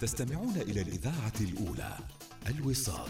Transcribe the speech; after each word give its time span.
تستمعون 0.00 0.56
إلى 0.56 0.80
الإذاعة 0.80 1.32
الأولى 1.40 1.98
الوصال. 2.46 3.08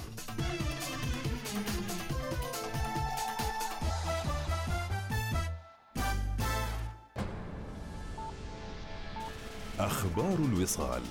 أخبار 9.79 10.35
الوصال. 10.35 11.03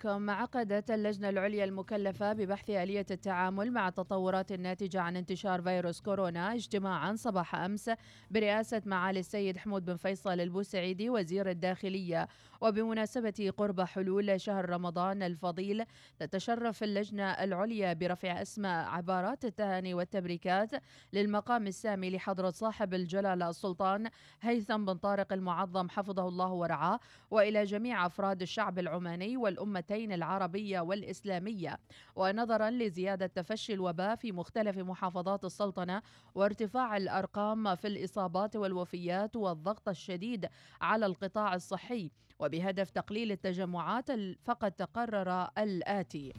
بكم 0.00 0.30
عقدت 0.30 0.90
اللجنة 0.90 1.28
العليا 1.28 1.64
المكلفة 1.64 2.32
ببحث 2.32 2.70
آلية 2.70 3.06
التعامل 3.10 3.72
مع 3.72 3.88
التطورات 3.88 4.52
الناتجة 4.52 5.00
عن 5.00 5.16
انتشار 5.16 5.62
فيروس 5.62 6.00
كورونا 6.00 6.54
اجتماعا 6.54 7.14
صباح 7.14 7.54
أمس 7.54 7.90
برئاسة 8.30 8.82
معالي 8.86 9.20
السيد 9.20 9.56
حمود 9.58 9.84
بن 9.84 9.96
فيصل 9.96 10.40
البوسعيدي 10.40 11.10
وزير 11.10 11.50
الداخلية. 11.50 12.28
وبمناسبة 12.60 13.52
قرب 13.56 13.80
حلول 13.80 14.40
شهر 14.40 14.70
رمضان 14.70 15.22
الفضيل 15.22 15.84
تتشرف 16.18 16.82
اللجنة 16.82 17.30
العليا 17.30 17.92
برفع 17.92 18.42
أسماء 18.42 18.88
عبارات 18.88 19.44
التهاني 19.44 19.94
والتبريكات 19.94 20.70
للمقام 21.12 21.66
السامي 21.66 22.10
لحضرة 22.10 22.50
صاحب 22.50 22.94
الجلالة 22.94 23.50
السلطان 23.50 24.10
هيثم 24.40 24.84
بن 24.84 24.94
طارق 24.94 25.32
المعظم 25.32 25.88
حفظه 25.88 26.28
الله 26.28 26.52
ورعاه 26.52 27.00
وإلى 27.30 27.64
جميع 27.64 28.06
أفراد 28.06 28.42
الشعب 28.42 28.78
العماني 28.78 29.36
والأمتين 29.36 30.12
العربية 30.12 30.80
والإسلامية. 30.80 31.78
ونظرا 32.16 32.70
لزيادة 32.70 33.26
تفشي 33.26 33.74
الوباء 33.74 34.16
في 34.16 34.32
مختلف 34.32 34.78
محافظات 34.78 35.44
السلطنة 35.44 36.02
وارتفاع 36.34 36.96
الأرقام 36.96 37.74
في 37.76 37.88
الإصابات 37.88 38.56
والوفيات 38.56 39.36
والضغط 39.36 39.88
الشديد 39.88 40.48
على 40.80 41.06
القطاع 41.06 41.54
الصحي. 41.54 42.10
وبهدف 42.40 42.90
تقليل 42.90 43.32
التجمعات 43.32 44.08
فقد 44.44 44.72
تقرر 44.72 45.48
الآتي. 45.58 46.32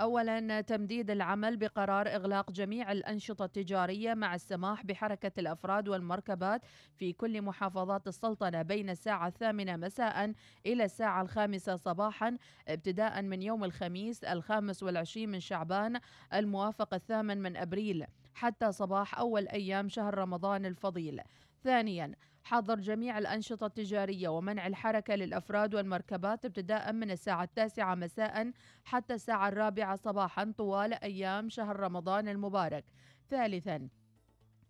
أولا 0.00 0.60
تمديد 0.60 1.10
العمل 1.10 1.56
بقرار 1.56 2.08
إغلاق 2.08 2.50
جميع 2.50 2.92
الأنشطة 2.92 3.44
التجارية 3.44 4.14
مع 4.14 4.34
السماح 4.34 4.84
بحركة 4.84 5.32
الأفراد 5.38 5.88
والمركبات 5.88 6.62
في 6.96 7.12
كل 7.12 7.42
محافظات 7.42 8.08
السلطنة 8.08 8.62
بين 8.62 8.90
الساعة 8.90 9.28
الثامنة 9.28 9.76
مساء 9.76 10.32
إلى 10.66 10.84
الساعة 10.84 11.22
الخامسة 11.22 11.76
صباحا 11.76 12.38
ابتداء 12.68 13.22
من 13.22 13.42
يوم 13.42 13.64
الخميس 13.64 14.24
الخامس 14.24 14.82
والعشرين 14.82 15.28
من 15.28 15.40
شعبان 15.40 16.00
الموافق 16.34 16.94
الثامن 16.94 17.42
من 17.42 17.56
أبريل 17.56 18.04
حتى 18.34 18.72
صباح 18.72 19.18
أول 19.18 19.48
أيام 19.48 19.88
شهر 19.88 20.18
رمضان 20.18 20.66
الفضيل. 20.66 21.20
ثانيا 21.64 22.14
حظر 22.44 22.80
جميع 22.80 23.18
الأنشطة 23.18 23.66
التجارية 23.66 24.28
ومنع 24.28 24.66
الحركة 24.66 25.14
للأفراد 25.14 25.74
والمركبات 25.74 26.44
ابتداء 26.44 26.92
من 26.92 27.10
الساعة 27.10 27.44
التاسعة 27.44 27.94
مساء 27.94 28.52
حتى 28.84 29.14
الساعة 29.14 29.48
الرابعة 29.48 29.96
صباحا 29.96 30.54
طوال 30.58 30.94
أيام 30.94 31.48
شهر 31.48 31.80
رمضان 31.80 32.28
المبارك. 32.28 32.84
ثالثا 33.30 33.88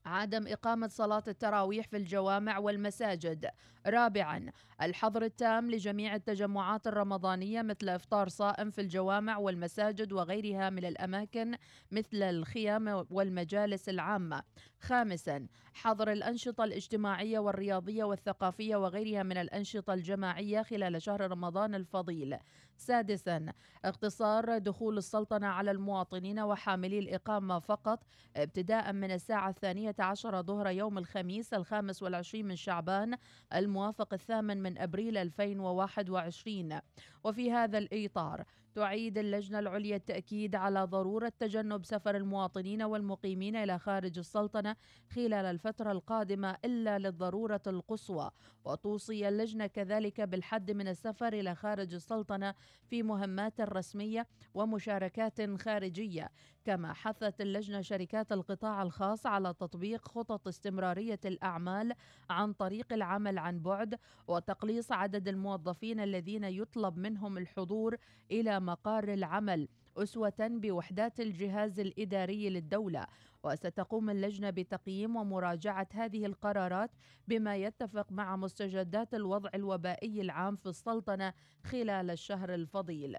عدم 0.05 0.47
إقامة 0.47 0.89
صلاة 0.89 1.23
التراويح 1.29 1.87
في 1.87 1.97
الجوامع 1.97 2.59
والمساجد. 2.59 3.51
رابعا 3.87 4.51
الحظر 4.83 5.23
التام 5.23 5.71
لجميع 5.71 6.15
التجمعات 6.15 6.87
الرمضانية 6.87 7.63
مثل 7.63 7.89
إفطار 7.89 8.29
صائم 8.29 8.71
في 8.71 8.81
الجوامع 8.81 9.37
والمساجد 9.37 10.13
وغيرها 10.13 10.71
من 10.71 10.85
الأماكن 10.85 11.57
مثل 11.91 12.23
الخيام 12.23 13.07
والمجالس 13.11 13.89
العامة. 13.89 14.43
خامسا 14.81 15.47
حظر 15.75 16.13
الأنشطة 16.13 16.65
الاجتماعية 16.65 17.39
والرياضية 17.39 18.05
والثقافية 18.05 18.77
وغيرها 18.77 19.23
من 19.23 19.37
الأنشطة 19.37 19.95
الجماعية 19.95 20.63
خلال 20.63 21.03
شهر 21.03 21.31
رمضان 21.31 21.75
الفضيل. 21.75 22.37
سادسا 22.77 23.53
اقتصار 23.85 24.59
دخول 24.59 24.99
السلطنة 24.99 25.47
على 25.47 25.71
المواطنين 25.71 26.41
وحاملي 26.41 26.99
الإقامة 26.99 27.59
فقط 27.59 28.07
ابتداء 28.37 28.93
من 28.93 29.11
الساعة 29.11 29.49
الثانية 29.51 29.95
عشر 29.99 30.43
ظهر 30.43 30.69
يوم 30.69 30.99
الخميس 30.99 31.55
الخامس 31.55 32.03
والعشرين 32.03 32.47
من 32.47 32.57
شعبان 32.57 33.17
الموافق 33.55 34.15
الثامن 34.15 34.63
من 34.63 34.79
أبريل 34.79 35.17
2021 35.17 36.81
وفي 37.25 37.53
هذا 37.53 37.79
الإطار 37.79 38.45
تعيد 38.75 39.19
اللجنة 39.19 39.59
العليا 39.59 39.97
التأكيد 39.97 40.55
على 40.55 40.85
ضرورة 40.85 41.33
تجنب 41.39 41.85
سفر 41.85 42.17
المواطنين 42.17 42.83
والمقيمين 42.83 43.57
إلى 43.57 43.79
خارج 43.79 44.19
السلطنة 44.19 44.77
خلال 45.11 45.35
الفترة 45.35 45.93
القادمة 45.93 46.57
إلا 46.65 46.99
للضرورة 46.99 47.63
القصوى. 47.67 48.31
وتوصي 48.65 49.29
اللجنة 49.29 49.67
كذلك 49.67 50.21
بالحد 50.21 50.71
من 50.71 50.89
السفر 50.89 51.33
إلى 51.33 51.55
خارج 51.55 51.95
السلطنة 51.95 52.55
في 52.87 53.03
مهمات 53.03 53.61
رسمية 53.61 54.27
ومشاركات 54.55 55.61
خارجية. 55.61 56.31
كما 56.65 56.93
حثت 56.93 57.41
اللجنة 57.41 57.81
شركات 57.81 58.33
القطاع 58.33 58.83
الخاص 58.83 59.27
على 59.27 59.55
تطبيق 59.55 60.09
خطط 60.09 60.49
استمرارية 60.49 61.21
الأعمال 61.25 61.93
عن 62.31 62.53
طريق 62.53 62.93
العمل 62.93 63.39
عن 63.39 63.59
بعد 63.61 63.99
وتقليص 64.29 64.93
عدد 64.93 65.29
الموظفين 65.29 66.01
الذين 66.01 66.45
يطلب 66.45 66.97
منهم 66.99 67.39
الحضور 67.39 67.97
إلى 68.31 68.61
مقار 68.61 69.05
العمل 69.05 69.69
أسوة 69.97 70.35
بوحدات 70.41 71.21
الجهاز 71.21 71.81
الإداري 71.81 72.51
للدولة 72.51 73.07
وستقوم 73.45 74.11
اللجنة 74.11 74.51
بتقييم 74.51 75.17
ومراجعة 75.17 75.89
هذه 75.93 76.27
القرارات 76.27 76.91
بما 77.29 77.57
يتفق 77.57 78.13
مع 78.13 78.37
مستجدات 78.37 79.15
الوضع 79.15 79.51
الوبائي 79.55 80.21
العام 80.21 80.57
في 80.57 80.67
السلطنة 80.67 81.33
خلال 81.65 82.11
الشهر 82.11 82.55
الفضيل. 82.55 83.17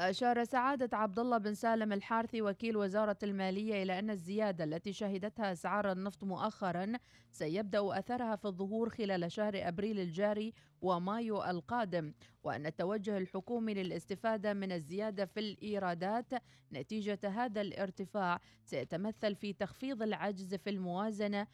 أشار 0.00 0.44
سعادة 0.44 0.96
عبد 0.96 1.18
الله 1.18 1.38
بن 1.38 1.54
سالم 1.54 1.92
الحارثي 1.92 2.42
وكيل 2.42 2.76
وزارة 2.76 3.16
المالية 3.22 3.82
إلى 3.82 3.98
أن 3.98 4.10
الزيادة 4.10 4.64
التي 4.64 4.92
شهدتها 4.92 5.52
أسعار 5.52 5.92
النفط 5.92 6.24
مؤخرا 6.24 6.92
سيبدأ 7.30 7.98
أثرها 7.98 8.36
في 8.36 8.44
الظهور 8.44 8.88
خلال 8.88 9.32
شهر 9.32 9.52
أبريل 9.56 10.00
الجاري 10.00 10.52
ومايو 10.82 11.44
القادم 11.44 12.12
وأن 12.44 12.66
التوجه 12.66 13.18
الحكومي 13.18 13.74
للاستفادة 13.74 14.54
من 14.54 14.72
الزيادة 14.72 15.24
في 15.24 15.40
الإيرادات 15.40 16.32
نتيجة 16.72 17.20
هذا 17.24 17.60
الارتفاع 17.60 18.40
سيتمثل 18.64 19.34
في 19.34 19.52
تخفيض 19.52 20.02
العجز 20.02 20.54
في 20.54 20.70
الموازنة 20.70 21.46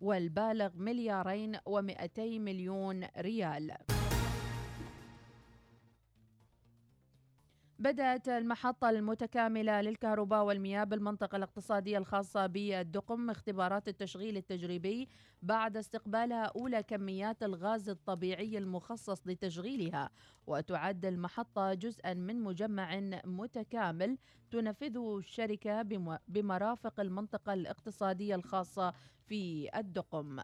والبالغ 0.00 0.70
مليارين 0.76 1.58
ومئتي 1.66 2.38
مليون 2.38 3.04
ريال. 3.18 3.76
بدأت 7.78 8.28
المحطة 8.28 8.90
المتكاملة 8.90 9.80
للكهرباء 9.80 10.44
والمياه 10.44 10.84
بالمنطقة 10.84 11.36
الاقتصادية 11.36 11.98
الخاصة 11.98 12.46
بالدقم 12.46 13.30
اختبارات 13.30 13.88
التشغيل 13.88 14.36
التجريبي 14.36 15.08
بعد 15.42 15.76
استقبالها 15.76 16.52
أولى 16.56 16.82
كميات 16.82 17.42
الغاز 17.42 17.88
الطبيعي 17.88 18.58
المخصص 18.58 19.26
لتشغيلها 19.26 20.10
وتعد 20.46 21.04
المحطة 21.04 21.74
جزءا 21.74 22.14
من 22.14 22.40
مجمع 22.40 23.00
متكامل 23.24 24.18
تنفذه 24.50 25.18
الشركة 25.18 25.82
بمرافق 26.28 27.00
المنطقة 27.00 27.54
الاقتصادية 27.54 28.34
الخاصة 28.34 28.92
في 29.26 29.68
الدقم. 29.76 30.40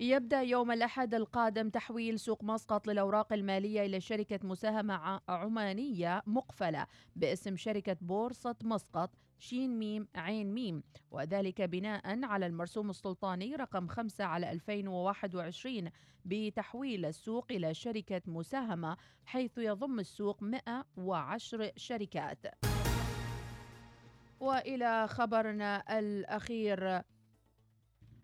يبدأ 0.00 0.40
يوم 0.40 0.70
الأحد 0.72 1.14
القادم 1.14 1.70
تحويل 1.70 2.18
سوق 2.18 2.44
مسقط 2.44 2.86
للأوراق 2.86 3.32
المالية 3.32 3.86
إلى 3.86 4.00
شركة 4.00 4.40
مساهمة 4.42 5.20
عمانية 5.28 6.22
مقفلة 6.26 6.86
باسم 7.16 7.56
شركة 7.56 7.96
بورصة 8.00 8.56
مسقط 8.62 9.10
شين 9.38 9.78
ميم 9.78 10.08
عين 10.14 10.54
ميم. 10.54 10.82
وذلك 11.10 11.62
بناء 11.62 12.24
على 12.24 12.46
المرسوم 12.46 12.90
السلطاني 12.90 13.56
رقم 13.56 13.88
5 13.88 14.24
على 14.24 14.52
2021 14.52 15.90
بتحويل 16.24 17.04
السوق 17.04 17.46
إلى 17.50 17.74
شركة 17.74 18.22
مساهمة 18.26 18.96
حيث 19.24 19.58
يضم 19.58 19.98
السوق 19.98 20.42
110 20.42 21.72
شركات. 21.76 22.46
وإلى 24.40 25.08
خبرنا 25.08 25.98
الأخير. 25.98 27.02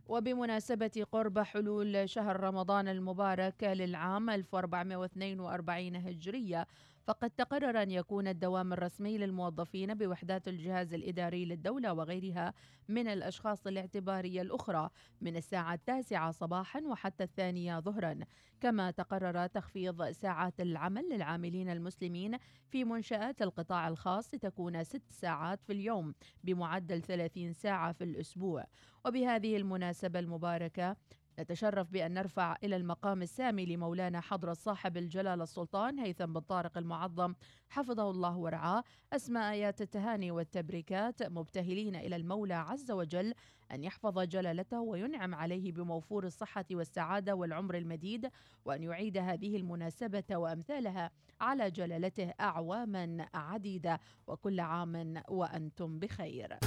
وبمناسبة 0.07 1.07
قرب 1.13 1.39
حلول 1.39 2.09
شهر 2.09 2.41
رمضان 2.41 2.89
المبارك 2.89 3.63
للعام 3.65 4.31
1442 4.31 5.97
هجرية 5.97 6.67
فقد 7.07 7.31
تقرر 7.31 7.83
أن 7.83 7.91
يكون 7.91 8.29
الدوام 8.29 8.73
الرسمي 8.73 9.19
للموظفين 9.19 9.95
بوحدات 9.95 10.49
الجهاز 10.49 10.95
الإداري 10.95 11.45
للدولة 11.45 11.93
وغيرها 11.93 12.55
من 12.89 13.09
الأشخاص 13.09 13.67
الاعتبارية 13.67 14.43
الأخرى 14.43 14.91
من 15.21 15.37
الساعة 15.37 15.75
التاسعة 15.75 16.31
صباحا 16.31 16.81
وحتى 16.81 17.25
الثانية 17.25 17.81
ظهرا. 17.81 18.19
كما 18.61 18.91
تقرر 18.91 19.47
تخفيض 19.47 20.11
ساعات 20.11 20.61
العمل 20.61 21.09
للعاملين 21.13 21.71
المسلمين 21.71 22.39
في 22.69 22.85
منشآت 22.85 23.43
القطاع 23.43 23.89
الخاص 23.89 24.35
لتكون 24.35 24.85
ست 24.85 25.11
ساعات 25.11 25.63
في 25.63 25.73
اليوم 25.73 26.15
بمعدل 26.45 27.03
30 27.03 27.53
ساعة 27.53 27.93
في 27.93 28.05
الأسبوع. 28.05 28.65
وبهذه 29.05 29.57
المناسبة 29.57 30.19
المباركة 30.19 30.97
نتشرف 31.41 31.91
بأن 31.91 32.15
نرفع 32.15 32.57
إلى 32.65 32.77
المقام 32.77 33.23
السامي 33.23 33.67
لمولانا 33.67 34.21
حضرة 34.21 34.53
صاحب 34.53 34.97
الجلالة 34.97 35.43
السلطان 35.43 35.99
هيثم 35.99 36.27
بن 36.27 36.41
طارق 36.41 36.79
المعظم. 36.79 37.35
حفظه 37.69 38.11
الله 38.11 38.37
ورعاه. 38.37 38.85
أسماء 39.13 39.53
آيات 39.53 39.81
التهاني 39.83 40.31
والتبريكات. 40.31 41.23
مبتهلين 41.23 41.97
إلى 41.97 42.17
المولى 42.17 42.55
عز 42.55 42.91
وجل 42.91 43.35
أن 43.73 43.85
يحفظ 43.85 44.19
جلالته 44.19 44.81
وينعم 44.81 45.35
عليه 45.35 45.73
بموفور 45.73 46.27
الصحة 46.27 46.65
والسعادة 46.73 47.35
والعمر 47.35 47.75
المديد 47.75 48.31
وأن 48.65 48.83
يعيد 48.83 49.19
هذه 49.19 49.57
المناسبة 49.57 50.25
وأمثالها 50.37 51.11
على 51.41 51.71
جلالته 51.71 52.33
أعواما 52.41 53.29
عديدة. 53.35 54.01
وكل 54.27 54.61
عام 54.61 55.23
وأنتم 55.29 55.99
بخير. 55.99 56.59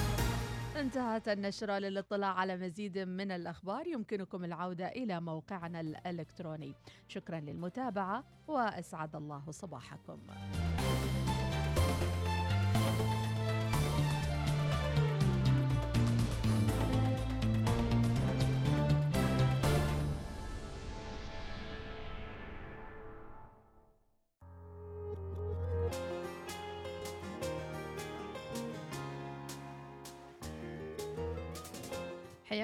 انتهت 0.76 1.28
النشرة 1.28 1.78
للاطلاع 1.78 2.34
على 2.34 2.56
مزيد 2.56 2.98
من 2.98 3.30
الأخبار. 3.30 3.86
يمكنكم 3.86 4.44
العودة 4.44 4.88
إلى 4.88 5.20
موقعنا 5.20 5.80
الإلكتروني. 5.80 6.74
شكرا 7.08 7.40
للمتابعة 7.40 8.24
وأسعد 8.48 9.16
الله 9.16 9.50
صباحكم. 9.50 10.18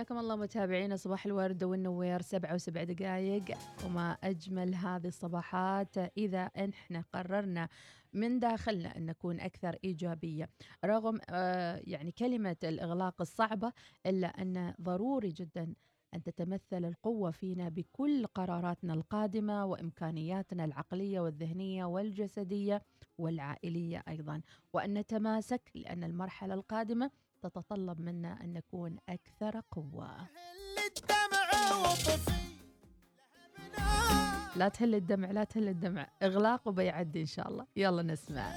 حياكم 0.07 0.19
الله 0.19 0.37
متابعينا 0.37 0.97
صباح 0.97 1.27
الورد 1.27 1.65
والنوير 1.65 2.23
سبعة 2.23 2.55
وسبع 2.55 2.85
دقائق 2.85 3.45
وما 3.87 4.13
أجمل 4.25 4.75
هذه 4.75 5.07
الصباحات 5.07 5.99
إذا 5.99 6.43
إحنا 6.43 7.05
قررنا 7.13 7.69
من 8.13 8.39
داخلنا 8.39 8.97
أن 8.97 9.07
نكون 9.07 9.41
أكثر 9.41 9.79
إيجابية. 9.85 10.49
رغم 10.85 11.19
آه 11.31 11.83
يعني 11.85 12.13
كلمة 12.13 12.57
الإغلاق 12.65 13.21
الصعبة 13.21 13.73
إلا 14.07 14.27
أن 14.27 14.75
ضروري 14.81 15.29
جدا 15.29 15.75
أن 16.15 16.23
تتمثل 16.23 16.85
القوة 16.85 17.31
فينا 17.31 17.69
بكل 17.69 18.27
قراراتنا 18.27 18.95
القادمة 18.95 19.67
وإمكانياتنا 19.67 20.65
العقلية 20.65 21.21
والذهنية 21.21 21.85
والجسدية 21.85 22.83
والعائلية 23.19 24.03
أيضا. 24.09 24.43
وأن 24.73 24.95
نتماسك 24.95 25.71
لأن 25.75 26.05
المرحلة 26.05 26.55
القادمة 26.55 27.11
تتطلب 27.49 28.01
منا 28.01 28.45
أن 28.45 28.53
نكون 28.53 28.97
أكثر 29.09 29.61
قوة. 29.71 30.17
لا 34.57 34.69
تهل 34.69 34.95
الدمع 34.95 35.31
لا 35.31 35.45
تهل 35.45 35.69
الدمع. 35.69 36.09
إغلاق 36.23 36.69
وبيعدي 36.69 37.21
إن 37.21 37.27
شاء 37.27 37.49
الله. 37.49 37.67
يلا 37.77 38.03
نسمع. 38.03 38.51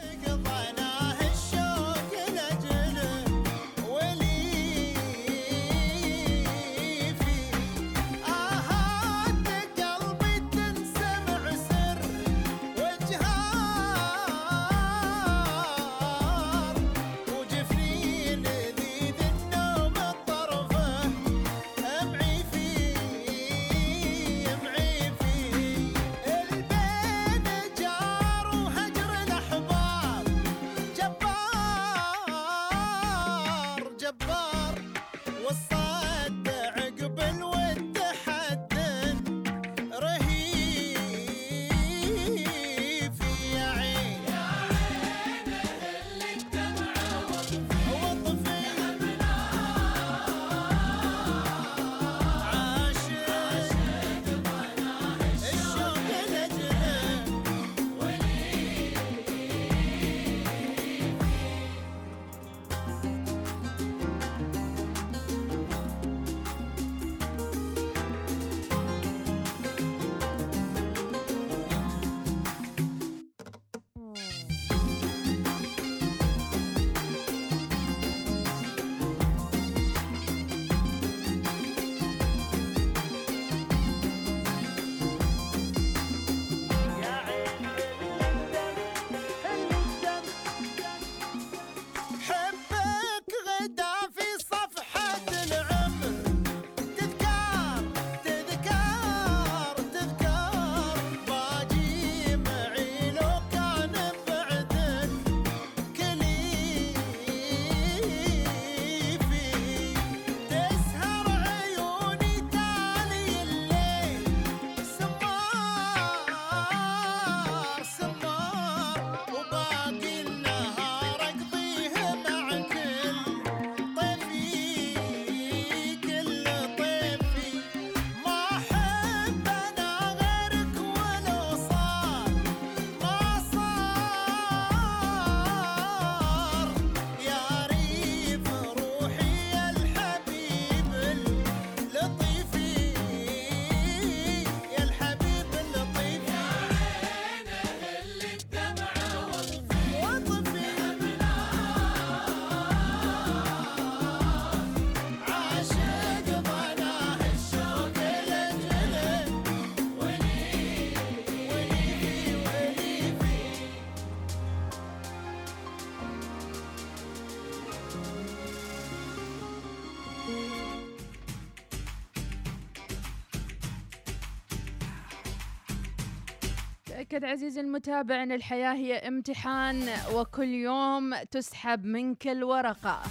تأكد 177.10 177.26
عزيزي 177.26 177.62
المتابع 177.62 178.24
أن 178.24 178.32
الحياة 178.32 178.74
هي 178.74 178.94
امتحان 178.96 179.90
وكل 180.14 180.48
يوم 180.48 181.16
تسحب 181.32 181.86
منك 181.86 182.28
الورقة 182.28 183.02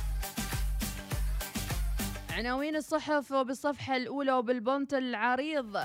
عناوين 2.31 2.77
الصحف 2.77 3.33
وبالصفحة 3.33 3.97
الأولى 3.97 4.33
وبالبنط 4.33 4.95
العريض 4.95 5.77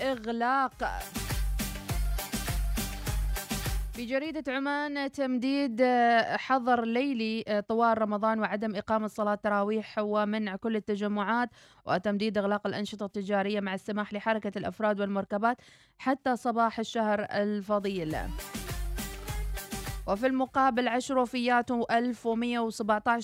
إغلاق. 0.00 0.84
في 4.00 4.06
جريدة 4.06 4.52
عمان 4.52 5.12
تمديد 5.12 5.82
حظر 6.36 6.84
ليلي 6.84 7.62
طوال 7.68 8.02
رمضان 8.02 8.40
وعدم 8.40 8.76
إقامة 8.76 9.06
صلاة 9.06 9.34
تراويح 9.34 9.98
ومنع 9.98 10.56
كل 10.56 10.76
التجمعات 10.76 11.48
وتمديد 11.86 12.38
إغلاق 12.38 12.66
الأنشطة 12.66 13.06
التجارية 13.06 13.60
مع 13.60 13.74
السماح 13.74 14.12
لحركة 14.12 14.58
الأفراد 14.58 15.00
والمركبات 15.00 15.56
حتى 15.98 16.36
صباح 16.36 16.78
الشهر 16.78 17.20
الفضيل 17.20 18.16
وفي 20.06 20.26
المقابل 20.26 20.88
عشر 20.88 21.18
وفيات 21.18 21.72
و1117 21.72 21.76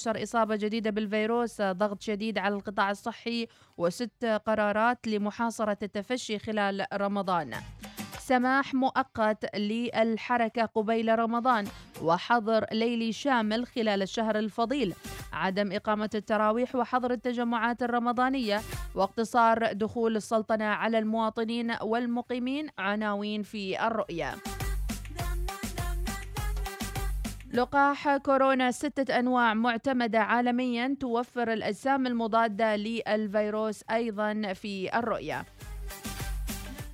إصابة 0.07 0.57
جديدة 0.57 0.91
بالفيروس 0.91 1.63
ضغط 1.63 2.03
شديد 2.03 2.39
على 2.39 2.55
القطاع 2.55 2.91
الصحي 2.91 3.47
وست 3.77 4.25
قرارات 4.47 5.07
لمحاصرة 5.07 5.79
التفشي 5.83 6.39
خلال 6.39 6.87
رمضان. 6.95 7.55
سماح 8.27 8.75
مؤقت 8.75 9.57
للحركة 9.57 10.65
قبيل 10.65 11.19
رمضان 11.19 11.67
وحظر 12.03 12.67
ليلي 12.73 13.13
شامل 13.13 13.67
خلال 13.67 14.03
الشهر 14.03 14.39
الفضيل. 14.39 14.95
عدم 15.33 15.73
إقامة 15.73 16.11
التراويح 16.15 16.75
وحظر 16.77 17.11
التجمعات 17.11 17.83
الرمضانية 17.83 18.61
واقتصار 18.95 19.73
دخول 19.73 20.17
السلطنة 20.17 20.65
على 20.65 20.99
المواطنين 20.99 21.77
والمقيمين 21.83 22.69
عناوين 22.79 23.43
في 23.43 23.87
الرؤية. 23.87 24.35
لقاح 27.53 28.17
كورونا 28.17 28.71
ستة 28.71 29.19
أنواع 29.19 29.55
معتمدة 29.55 30.19
عالميا 30.19 30.97
توفر 31.01 31.53
الأجسام 31.53 32.07
المضادة 32.07 32.77
للفيروس 32.77 33.85
أيضا 33.91 34.53
في 34.53 34.99
الرؤية. 34.99 35.45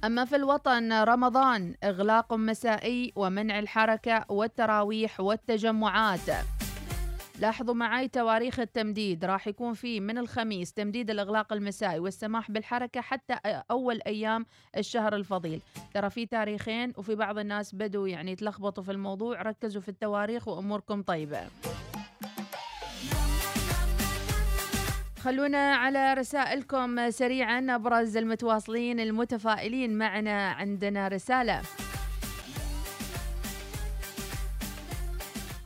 أما 0.04 0.24
في 0.24 0.36
الوطن 0.36 0.92
رمضان 0.92 1.74
إغلاق 1.84 2.34
مسائي 2.34 3.12
ومنع 3.16 3.58
الحركة 3.58 4.24
والتراويح 4.28 5.20
والتجمعات. 5.20 6.20
لاحظوا 7.38 7.74
معي 7.74 8.08
تواريخ 8.08 8.60
التمديد 8.60 9.24
راح 9.24 9.48
يكون 9.48 9.74
في 9.74 10.00
من 10.00 10.18
الخميس 10.18 10.72
تمديد 10.72 11.10
الإغلاق 11.10 11.52
المسائي 11.52 11.98
والسماح 11.98 12.50
بالحركة 12.50 13.00
حتى 13.00 13.34
أول 13.70 14.00
أيام 14.06 14.46
الشهر 14.76 15.16
الفضيل. 15.16 15.60
ترى 15.94 16.10
في 16.10 16.26
تاريخين 16.26 16.92
وفي 16.96 17.14
بعض 17.14 17.38
الناس 17.38 17.74
بدوا 17.74 18.08
يعني 18.08 18.32
يتلخبطوا 18.32 18.84
في 18.84 18.92
الموضوع 18.92 19.42
ركزوا 19.42 19.82
في 19.82 19.88
التواريخ 19.88 20.48
وأموركم 20.48 21.02
طيبة. 21.02 21.40
خلونا 25.24 25.74
على 25.74 26.14
رسائلكم 26.14 27.10
سريعا 27.10 27.66
أبرز 27.74 28.16
المتواصلين 28.16 29.00
المتفائلين 29.00 29.98
معنا 29.98 30.50
عندنا 30.50 31.08
رسالة. 31.08 31.62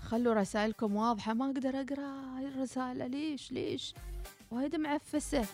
خلوا 0.03 0.35
رسائلكم 0.35 0.97
واضحة 0.97 1.35
ما 1.35 1.47
أقدر 1.47 1.69
أقرأ 1.69 2.41
الرسالة. 2.41 3.07
ليش؟ 3.07 3.53
ليش؟ 3.53 3.95
وايد 4.51 4.77
معفسة. 4.77 5.45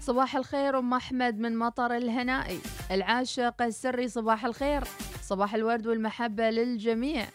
صباح 0.00 0.36
الخير 0.36 0.78
أم 0.78 0.94
أحمد 0.94 1.38
من 1.38 1.56
مطر 1.56 1.96
الهنائي. 1.96 2.60
العاشق 2.90 3.62
السري 3.62 4.08
صباح 4.08 4.44
الخير. 4.44 4.84
صباح 5.22 5.54
الورد 5.54 5.86
والمحبة 5.86 6.50
للجميع. 6.50 7.26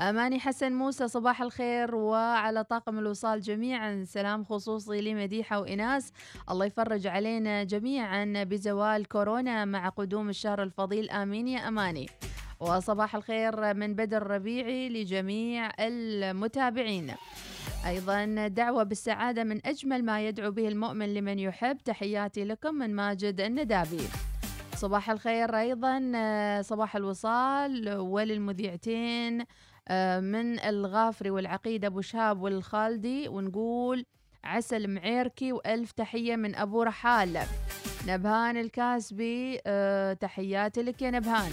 أماني 0.00 0.40
حسن 0.40 0.72
موسى 0.72 1.08
صباح 1.08 1.42
الخير 1.42 1.94
وعلى 1.94 2.64
طاقم 2.64 2.98
الوصال 2.98 3.40
جميعا. 3.40 4.04
سلام 4.04 4.44
خصوصي 4.44 5.00
لمديحة 5.00 5.60
وإناس. 5.60 6.12
الله 6.50 6.66
يفرج 6.66 7.06
علينا 7.06 7.64
جميعا 7.64 8.44
بزوال 8.44 9.08
كورونا 9.08 9.64
مع 9.64 9.88
قدوم 9.88 10.28
الشهر 10.28 10.62
الفضيل. 10.62 11.10
آمين 11.10 11.48
يا 11.48 11.68
أماني. 11.68 12.06
وصباح 12.60 13.14
الخير 13.16 13.74
من 13.74 13.94
بدر 13.94 14.26
ربيعي 14.26 14.88
لجميع 14.88 15.70
المتابعين. 15.80 17.14
أيضا 17.86 18.48
دعوة 18.48 18.82
بالسعادة 18.82 19.44
من 19.44 19.66
أجمل 19.66 20.04
ما 20.04 20.26
يدعو 20.26 20.50
به 20.50 20.68
المؤمن 20.68 21.14
لمن 21.14 21.38
يحب. 21.38 21.78
تحياتي 21.84 22.44
لكم 22.44 22.74
من 22.74 22.94
ماجد 22.94 23.40
الندابي. 23.40 24.02
صباح 24.76 25.10
الخير 25.10 25.56
أيضا 25.56 26.12
صباح 26.62 26.96
الوصال 26.96 27.96
وللمذيعتين 27.98 29.40
آه، 29.40 29.46
من 30.20 30.60
الغافري 30.60 31.30
والعقيدة 31.30 31.88
أبو 31.88 32.00
شهاب 32.00 32.42
والخالدي 32.42 33.28
ونقول 33.28 34.04
عسل 34.44 34.90
معيركي 34.90 35.52
وألف 35.52 35.92
تحية 35.92 36.36
من 36.36 36.54
أبو 36.54 36.82
رحال. 36.82 37.38
نبهان 38.08 38.56
الكاسبي 38.56 39.60
أه 39.66 40.12
تحياتي 40.12 40.82
لك 40.82 41.02
يا 41.02 41.10
نبهان. 41.10 41.50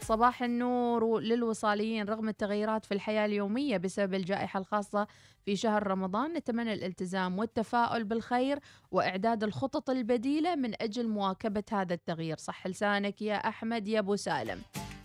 صباح 0.00 0.42
النور 0.42 1.20
للوصاليين 1.20 2.08
رغم 2.08 2.28
التغيرات 2.28 2.84
في 2.84 2.94
الحياة 2.94 3.26
اليومية 3.26 3.76
بسبب 3.76 4.14
الجائحة 4.14 4.60
الخاصة 4.60 5.06
في 5.44 5.56
شهر 5.56 5.86
رمضان 5.86 6.32
نتمنى 6.32 6.72
الالتزام 6.72 7.38
والتفاؤل 7.38 8.04
بالخير 8.04 8.58
وإعداد 8.90 9.44
الخطط 9.44 9.90
البديلة 9.90 10.54
من 10.54 10.82
أجل 10.82 11.08
مواكبة 11.08 11.64
هذا 11.72 11.94
التغيير. 11.94 12.36
صح 12.36 12.66
لسانك 12.66 13.22
يا 13.22 13.34
أحمد 13.34 13.88
يا 13.88 13.98
أبو 13.98 14.16
سالم. 14.16 14.58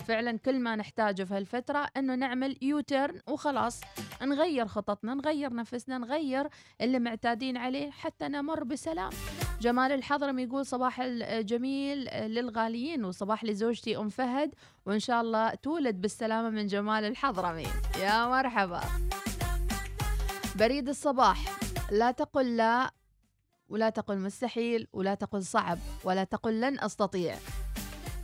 فعلا 0.07 0.37
كل 0.37 0.59
ما 0.59 0.75
نحتاجه 0.75 1.23
في 1.23 1.33
هالفترة 1.33 1.87
إنه 1.97 2.15
نعمل 2.15 2.57
يوترن 2.61 3.21
وخلاص. 3.27 3.81
نغير 4.21 4.67
خططنا 4.67 5.13
نغير 5.13 5.53
نفسنا 5.53 5.97
نغير 5.97 6.47
اللي 6.81 6.99
معتادين 6.99 7.57
عليه 7.57 7.91
حتى 7.91 8.27
نمر 8.27 8.63
بسلام. 8.63 9.09
جمال 9.61 9.91
الحضرم 9.91 10.39
يقول 10.39 10.65
صباح 10.65 11.01
الجميل 11.01 11.97
للغاليين 12.13 13.05
وصباح 13.05 13.43
لزوجتي 13.43 13.97
أم 13.97 14.09
فهد 14.09 14.55
وإن 14.85 14.99
شاء 14.99 15.21
الله 15.21 15.49
تولد 15.49 16.01
بالسلامة 16.01 16.49
من 16.49 16.67
جمال 16.67 17.03
الحضرمي. 17.05 17.67
يا 17.99 18.27
مرحبا. 18.27 18.81
بريد 20.55 20.89
الصباح. 20.89 21.59
لا 21.91 22.11
تقل 22.11 22.57
لا 22.57 22.91
ولا 23.69 23.89
تقل 23.89 24.17
مستحيل 24.17 24.87
ولا 24.93 25.15
تقل 25.15 25.43
صعب 25.43 25.77
ولا 26.03 26.23
تقل 26.23 26.61
لن 26.61 26.79
أستطيع. 26.79 27.35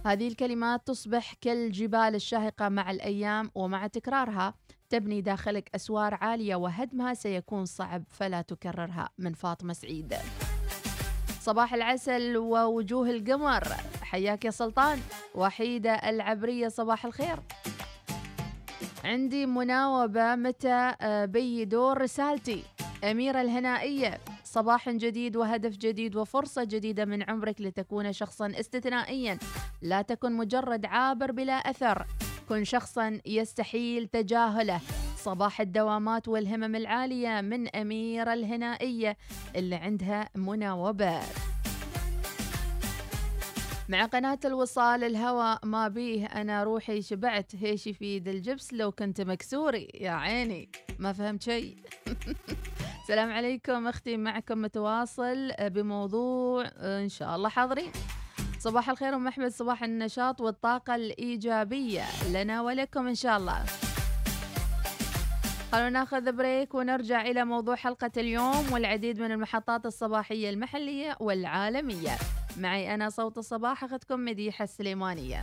هذه 0.06 0.28
الكلمات 0.28 0.88
تصبح 0.88 1.34
كالجبال 1.42 2.16
الشاهقة 2.16 2.70
مع 2.70 2.92
الأيام 2.92 3.52
ومع 3.56 3.88
تكرارها. 3.88 4.54
تبني 4.90 5.22
داخلك 5.22 5.70
أسوار 5.76 6.14
عالية 6.14 6.56
وهدمها 6.56 7.14
سيكون 7.14 7.66
صعب 7.66 8.04
فلا 8.10 8.42
تكررها. 8.42 9.10
من 9.18 9.34
فاطمة 9.34 9.74
سعيد. 9.74 10.16
صباح 11.42 11.74
العسل 11.74 12.38
ووجوه 12.38 13.10
القمر. 13.10 13.64
حياك 14.02 14.46
يا 14.46 14.52
سلطان. 14.52 15.00
وحيدة 15.36 15.94
العبرية 15.94 16.68
صباح 16.68 17.06
الخير. 17.06 17.40
عندي 19.04 19.46
مناوبة 19.46 20.36
متى 20.36 20.96
آه، 21.02 21.26
بي 21.26 21.66
دور 21.66 22.02
رسالتي. 22.02 22.64
أميرة 23.04 23.42
الهنائية. 23.42 24.20
صباح 24.54 24.90
جديد 24.90 25.36
وهدف 25.36 25.78
جديد 25.78 26.16
وفرصة 26.16 26.64
جديدة 26.64 27.06
من 27.06 27.24
عمرك 27.30 27.62
لتكون 27.62 28.14
شخصا 28.14 28.54
استثنائيا. 28.60 29.40
لا 29.82 30.02
تكن 30.02 30.34
مجرد 30.34 30.86
عابر 30.86 31.32
بلا 31.32 31.54
أثر. 31.54 32.06
كن 32.50 32.64
شخصا 32.64 33.20
يستحيل 33.26 34.08
تجاهله. 34.08 34.82
صباح 35.18 35.62
الدوامات 35.62 36.28
والهمم 36.28 36.76
العالية 36.76 37.42
من 37.42 37.76
أميرة 37.76 38.34
الهنائية 38.34 39.18
اللي 39.56 39.76
عندها 39.76 40.30
مناوبات 40.36 41.34
مع 43.90 44.06
قناة 44.06 44.40
الوصال 44.46 45.04
الهوى 45.04 45.58
ما 45.64 45.88
بيه 45.88 46.26
أنا 46.26 46.64
روحي 46.64 47.02
شبعت 47.02 47.52
هيش 47.56 47.88
يفيد 47.88 48.28
الجبس 48.28 48.74
لو 48.74 48.92
كنت 48.92 49.22
مكسوري. 49.22 49.88
يا 49.94 50.12
عيني 50.12 50.70
ما 51.00 51.14
فهمت 51.14 51.42
شيء. 51.42 51.78
السلام 53.04 53.32
عليكم 53.32 53.88
أختي 53.88 54.18
معكم 54.18 54.62
متواصل 54.62 55.52
بموضوع 55.62 56.66
إن 56.80 57.10
شاء 57.10 57.36
الله 57.36 57.50
حاضرين. 57.50 57.92
صباح 58.60 58.90
الخير 58.90 59.16
أم 59.16 59.28
أحمد 59.28 59.52
صباح 59.52 59.84
النشاط 59.84 60.42
والطاقة 60.42 60.96
الإيجابية 60.96 62.04
لنا 62.32 62.62
ولكم 62.62 63.08
إن 63.08 63.16
شاء 63.16 63.38
الله. 63.38 63.66
خلونا 65.72 65.90
ناخذ 65.90 66.32
بريك 66.32 66.74
ونرجع 66.76 67.22
إلى 67.22 67.46
موضوع 67.46 67.76
حلقة 67.76 68.12
اليوم 68.18 68.72
والعديد 68.72 69.20
من 69.20 69.32
المحطات 69.32 69.86
الصباحية 69.86 70.50
المحلية 70.50 71.18
والعالمية. 71.20 72.12
معي 72.58 72.94
أنا 72.94 73.10
صوت 73.10 73.38
الصباح 73.38 73.84
اخذكم 73.84 74.26
مديحة 74.26 74.64
السليمانية. 74.64 75.42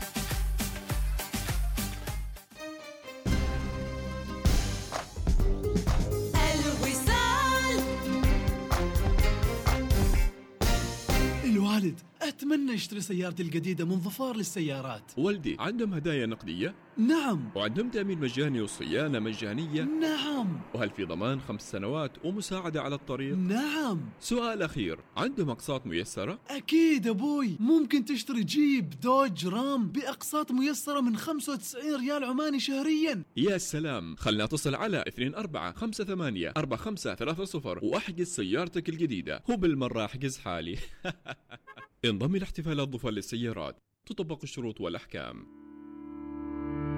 الوالد 11.81 12.01
أتمنى 12.23 12.75
أشتري 12.75 13.01
سيارتي 13.01 13.43
الجديدة 13.43 13.85
من 13.85 14.01
ظفار 14.01 14.37
للسيارات. 14.37 15.13
والدي 15.17 15.57
عندهم 15.61 15.95
هدايا 15.95 16.27
نقدية؟ 16.27 16.75
نعم. 16.97 17.51
وعندهم 17.55 17.91
تأمين 17.91 18.19
مجاني 18.21 18.61
وصيانة 18.61 19.19
مجانية؟ 19.19 19.83
نعم. 19.83 20.61
وهل 20.75 20.91
في 20.91 21.05
ضمان 21.05 21.41
خمس 21.41 21.71
سنوات 21.71 22.25
ومساعدة 22.25 22.83
على 22.83 22.95
الطريق؟ 22.95 23.37
نعم. 23.37 24.01
سؤال 24.21 24.63
أخير 24.63 24.99
عندهم 25.17 25.51
أقساط 25.51 25.87
ميسرة؟ 25.87 26.39
أكيد 26.51 27.07
أبوي. 27.07 27.57
ممكن 27.61 28.05
تشتري 28.05 28.43
جيب 28.43 29.01
دوج 29.01 29.47
رام 29.47 29.89
بأقساط 29.89 30.53
ميسرة 30.53 31.01
من 31.01 31.17
95 31.17 31.97
ريال 31.97 32.25
عماني 32.25 32.61
شهريا. 32.61 33.23
يا 33.37 33.59
سلام. 33.59 34.17
خلنا 34.17 34.45
اتصل 34.45 34.75
على 34.75 35.05
2458 35.07 36.53
4530 36.57 37.91
وأحجز 37.91 38.27
سيارتك 38.27 38.89
الجديدة. 38.89 39.43
وبالمرة 39.49 40.05
أحجز 40.05 40.39
حالي. 40.39 40.79
انضم 42.05 42.37
لاحتفالات 42.37 42.89
ظفر 42.89 43.11
للسيارات. 43.11 43.77
تطبق 44.07 44.39
الشروط 44.43 44.81
والأحكام. 44.81 45.47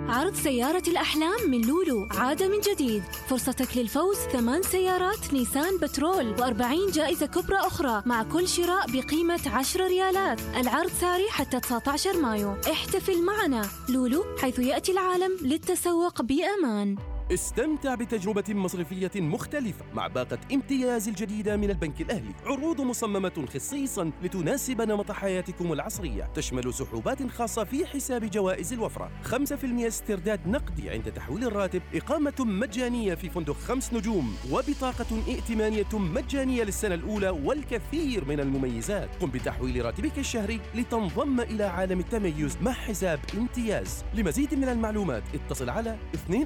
عرض 0.09 0.35
سيارة 0.35 0.82
الأحلام 0.88 1.50
من 1.50 1.61
لولو 1.61 2.09
عاد 2.11 2.42
من 2.42 2.61
جديد. 2.61 3.02
فرصتك 3.02 3.76
للفوز 3.76 4.16
ثمان 4.16 4.62
سيارات 4.62 5.32
نيسان 5.32 5.78
بترول 5.82 6.37
و40 6.37 6.92
جائزة 6.94 7.26
كبرى 7.26 7.56
أخرى 7.56 8.02
مع 8.06 8.23
كل 8.23 8.49
شراء 8.49 8.87
بقيمة 8.92 9.40
10 9.47 9.87
ريالات. 9.87 10.40
العرض 10.40 10.90
ساري 10.90 11.30
حتى 11.30 11.61
19 11.61 12.21
مايو. 12.21 12.52
احتفل 12.52 13.25
معنا. 13.25 13.66
لولو 13.88 14.25
حيث 14.38 14.59
يأتي 14.59 14.92
العالم 14.92 15.37
للتسوق 15.42 16.23
بأمان. 16.23 17.12
استمتع 17.34 17.94
بتجربة 17.94 18.44
مصرفية 18.48 19.10
مختلفة 19.16 19.84
مع 19.94 20.06
باقة 20.06 20.38
امتياز 20.52 21.08
الجديدة 21.08 21.56
من 21.56 21.70
البنك 21.70 22.00
الأهلي. 22.00 22.34
عروض 22.46 22.80
مصممة 22.80 23.46
خصيصا 23.54 24.10
لتناسب 24.22 24.82
نمط 24.82 25.12
حياتكم 25.12 25.72
العصرية. 25.72 26.30
تشمل 26.34 26.74
سحوبات 26.74 27.30
خاصة 27.30 27.64
في 27.64 27.86
حساب 27.86 28.24
جوائز 28.24 28.72
الوفرة. 28.72 29.10
5% 29.24 29.86
استرداد 29.86 30.48
نقدي 30.48 30.90
عند 30.90 31.12
تحويل 31.12 31.44
الراتب. 31.44 31.82
إقامة 31.94 32.34
مجانية 32.38 33.14
في 33.14 33.30
فندق 33.30 33.56
خمس 33.56 33.92
نجوم. 33.92 34.36
وبطاقة 34.50 35.22
ائتمانية 35.28 35.92
مجانية 35.94 36.62
للسنة 36.62 36.94
الأولى 36.94 37.30
والكثير 37.30 38.24
من 38.24 38.40
المميزات. 38.40 39.08
قم 39.20 39.30
بتحويل 39.30 39.84
راتبك 39.84 40.18
الشهري 40.18 40.60
لتنضم 40.74 41.40
إلى 41.40 41.64
عالم 41.64 42.00
التميز 42.00 42.56
مع 42.62 42.72
حساب 42.72 43.20
امتياز. 43.34 44.04
لمزيد 44.14 44.54
من 44.54 44.68
المعلومات 44.68 45.22
اتصل 45.34 45.70
على 45.70 45.96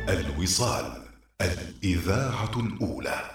الوصال 0.10 0.86
الإذاعة 1.41 2.60
الأولى. 2.60 3.35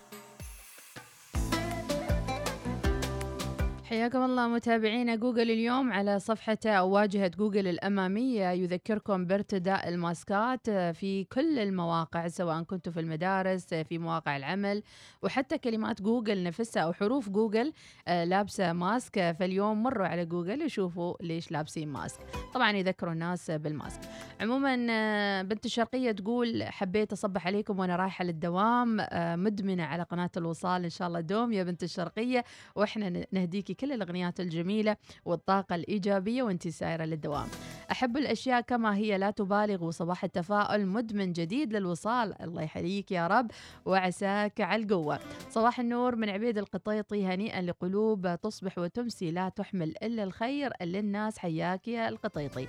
حياكم 3.91 4.23
الله 4.23 4.47
متابعينا 4.47 5.15
جوجل 5.15 5.51
اليوم 5.51 5.93
على 5.93 6.19
صفحته 6.19 6.71
أو 6.71 6.89
واجهة 6.89 7.27
جوجل 7.27 7.67
الأمامية. 7.67 8.51
يذكركم 8.51 9.25
بارتداء 9.25 9.89
الماسكات 9.89 10.69
في 10.69 11.23
كل 11.23 11.59
المواقع 11.59 12.27
سواء 12.27 12.63
كنتم 12.63 12.91
في 12.91 12.99
المدارس 12.99 13.73
في 13.73 13.97
مواقع 13.97 14.37
العمل 14.37 14.83
وحتى 15.21 15.57
كلمات 15.57 16.01
جوجل 16.01 16.43
نفسها 16.43 16.83
أو 16.83 16.93
حروف 16.93 17.29
جوجل 17.29 17.73
آه، 18.07 18.23
لابسة 18.23 18.73
mask. 18.73 19.35
فاليوم 19.39 19.83
مروا 19.83 20.07
على 20.07 20.25
جوجل 20.25 20.63
وشوفوا 20.65 21.15
ليش 21.21 21.51
لابسين 21.51 21.87
mask. 21.89 22.19
طبعا 22.53 22.71
يذكروا 22.71 23.13
الناس 23.13 23.51
بالماسك. 23.51 24.01
عموما 24.41 24.87
آه، 24.89 25.41
بنت 25.41 25.65
الشرقية 25.65 26.11
تقول 26.11 26.63
حبيت 26.63 27.11
أصبح 27.11 27.47
عليكم 27.47 27.79
وأنا 27.79 27.95
رايحة 27.95 28.25
للدوام 28.25 28.97
آه، 28.99 29.35
مدمنة 29.35 29.83
على 29.83 30.03
قناة 30.03 30.31
الوصال 30.37 30.83
إن 30.83 30.89
شاء 30.89 31.07
الله 31.07 31.19
دوم 31.19 31.53
يا 31.53 31.63
بنت 31.63 31.83
الشرقية 31.83 32.43
وإحنا 32.75 33.25
نهديكي 33.31 33.80
كل 33.81 33.91
الأغنيات 33.91 34.39
الجميلة 34.39 34.97
والطاقة 35.25 35.75
الإيجابية 35.75 36.43
وانت 36.43 36.67
سايرة 36.67 37.03
للدوام. 37.03 37.47
أحب 37.91 38.17
الأشياء 38.17 38.61
كما 38.61 38.95
هي 38.95 39.17
لا 39.17 39.31
تبالغ 39.31 39.83
وصباح 39.83 40.23
التفاؤل 40.23 40.85
مدمن 40.85 41.33
جديد 41.33 41.73
للوصال 41.73 42.41
الله 42.41 42.61
يحييك 42.61 43.11
يا 43.11 43.27
رب 43.27 43.51
وعساك 43.85 44.61
على 44.61 44.83
القوة. 44.83 45.19
صباح 45.49 45.79
النور 45.79 46.15
من 46.15 46.29
عبيد 46.29 46.57
القطيطي 46.57 47.25
هنيئا 47.25 47.61
لقلوب 47.61 48.35
تصبح 48.41 48.77
وتمسي 48.77 49.31
لا 49.31 49.49
تحمل 49.49 49.93
إلا 50.03 50.23
الخير 50.23 50.71
للناس 50.81 51.37
حياك 51.37 51.87
يا 51.87 52.09
القطيطي. 52.09 52.67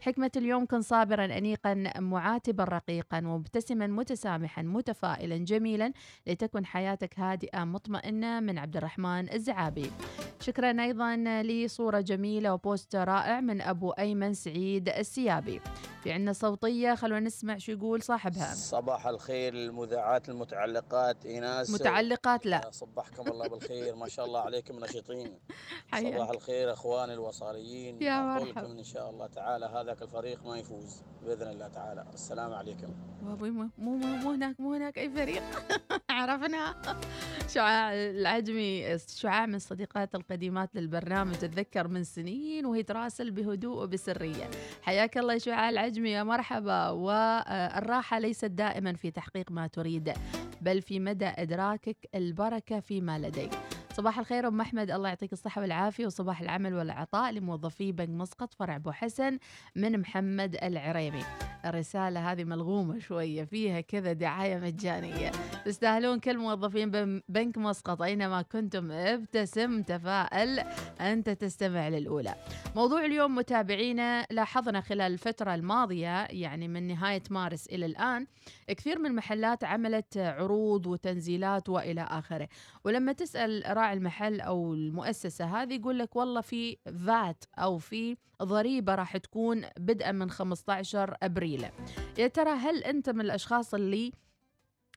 حكمة 0.00 0.30
اليوم 0.36 0.66
كن 0.66 0.80
صابرا 0.80 1.24
أنيقا 1.24 1.92
معاتبا 1.98 2.64
رقيقا 2.64 3.20
مبتسما 3.20 3.86
متسامحا 3.86 4.62
متفائلا 4.62 5.36
جميلا 5.36 5.92
لتكن 6.26 6.66
حياتك 6.66 7.20
هادئة 7.20 7.64
مطمئنة 7.64 8.40
من 8.40 8.58
عبد 8.58 8.76
الرحمن 8.76 9.32
الزعابي 9.32 9.90
شكرا 10.52 10.82
أيضا 10.82 11.16
لصورة 11.42 12.00
جميلة 12.00 12.54
وبوست 12.54 12.96
رائع 12.96 13.40
من 13.40 13.60
أبو 13.60 13.90
أيمن 13.90 14.34
سعيد 14.34 14.88
السيابي. 14.88 15.60
في 16.02 16.12
عنا 16.12 16.32
صوتية 16.32 16.94
خلونا 16.94 17.20
نسمع 17.20 17.58
شو 17.58 17.72
يقول 17.72 18.02
صاحبها. 18.02 18.54
صباح 18.54 19.06
الخير 19.06 19.54
للمذيعات 19.54 20.28
المتعلقات 20.28 21.26
إيناس. 21.26 21.70
متعلقات 21.70 22.46
لا. 22.46 22.70
صبحكم 22.82 23.28
الله 23.28 23.48
بالخير 23.48 23.94
ما 23.94 24.08
شاء 24.08 24.26
الله 24.26 24.40
عليكم 24.40 24.84
نشيطين. 24.84 25.38
صباح 26.02 26.30
الخير 26.30 26.72
أخواني 26.72 27.12
الوصاليين. 27.12 28.02
يا 28.02 28.20
مرحبا. 28.20 28.72
إن 28.72 28.84
شاء 28.84 29.10
الله 29.10 29.26
تعالى 29.26 29.66
هذاك 29.66 30.02
الفريق 30.02 30.46
ما 30.46 30.58
يفوز 30.58 31.02
بإذن 31.22 31.48
الله 31.48 31.68
تعالى. 31.68 32.06
السلام 32.14 32.52
عليكم. 32.54 32.94
وابوي 33.26 33.50
مو 33.50 33.70
مو 33.78 33.96
مو 33.96 34.30
هناك 34.30 34.60
مو 34.60 34.74
هناك 34.74 34.98
أي 34.98 35.10
فريق. 35.10 35.42
عرفنا. 36.10 36.74
شعاع 37.48 37.94
العجمي 37.94 38.98
شعاع 38.98 39.46
من 39.46 39.58
صديقات 39.58 40.14
القديمات 40.42 40.76
للبرنامج 40.76 41.34
تتذكر 41.34 41.88
من 41.88 42.04
سنين 42.04 42.66
وهي 42.66 42.82
تراسل 42.82 43.30
بهدوء 43.30 43.82
وبسرية. 43.82 44.50
حياك 44.82 45.18
الله 45.18 45.38
شعاع 45.38 45.68
العجمي 45.70 46.10
يا 46.10 46.22
مرحبا. 46.22 46.88
والراحة 46.88 48.18
ليست 48.18 48.44
دائما 48.44 48.92
في 48.92 49.10
تحقيق 49.10 49.50
ما 49.50 49.66
تريد 49.66 50.12
بل 50.60 50.82
في 50.82 51.00
مدى 51.00 51.26
إدراكك 51.26 51.96
البركة 52.14 52.80
فيما 52.80 53.18
لديك. 53.18 53.50
صباح 53.92 54.18
الخير 54.18 54.48
أم 54.48 54.60
أحمد. 54.60 54.90
الله 54.90 55.08
يعطيك 55.08 55.32
الصحة 55.32 55.60
والعافية 55.60 56.06
وصباح 56.06 56.40
العمل 56.40 56.74
والعطاء 56.74 57.32
لموظفي 57.32 57.92
بنك 57.92 58.08
مسقط 58.08 58.54
فرع 58.54 58.76
أبو 58.76 58.90
حسن 58.92 59.38
من 59.76 60.00
محمد 60.00 60.56
العريمي 60.62 61.22
الرسالة 61.64 62.32
هذه 62.32 62.44
ملغومة 62.44 62.98
شوية 62.98 63.44
فيها 63.44 63.80
كذا 63.80 64.12
دعاية 64.12 64.56
مجانية. 64.58 65.30
تستاهلون 65.64 66.20
كل 66.20 66.38
موظفين 66.38 66.90
بن- 66.90 67.22
بنك 67.28 67.58
مسقط 67.58 68.02
أينما 68.02 68.42
كنتم 68.42 68.90
ابتسم 68.90 69.82
تفائل 69.82 70.58
انت 71.00 71.30
تستمع 71.30 71.88
للأولى. 71.88 72.34
موضوع 72.76 73.04
اليوم 73.04 73.34
متابعينا 73.34 74.26
لاحظنا 74.30 74.80
خلال 74.80 75.12
الفترة 75.12 75.54
الماضية 75.54 76.24
يعني 76.24 76.68
من 76.68 76.86
نهاية 76.88 77.22
مارس 77.30 77.66
إلى 77.66 77.86
الآن 77.86 78.26
كثير 78.68 78.98
من 78.98 79.06
المحلات 79.06 79.64
عملت 79.64 80.18
عروض 80.18 80.86
وتنزيلات 80.86 81.68
وإلى 81.68 82.00
آخره. 82.02 82.48
ولما 82.84 83.12
تسأل 83.12 83.64
المحل 83.90 84.40
أو 84.40 84.74
المؤسسة 84.74 85.44
هذه 85.44 85.74
يقول 85.74 85.98
لك 85.98 86.16
والله 86.16 86.40
في 86.40 86.76
فات 87.06 87.44
أو 87.58 87.78
في 87.78 88.16
ضريبة 88.42 88.94
راح 88.94 89.16
تكون 89.16 89.62
بدءا 89.78 90.12
من 90.12 90.30
15 90.30 91.16
أبريل. 91.22 91.66
يا 92.18 92.26
ترى 92.26 92.50
هل 92.50 92.84
أنت 92.84 93.10
من 93.10 93.20
الأشخاص 93.20 93.74
اللي 93.74 94.12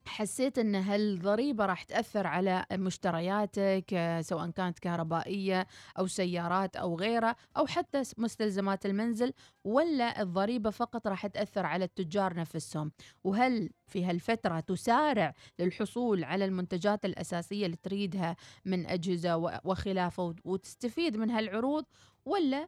حسيت 0.07 0.59
إن 0.59 0.75
هالضريبة 0.75 1.65
راح 1.65 1.83
تأثر 1.83 2.27
على 2.27 2.65
مشترياتك 2.71 4.17
سواء 4.21 4.49
كانت 4.49 4.79
كهربائية 4.79 5.67
أو 5.99 6.07
سيارات 6.07 6.75
أو 6.75 6.95
غيرها 6.99 7.35
أو 7.57 7.67
حتى 7.67 8.01
مستلزمات 8.17 8.85
المنزل 8.85 9.33
ولا 9.63 10.21
الضريبة 10.21 10.69
فقط 10.69 11.07
راح 11.07 11.27
تأثر 11.27 11.65
على 11.65 11.85
التجار 11.85 12.33
نفسهم؟ 12.35 12.91
وهل 13.23 13.69
في 13.87 14.05
هالفترة 14.05 14.59
تسارع 14.59 15.33
للحصول 15.59 16.23
على 16.23 16.45
المنتجات 16.45 17.05
الأساسية 17.05 17.65
اللي 17.65 17.77
تريدها 17.77 18.35
من 18.65 18.85
أجهزة 18.85 19.37
وخلافة 19.63 20.23
وت- 20.23 20.39
وتستفيد 20.45 21.17
من 21.17 21.31
هالعروض 21.31 21.85
ولا 22.25 22.67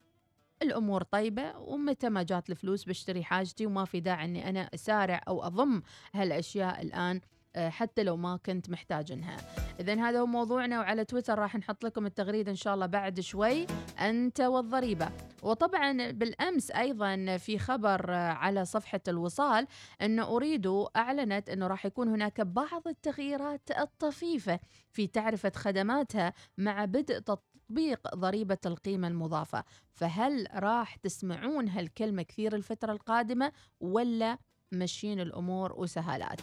الأمور 0.61 1.03
طيبة 1.03 1.57
ومتى 1.57 2.09
ما 2.09 2.23
جات 2.23 2.49
الفلوس 2.49 2.83
بشتري 2.83 3.23
حاجتي 3.23 3.65
وما 3.65 3.85
في 3.85 3.99
داعي 3.99 4.25
إني 4.25 4.49
أنا 4.49 4.69
أسارع 4.73 5.21
أو 5.27 5.43
أضم 5.43 5.81
هالأشياء 6.13 6.81
الآن 6.81 7.21
آه، 7.55 7.69
حتى 7.69 8.03
لو 8.03 8.17
ما 8.17 8.39
كنت 8.45 8.69
محتاجنها 8.69 9.37
اذا 9.79 9.93
هذا 9.93 10.19
هو 10.19 10.25
موضوعنا 10.25 10.79
وعلى 10.79 11.05
تويتر 11.05 11.39
راح 11.39 11.55
نحط 11.55 11.85
لكم 11.85 12.05
التغريده 12.05 12.51
إن 12.51 12.55
شاء 12.55 12.73
الله 12.73 12.85
بعد 12.85 13.19
شوي. 13.19 13.67
أنت 13.99 14.41
والضريبة. 14.41 15.09
وطبعا 15.43 16.11
بالأمس 16.11 16.71
أيضا 16.71 17.37
في 17.37 17.59
خبر 17.59 18.13
آه، 18.13 18.31
على 18.31 18.65
صفحة 18.65 18.99
الوصال 19.07 19.67
ان 20.01 20.19
اريدو 20.19 20.87
أعلنت 20.95 21.49
إنه 21.49 21.67
راح 21.67 21.85
يكون 21.85 22.07
هناك 22.07 22.41
بعض 22.41 22.87
التغييرات 22.87 23.71
الطفيفة 23.79 24.59
في 24.91 25.07
تعرفة 25.07 25.51
خدماتها 25.55 26.33
مع 26.57 26.85
بدء 26.85 27.19
تطبيق 27.19 27.46
ضريبة 28.15 28.57
القيمة 28.65 29.07
المضافة. 29.07 29.63
فهل 29.93 30.47
راح 30.53 30.95
تسمعون 30.95 31.69
هالكلمة 31.69 32.23
كثير 32.23 32.55
الفترة 32.55 32.91
القادمة 32.91 33.51
ولا 33.79 34.37
مشين 34.71 35.19
الأمور 35.19 35.73
وسهالات؟ 35.73 36.41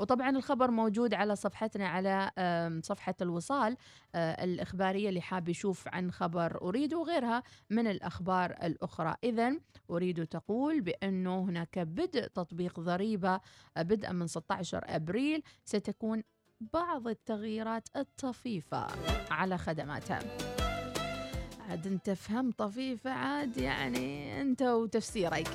وطبعا 0.00 0.30
الخبر 0.30 0.70
موجود 0.70 1.14
على 1.14 1.36
صفحتنا 1.36 1.88
على 1.88 2.30
آم، 2.38 2.80
صفحة 2.84 3.14
الوصال 3.22 3.76
آه، 4.14 4.44
الإخبارية 4.44 5.08
اللي 5.08 5.20
حاب 5.20 5.48
يشوف 5.48 5.88
عن 5.88 6.10
خبر 6.10 6.62
أريد 6.62 6.94
وغيرها 6.94 7.42
من 7.70 7.86
الأخبار 7.86 8.50
الأخرى. 8.50 9.14
اذا 9.24 9.52
أريد 9.90 10.26
تقول 10.26 10.80
بأنه 10.80 11.40
هناك 11.40 11.78
بدء 11.78 12.26
تطبيق 12.26 12.80
ضريبة 12.80 13.40
آه، 13.76 13.82
بدءا 13.82 14.12
من 14.12 14.26
16 14.26 14.84
أبريل. 14.86 15.42
ستكون 15.64 16.22
بعض 16.60 17.08
التغييرات 17.08 17.88
الطفيفة 17.96 18.86
على 19.30 19.58
خدماتها 19.58 20.20
عاد 21.68 21.86
انت 21.86 22.10
فهم 22.10 22.50
طفيفة 22.50 23.10
عاد 23.10 23.56
يعني 23.56 24.40
أنت 24.40 24.62
وتفسيرك. 24.62 25.48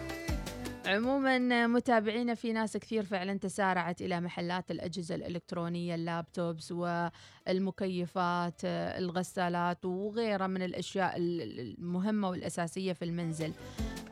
عموما 0.86 1.68
متابعينا 1.68 2.34
في 2.34 2.54
ناس 2.54 2.78
كثير 2.78 3.04
فعلا 3.04 3.38
تسارعت 3.38 4.02
إلى 4.02 4.22
محلات 4.22 4.72
الأجهزة 4.72 5.16
الإلكترونية 5.16 5.96
اللابتوبس 5.96 6.72
والمكيفات 6.72 8.62
الغسالات 8.66 9.86
وغيرها 9.86 10.48
من 10.48 10.62
الأشياء 10.62 11.14
المهمة 11.18 12.30
والأساسية 12.30 12.94
في 12.94 13.06
المنزل. 13.06 13.54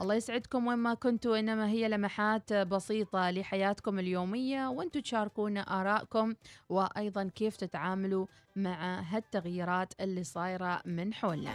الله 0.02 0.16
يسعدكم 0.16 0.68
وين 0.68 0.78
ما 0.78 0.94
كنتوا 0.94 1.40
إنما 1.40 1.68
هي 1.68 1.90
لمحات 1.90 2.54
بسيطة 2.54 3.32
لحياتكم 3.32 4.00
اليومية 4.00 4.68
وأنتم 4.68 5.00
تشاركونا 5.00 5.82
آرائكم 5.82 6.34
وأيضا 6.70 7.30
كيف 7.36 7.56
تتعاملوا 7.56 8.26
مع 8.56 9.02
هالتغييرات 9.02 9.94
اللي 10.00 10.24
صايرة 10.24 10.82
من 10.86 11.14
حولنا. 11.14 11.54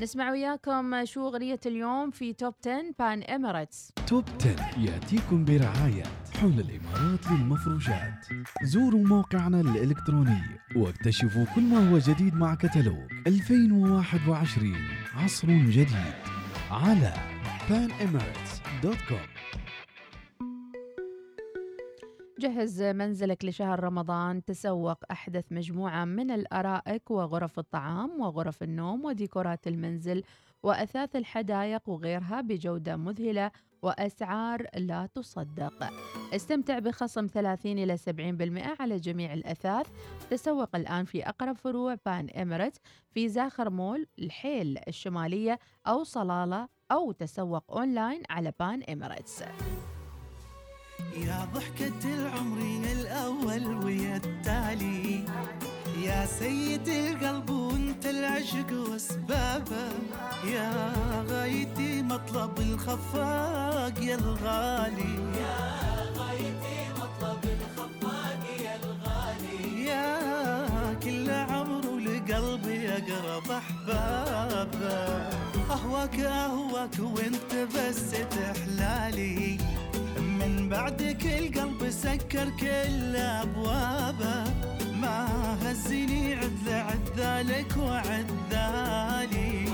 نسمع 0.00 0.30
وياكم 0.30 1.04
شو 1.04 1.28
أغنية 1.28 1.60
اليوم 1.66 2.10
في 2.10 2.32
top 2.32 2.54
10 2.66 2.94
Pan 2.98 3.22
Emirates 3.22 3.92
top 4.06 4.24
10 4.40 4.80
يأتيكم 4.80 5.44
برعاية 5.44 6.02
حول 6.40 6.60
الإمارات 6.60 7.26
للمفروشات. 7.30 8.26
زوروا 8.62 9.04
موقعنا 9.04 9.60
الإلكتروني 9.60 10.42
واكتشفوا 10.76 11.44
كل 11.54 11.62
ما 11.62 11.90
هو 11.90 11.98
جديد 11.98 12.34
مع 12.34 12.54
كتالوج. 12.54 13.12
2021 13.26 14.76
عصر 15.14 15.48
جديد. 15.48 16.14
على 16.70 17.35
panemirates.com 17.68 19.26
جهز 22.38 22.82
منزلك 22.82 23.44
لشهر 23.44 23.84
رمضان 23.84 24.44
تسوق 24.44 24.98
أحدث 25.10 25.44
مجموعة 25.50 26.04
من 26.04 26.30
الأرائك 26.30 27.10
وغرف 27.10 27.58
الطعام 27.58 28.20
وغرف 28.20 28.62
النوم 28.62 29.04
وديكورات 29.04 29.66
المنزل 29.66 30.22
وأثاث 30.62 31.16
الحدائق 31.16 31.88
وغيرها 31.88 32.40
بجودة 32.40 32.96
مذهلة 32.96 33.50
وأسعار 33.82 34.66
لا 34.76 35.06
تصدق. 35.14 35.92
استمتع 36.34 36.78
بخصم 36.78 37.26
30 37.26 37.78
إلى 37.78 37.96
70% 37.96 38.80
على 38.80 38.96
جميع 38.96 39.32
الأثاث. 39.32 39.86
تسوق 40.30 40.76
الآن 40.76 41.04
في 41.04 41.28
أقرب 41.28 41.56
فروع 41.56 41.96
Pan 42.06 42.30
Emirates 42.30 42.80
في 43.10 43.28
زاخر 43.28 43.70
مول 43.70 44.06
الحيل 44.18 44.78
الشمالية 44.88 45.58
أو 45.86 46.04
صلالة 46.04 46.75
أو 46.92 47.12
تسوق 47.12 47.64
أونلاين 47.70 48.22
على 48.30 48.52
Pan 48.60 48.82
Emirates 48.82 49.42
يا 51.16 51.48
ضحكة 51.54 52.04
العمر 52.04 52.58
الأول 52.92 53.84
ويا 53.84 54.16
التالي 54.16 55.24
يا 56.02 56.26
سيد 56.26 56.88
القلب 56.88 57.50
وأنت 57.50 58.06
العشق 58.06 58.90
واسبابه 58.90 59.88
يا 60.44 60.92
غايتي 61.28 62.02
مطلب 62.02 62.58
الخفاق 62.58 63.98
يا 64.00 64.14
الغالي. 64.14 65.14
يا 65.40 65.56
غايتي 66.16 66.78
مطلب 67.00 67.44
الخفاق 67.44 68.42
يا 68.64 68.76
الغالي. 68.76 69.84
يا 69.84 70.94
كل 70.94 71.30
عمر 71.30 71.98
لقلبي 71.98 72.88
أقرب 72.88 73.50
أحبابه. 73.50 75.45
أهواك 75.76 76.20
أهواك 76.20 76.98
وانت 76.98 77.52
بس 77.74 78.10
تحلالي. 78.10 79.58
من 80.18 80.68
بعدك 80.68 81.26
القلب 81.26 81.90
سكر 81.90 82.48
كل 82.60 83.16
أبوابه. 83.16 84.44
ما 85.00 85.28
هزني 85.62 86.34
عدل 86.34 86.72
عدالك 86.72 87.76
وعدالي 87.76 89.68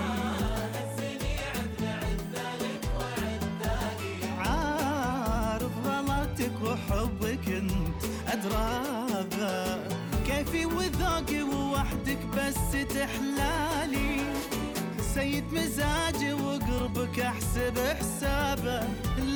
عارف 4.38 5.72
وحبك 6.62 7.48
انت 7.48 8.02
أدرابه. 8.28 9.78
كيفي 10.26 10.66
وذوقي 10.66 11.42
ووحدك 11.42 12.18
بس 12.36 12.72
تحلالي. 12.94 14.22
سيد 15.14 15.44
مزاجي 15.52 16.32
وقربك 16.32 17.20
أحسب 17.20 17.78
حسابه. 17.78 18.82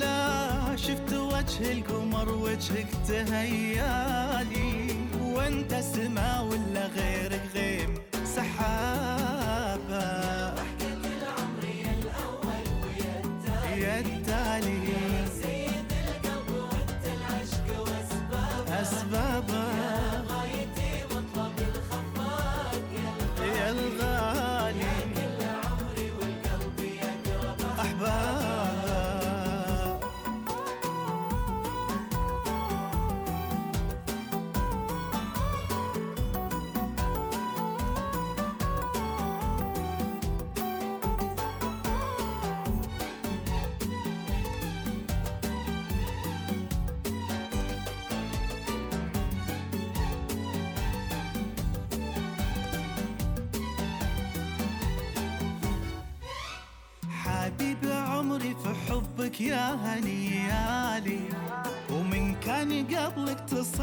لا 0.01 0.77
شفت 0.77 1.13
وجه 1.13 1.73
القمر 1.73 2.29
وجهك 2.29 2.87
تهيألي. 3.09 4.97
وانت 5.23 5.75
سما 5.75 6.41
ولا 6.41 6.87
غيرك 6.87 7.26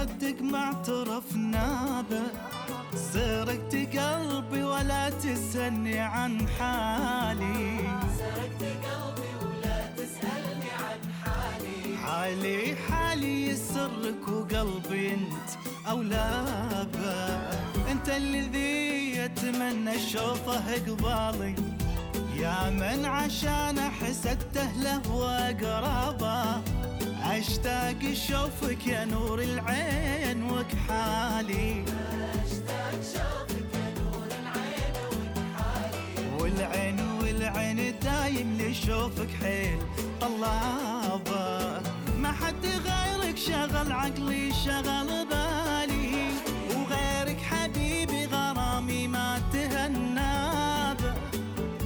تصدق 0.04 0.42
ما 0.42 0.64
اعترفنا 0.64 2.04
به. 2.10 2.24
سرقت 3.14 3.74
قلبي 3.96 4.64
ولا 4.64 5.10
تسألني 5.10 6.00
عن 6.00 6.48
حالي. 6.48 7.78
سرقت 8.20 8.62
قلبي 8.86 9.32
ولا 9.42 9.80
تسألني 9.98 10.72
عن 10.84 11.02
حالي 11.24 11.98
حالي 12.04 12.76
حالي 12.76 13.48
يسرك 13.48 14.28
وقلبي 14.28 15.14
انت 15.14 15.50
أولى 15.90 16.30
به. 16.94 17.92
انت 17.92 18.10
الذي 18.10 19.16
يتمنى 19.18 19.96
اشوفه 19.96 20.68
قبالي 20.88 21.33
اشتاق 28.12 28.44
اشوفك 28.44 28.88
يا 28.88 29.06
نور 29.06 29.40
العين 29.40 30.44
وكحالي 30.44 31.84
اشتاق 32.44 32.92
شوفك 33.14 33.74
يا 33.74 33.94
نور 34.00 34.28
العين 34.42 34.96
وكحالي 35.12 36.42
والعين 36.42 37.00
والعين 37.22 38.00
دايم 38.00 38.58
لشوفك 38.62 39.30
حيل 39.42 39.80
طلابة. 40.22 41.82
ما 42.18 42.32
حد 42.32 42.66
غيرك 42.66 43.38
شغل 43.38 43.92
عقلي 43.92 44.52
شغل 44.66 45.26
بالي. 45.30 46.30
وغيرك 46.76 47.42
حبيبي 47.42 48.26
غرامي 48.26 49.08
ما 49.08 49.42
تهنى. 49.54 50.34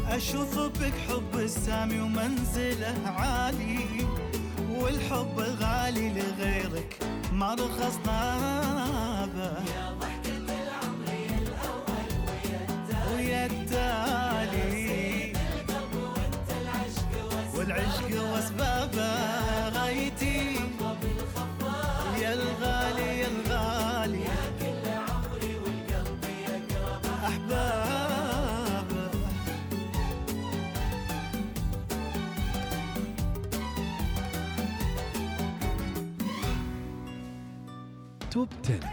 أشوف 0.09 0.59
بك 0.59 0.93
حب 1.07 1.39
السامي 1.39 1.99
ومنزله 1.99 2.95
عالي. 3.05 4.06
ما 7.87 7.93
رخصنا 8.07 8.46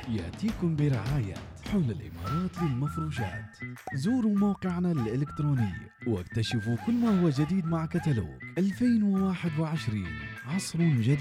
يأتيكم 0.09 0.77
برعاية 0.77 1.35
حول 1.73 1.90
الإمارات 1.90 2.62
للمفروشات. 2.62 3.57
زوروا 3.95 4.37
موقعنا 4.37 4.93
الإلكتروني 4.93 5.73
واكتشفوا 6.07 6.77
كل 6.87 6.93
ما 6.93 7.21
هو 7.23 7.29
جديد 7.29 7.67
مع 7.67 7.87
كتالوج 7.87 8.43
2021 8.59 10.07
عصر 10.47 10.79
جديد 10.79 11.19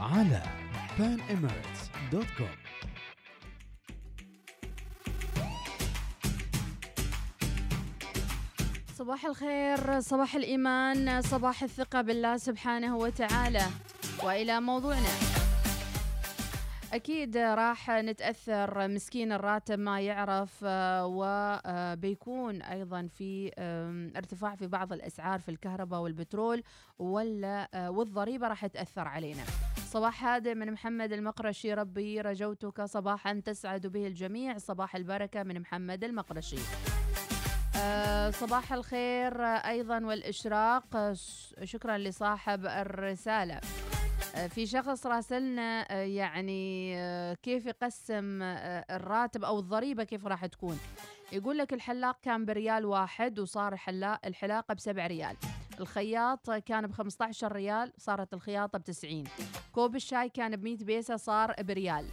على 0.00 0.42
panemirates.com 0.98 2.62
صباح 8.94 9.26
الخير 9.26 10.00
صباح 10.00 10.34
الإيمان 10.34 11.22
صباح 11.22 11.62
الثقة 11.62 12.02
بالله 12.02 12.36
سبحانه 12.36 12.96
وتعالى. 12.96 13.66
وإلى 14.24 14.60
موضوعنا. 14.60 15.41
أكيد 16.92 17.36
راح 17.36 17.90
نتأثر. 17.90 18.88
مسكين 18.88 19.32
الراتب 19.32 19.78
ما 19.78 20.00
يعرف 20.00 20.60
آه، 20.64 21.06
وبيكون 21.06 22.62
أيضا 22.62 23.06
في 23.18 23.52
ارتفاع 24.16 24.54
في 24.54 24.66
بعض 24.66 24.92
الأسعار 24.92 25.38
في 25.40 25.48
الكهرباء 25.48 26.00
والبترول 26.00 26.62
ولا 26.98 27.68
آه، 27.74 27.90
والضريبة 27.90 28.48
راح 28.48 28.66
تأثر 28.66 29.08
علينا. 29.08 29.42
صباح 29.86 30.24
هادئ 30.24 30.54
من 30.54 30.72
محمد 30.72 31.12
المقرشي. 31.12 31.74
ربي 31.74 32.20
رجوتك. 32.20 32.84
صباحا 32.84 33.42
تسعد 33.44 33.86
به 33.86 34.06
الجميع. 34.06 34.58
صباح 34.58 34.96
البركة 34.96 35.42
من 35.42 35.60
محمد 35.60 36.04
المقرشي. 36.04 36.58
آه، 37.76 38.30
صباح 38.30 38.72
الخير 38.72 39.44
آه، 40.94 41.12
ش- 41.12 41.54
شكرا 41.64 41.98
لصاحب 41.98 42.66
الرسالة. 42.66 43.54
آه، 43.54 44.01
في 44.48 44.66
شخص 44.66 45.06
راسلنا 45.06 45.86
آه، 45.90 46.02
يعني 46.02 46.94
آه، 46.96 47.34
كيف 47.34 47.66
يقسم 47.66 48.42
آه، 48.42 48.84
الراتب 48.96 49.44
أو 49.44 49.58
الضريبة 49.58 50.04
كيف 50.04 50.26
راح 50.26 50.46
تكون. 50.46 50.78
يقول 51.32 51.58
لك 51.58 51.72
الحلاق 51.72 52.20
كان 52.22 52.44
بريال 52.44 52.84
واحد 52.84 53.38
وصار 53.38 53.72
الحلاق 53.72 54.20
الحلاقة 54.26 54.74
بسبع 54.74 55.06
ريال. 55.06 55.36
الخياط 55.80 56.50
كان 56.50 56.86
ب 56.86 56.92
15 56.92 57.52
ريال 57.52 57.92
صارت 57.98 58.34
الخياطة 58.34 58.78
ب 58.78 58.84
90 58.84 59.24
كوب 59.72 59.96
الشاي 59.96 60.28
كان 60.28 60.56
ب 60.56 60.64
100 60.64 60.76
بيسة 60.76 61.16
صار 61.16 61.54
بريال. 61.62 62.06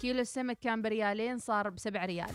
كيلو 0.00 0.20
السمك 0.20 0.58
كان 0.58 0.82
بريالين 0.82 1.38
صار 1.38 1.70
بسبع 1.70 2.04
ريال. 2.04 2.30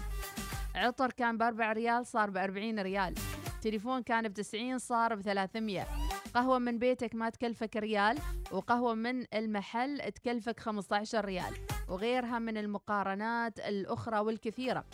عطر 0.76 1.12
كان 1.12 1.38
بأربع 1.38 1.72
ريال 1.74 2.06
صار 2.06 2.30
بأربعين 2.30 2.80
ريال. 2.80 3.16
تليفون 3.62 4.02
كان 4.04 4.28
بتسعين 4.28 4.78
صار 4.78 5.16
بثلاثمية. 5.16 5.88
قهوة 6.34 6.60
من 6.60 6.80
بيتك 6.80 7.16
ما 7.16 7.30
تكلفك 7.30 7.78
ريال 7.78 8.18
وقهوة 8.52 8.94
من 8.94 9.26
المحل 9.34 10.12
تكلفك 10.12 10.60
15 10.60 11.26
ريال 11.26 11.54
وغيرها 11.90 12.40
من 12.40 12.58
المقارنات 12.58 13.60
الأخرى 13.60 14.20
والكثيرة. 14.20 14.86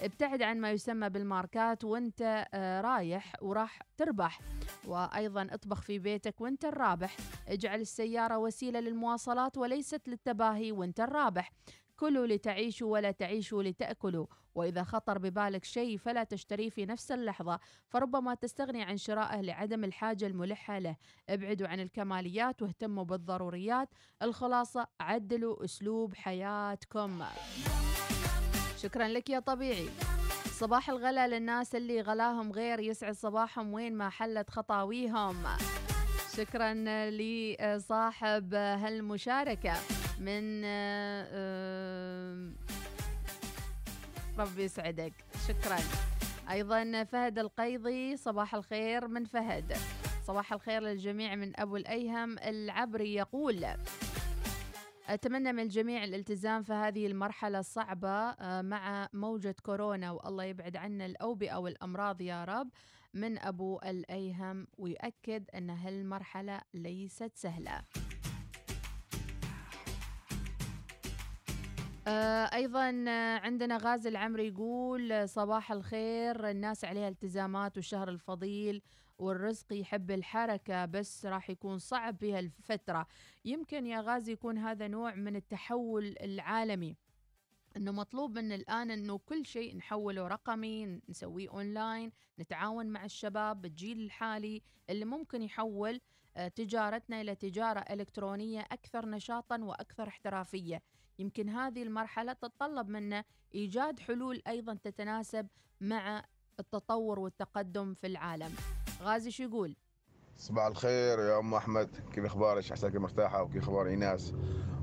ابتعد 0.00 0.42
عن 0.42 0.60
ما 0.60 0.70
يسمى 0.70 1.08
بالماركات 1.08 1.84
وانت 1.84 2.46
آه، 2.54 2.80
رايح 2.80 3.32
وراح 3.42 3.78
تربح. 3.96 4.40
وأيضا 4.86 5.48
اطبخ 5.50 5.82
في 5.82 5.98
بيتك 5.98 6.40
وانت 6.40 6.64
الرابح. 6.64 7.16
اجعل 7.48 7.80
السيارة 7.80 8.38
وسيلة 8.38 8.80
للمواصلات 8.80 9.58
وليست 9.58 10.08
للتباهي 10.08 10.72
وانت 10.72 11.00
الرابح. 11.00 11.52
كلوا 12.04 12.26
لتعيشوا 12.26 12.92
ولا 12.92 13.10
تعيشوا 13.10 13.62
لتأكلوا 13.62 14.26
وإذا 14.54 14.82
خطر 14.82 15.18
ببالك 15.18 15.64
شيء 15.64 15.98
فلا 15.98 16.24
تشتريه 16.24 16.70
في 16.70 16.86
نفس 16.86 17.12
اللحظة. 17.12 17.60
فربما 17.88 18.34
تستغني 18.34 18.82
عن 18.82 18.96
شرائه 18.96 19.40
لعدم 19.40 19.84
الحاجة 19.84 20.26
الملحة 20.26 20.78
له. 20.78 20.96
ابعدوا 21.28 21.68
عن 21.68 21.80
الكماليات 21.80 22.62
واهتموا 22.62 23.04
بالضروريات. 23.04 23.88
الخلاصة 24.22 24.86
عدلوا 25.00 25.64
أسلوب 25.64 26.14
حياتكم. 26.14 27.24
شكرا 28.76 29.08
لك 29.08 29.30
يا 29.30 29.38
طبيعي. 29.38 29.88
صباح 30.50 30.90
الغلا 30.90 31.28
للناس 31.28 31.74
اللي 31.74 32.00
غلاهم 32.00 32.52
غير 32.52 32.80
يسعد 32.80 33.14
صباحهم 33.14 33.74
وين 33.74 33.94
ما 33.94 34.08
حلت 34.08 34.50
خطاويهم. 34.50 35.36
شكرا 36.36 36.74
لصاحب 37.10 38.54
هالمشاركة. 38.54 39.93
من 40.20 40.62
آه، 40.64 42.50
ربي 44.38 44.62
يسعدك. 44.62 45.12
شكرا. 45.48 45.78
أيضا 46.50 47.04
فهد 47.04 47.38
القيضي 47.38 48.16
صباح 48.16 48.54
الخير 48.54 49.08
من 49.08 49.24
فهد. 49.24 49.76
صباح 50.26 50.52
الخير 50.52 50.82
للجميع 50.82 51.34
من 51.34 51.60
أبو 51.60 51.76
الأيهم 51.76 52.38
العبري 52.38 53.14
يقول 53.14 53.66
أتمنى 55.08 55.52
من 55.52 55.62
الجميع 55.62 56.04
الالتزام 56.04 56.62
في 56.62 56.72
هذه 56.72 57.06
المرحلة 57.06 57.58
الصعبة 57.58 58.08
آه، 58.10 58.62
مع 58.62 59.08
موجة 59.12 59.54
كورونا 59.62 60.10
والله 60.10 60.44
يبعد 60.44 60.76
عنا 60.76 61.06
الأوبئة 61.06 61.56
والأمراض 61.56 62.20
يا 62.20 62.44
رب. 62.44 62.68
من 63.14 63.38
أبو 63.38 63.78
الأيهم 63.84 64.66
ويؤكد 64.78 65.50
أن 65.54 65.70
هالمرحلة 65.70 66.60
ليست 66.74 67.32
سهلة. 67.34 67.80
أيضا 72.08 73.04
آه، 73.08 73.38
عندنا 73.38 73.76
غازي 73.76 74.08
العمري 74.08 74.48
يقول 74.48 75.12
آه، 75.12 75.26
صباح 75.26 75.72
الخير. 75.72 76.50
الناس 76.50 76.84
عليها 76.84 77.08
التزامات 77.08 77.76
والشهر 77.76 78.08
الفضيل 78.08 78.82
والرزق 79.18 79.72
يحب 79.72 80.10
الحركة 80.10 80.84
بس 80.84 81.26
راح 81.26 81.50
يكون 81.50 81.78
صعب 81.78 82.16
في 82.16 82.32
هالفترة 82.34 83.06
يمكن 83.44 83.86
يا 83.86 84.00
غازي 84.00 84.32
يكون 84.32 84.58
هذا 84.58 84.88
نوع 84.88 85.14
من 85.14 85.36
التحول 85.36 86.14
العالمي 86.20 86.96
إنه 87.76 87.92
مطلوب 87.92 88.38
من 88.38 88.52
الآن 88.52 88.90
إنه 88.90 89.18
كل 89.18 89.46
شيء 89.46 89.76
نحوله 89.76 90.26
رقمي 90.26 91.00
نسويه 91.08 91.48
اونلاين 91.50 92.12
نتعاون 92.38 92.86
مع 92.86 93.04
الشباب 93.04 93.62
بالجيل 93.62 94.00
الحالي 94.00 94.62
اللي 94.90 95.04
ممكن 95.04 95.42
يحول. 95.42 95.94
آه، 95.94 96.00
تجارتنا 96.54 97.20
إلى 97.20 97.34
تجارة 97.34 97.80
إلكترونية 97.80 98.60
أكثر 98.60 99.06
نشاطا 99.06 99.58
وأكثر 99.58 100.08
احترافية. 100.08 100.82
يمكن 101.18 101.48
هذه 101.48 101.82
المرحلة 101.82 102.32
تتطلب 102.32 102.88
منا 102.88 103.24
إيجاد 103.54 104.00
حلول 104.00 104.42
أيضا 104.48 104.74
تتناسب 104.74 105.46
مع 105.80 106.24
التطور 106.60 107.18
والتقدم 107.18 107.94
في 107.94 108.06
العالم. 108.06 108.52
غازي 109.02 109.30
شو 109.30 109.42
يقول؟ 109.42 109.76
صباح 110.36 110.66
الخير 110.66 111.18
يا 111.18 111.38
أم 111.38 111.54
أحمد. 111.54 111.96
كيف 112.12 112.24
أخبارك؟ 112.24 112.72
عساك 112.72 112.96
مرتاحة؟ 112.96 113.42
وكيف 113.42 113.62
أخبار 113.62 113.86
إيناس؟ 113.86 114.34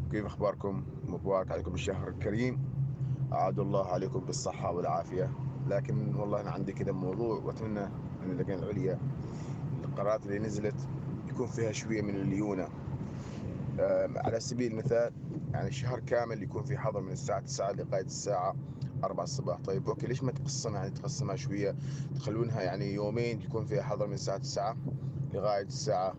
وكيف 0.08 0.26
أخباركم؟ 0.26 0.86
مبارك 1.04 1.52
عليكم 1.52 1.74
الشهر 1.74 2.08
الكريم. 2.08 2.74
اعاد 3.34 3.60
الله 3.60 3.88
عليكم 3.88 4.20
بالصحة 4.20 4.72
والعافية. 4.72 5.32
لكن 5.68 6.16
والله 6.16 6.42
أنا 6.42 6.52
عندي 6.52 6.74
كذا 6.74 6.92
موضوع 6.92 7.40
وأتمنى 7.40 7.86
من 8.22 8.32
اللجنه 8.32 8.56
العليا. 8.56 9.00
القرارات 9.84 10.26
اللي 10.26 10.40
نزلت 10.40 10.88
يكون 11.42 11.54
فيها 11.54 11.72
شوية 11.72 12.02
من 12.02 12.16
الليونه 12.16 12.70
على 14.16 14.40
سبيل 14.40 14.72
المثال 14.72 15.14
يعني 15.54 15.72
شهر 15.72 16.00
كامل 16.00 16.44
يكون 16.44 16.64
في 16.64 16.78
حظر 16.78 17.02
من 17.02 17.12
الساعة 17.12 17.40
9 17.40 17.72
لغاية 17.72 18.06
الساعة 18.06 18.56
4 19.04 19.24
الصباح. 19.24 19.60
طيب 19.60 19.90
أوكي 19.90 20.08
ليش 20.08 20.24
ما 20.24 20.32
تقسمها 20.32 20.80
يعني 20.80 20.92
تقسمها 20.92 21.36
شوية 21.36 21.76
تخلونها 22.16 22.62
يعني 22.62 22.94
يومين 22.94 23.42
يكون 23.42 23.66
فيها 23.66 23.84
حظر 23.84 24.08
من 24.08 24.14
الساعة 24.14 24.38
9 24.38 24.78
لغاية 25.34 25.66
الساعة 25.66 26.16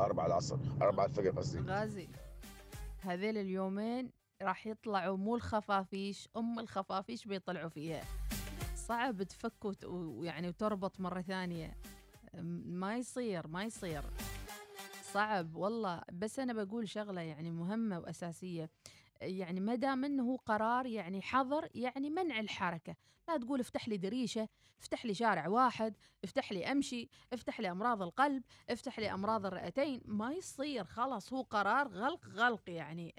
4 0.00 0.26
العصر 0.26 0.58
4 0.82 1.04
الفجر 1.04 1.30
قصدي. 1.30 1.60
غازي 1.60 2.08
هذيل 3.00 3.38
اليومين 3.38 4.10
راح 4.42 4.66
يطلعوا 4.66 5.16
مو 5.16 5.36
الخفافيش 5.36 6.28
أم 6.36 6.58
الخفافيش 6.58 7.26
بيطلعوا 7.26 7.68
فيها. 7.68 8.00
صعب 8.74 9.22
تفك 9.22 9.84
ويعني 9.84 10.48
وتربط 10.48 11.00
مرة 11.00 11.20
ثانية. 11.20 11.76
ما 12.66 12.96
يصير 12.96 13.46
ما 13.46 13.64
يصير. 13.64 14.02
صعب 15.02 15.56
والله. 15.56 16.02
بس 16.12 16.38
أنا 16.38 16.52
بقول 16.52 16.88
شغلة 16.88 17.20
يعني 17.20 17.50
مهمة 17.50 17.98
وأساسية. 17.98 18.70
يعني 19.20 19.60
ما 19.60 19.74
دام 19.74 20.04
إنه 20.04 20.22
هو 20.22 20.36
قرار 20.36 20.86
يعني 20.86 21.22
حظر 21.22 21.68
يعني 21.74 22.10
منع 22.10 22.40
الحركة. 22.40 22.96
لا 23.28 23.36
تقول 23.36 23.60
افتح 23.60 23.88
لي 23.88 23.96
دريشة 23.96 24.48
افتح 24.80 25.06
لي 25.06 25.14
شارع 25.14 25.48
واحد 25.48 25.94
افتح 26.24 26.52
لي 26.52 26.72
أمشي 26.72 27.08
افتح 27.32 27.60
لي 27.60 27.70
أمراض 27.70 28.02
القلب 28.02 28.42
افتح 28.70 28.98
لي 28.98 29.12
أمراض 29.12 29.46
الرئتين. 29.46 30.00
ما 30.04 30.32
يصير. 30.32 30.84
خلاص 30.84 31.32
هو 31.32 31.42
قرار 31.42 31.88
غلق 31.88 32.26
غلق 32.28 32.70
يعني. 32.70 33.14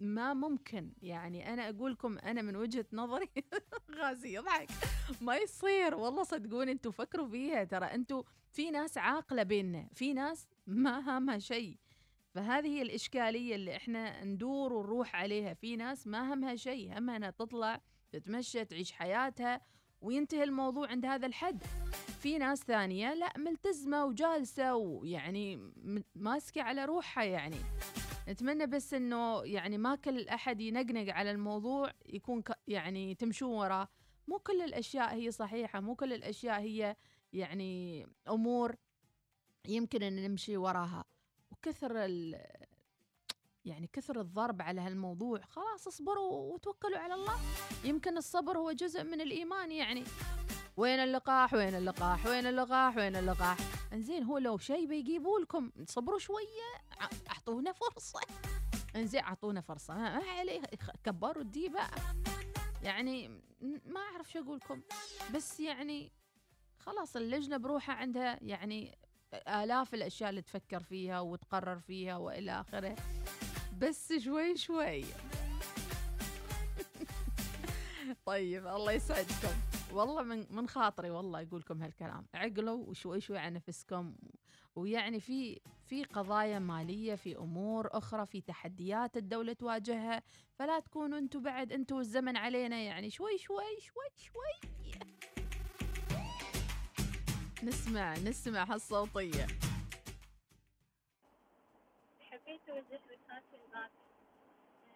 ما 0.00 0.34
ممكن. 0.34 0.92
يعني 1.02 1.52
أنا 1.52 1.68
أقول 1.68 1.92
لكم 1.92 2.18
أنا 2.18 2.42
من 2.42 2.56
وجهة 2.56 2.84
نظري 2.92 3.28
غازي 4.00 4.34
يضحك. 4.36 4.68
ما 5.20 5.36
يصير. 5.36 5.94
والله 5.94 6.22
صدقوني 6.22 6.72
أنتم 6.72 6.90
فكروا 6.90 7.28
فيها. 7.28 7.64
ترى 7.64 7.84
أنتم 7.86 8.22
في 8.52 8.70
ناس 8.70 8.98
عاقلة 8.98 9.42
بيننا. 9.42 9.88
في 9.94 10.12
ناس 10.12 10.46
ما 10.66 11.18
همها 11.18 11.38
شيء. 11.38 11.76
فهذه 12.34 12.66
هي 12.66 12.82
الإشكالية 12.82 13.54
اللي 13.54 13.76
إحنا 13.76 14.24
ندور 14.24 14.72
ونروح 14.72 15.16
عليها. 15.16 15.54
في 15.54 15.76
ناس 15.76 16.06
ما 16.06 16.34
همها 16.34 16.56
شيء. 16.56 16.98
همها 16.98 17.16
أنها 17.16 17.30
تطلع 17.30 17.80
تتمشى 18.12 18.64
تعيش 18.64 18.92
حياتها 18.92 19.60
وينتهي 20.00 20.44
الموضوع 20.44 20.88
عند 20.88 21.06
هذا 21.06 21.26
الحد. 21.26 21.62
في 22.20 22.38
ناس 22.38 22.58
ثانية 22.58 23.14
لا 23.14 23.32
ملتزمة 23.38 24.04
وجالسة 24.04 24.74
ويعني 24.74 25.72
ماسكة 26.14 26.62
على 26.62 26.84
روحها 26.84 27.24
يعني. 27.24 27.56
نتمنى 28.30 28.66
بس 28.66 28.94
إنه 28.94 29.44
يعني 29.44 29.78
ما 29.78 29.94
كل 29.94 30.28
أحد 30.28 30.60
ينقنق 30.60 31.14
على 31.14 31.30
الموضوع 31.30 31.92
يكون 32.06 32.42
يعني 32.68 33.14
تمشون 33.14 33.50
وراه. 33.50 33.88
مو 34.28 34.38
كل 34.38 34.62
الأشياء 34.62 35.14
هي 35.14 35.30
صحيحة 35.30 35.80
مو 35.80 35.94
كل 35.94 36.12
الأشياء 36.12 36.60
هي 36.60 36.96
يعني 37.32 38.06
أمور 38.28 38.76
يمكن 39.68 40.02
إن 40.02 40.24
نمشي 40.24 40.56
وراها. 40.56 41.04
وكثر 41.50 41.92
ال 41.96 42.42
يعني 43.64 43.88
كثر 43.92 44.20
الضرب 44.20 44.62
على 44.62 44.80
هالموضوع 44.80 45.40
خلاص 45.40 45.86
اصبروا 45.86 46.54
وتوكلوا 46.54 46.98
على 46.98 47.14
الله. 47.14 47.34
يمكن 47.84 48.16
الصبر 48.16 48.58
هو 48.58 48.72
جزء 48.72 49.04
من 49.04 49.20
الإيمان 49.20 49.72
يعني. 49.72 50.04
وين 50.80 51.00
اللقاح؟ 51.00 51.54
وين 51.54 51.74
اللقاح؟ 51.74 52.26
وين 52.26 52.46
اللقاح؟ 52.46 52.96
وين 52.96 53.16
اللقاح؟ 53.16 53.56
انزين 53.92 54.22
هو 54.22 54.38
لو 54.38 54.58
شيء 54.58 54.86
بيجيبوا 54.86 55.38
لكم 55.40 55.70
صبروا 55.86 56.18
شوية 56.18 56.70
أعطونا 57.30 57.72
فرصة. 57.72 58.20
انزين 58.96 59.22
أعطونا 59.22 59.60
فرصة. 59.60 59.94
ما 59.94 60.30
عليه 60.38 60.62
كبروا 61.04 61.42
الدي 61.42 61.68
بقى 61.68 61.90
يعني 62.82 63.28
ما 63.62 64.00
أعرف 64.00 64.30
شو 64.30 64.38
أقول 64.38 64.56
لكم. 64.56 64.80
بس 65.34 65.60
يعني 65.60 66.12
خلاص 66.78 67.16
اللجنة 67.16 67.56
بروحها 67.56 67.94
عندها 67.94 68.38
يعني 68.42 68.98
آلاف 69.48 69.94
الأشياء 69.94 70.30
اللي 70.30 70.42
تفكر 70.42 70.82
فيها 70.82 71.20
وتقرر 71.20 71.78
فيها 71.78 72.16
وإلى 72.16 72.60
آخره. 72.60 72.96
بس 73.78 74.12
شوي 74.12 74.56
شوي. 74.56 75.04
طيب 78.26 78.66
الله 78.66 78.92
يسعدكم. 78.92 79.79
والله 79.92 80.22
من 80.22 80.46
من 80.50 80.68
خاطري 80.68 81.10
والله 81.10 81.42
أقول 81.42 81.60
لكم 81.60 81.82
هالكلام. 81.82 82.26
عقلوا 82.34 82.84
وشوي 82.86 83.20
شوي 83.20 83.38
على 83.38 83.54
نفسكم 83.54 84.14
ويعني 84.76 85.20
في 85.20 85.60
في 85.84 86.04
قضايا 86.04 86.58
مالية 86.58 87.14
في 87.14 87.36
أمور 87.36 87.88
أخرى 87.92 88.26
في 88.26 88.40
تحديات 88.40 89.16
الدولة 89.16 89.52
تواجهها. 89.52 90.22
فلا 90.54 90.80
تكونوا 90.80 91.18
أنتم 91.18 91.42
بعد 91.42 91.72
أنتم 91.72 91.96
والزمن 91.96 92.36
علينا 92.36 92.76
يعني 92.76 93.10
شوي 93.10 93.38
شوي 93.38 93.80
شوي 93.80 94.10
شوي. 94.16 94.70
نسمع 97.62 98.14
نسمع 98.14 98.64
هالصوتية. 98.64 99.46
حبيت 102.20 102.60
أوجه 102.68 103.00
رسالتي 103.10 103.56
للناس 103.66 103.90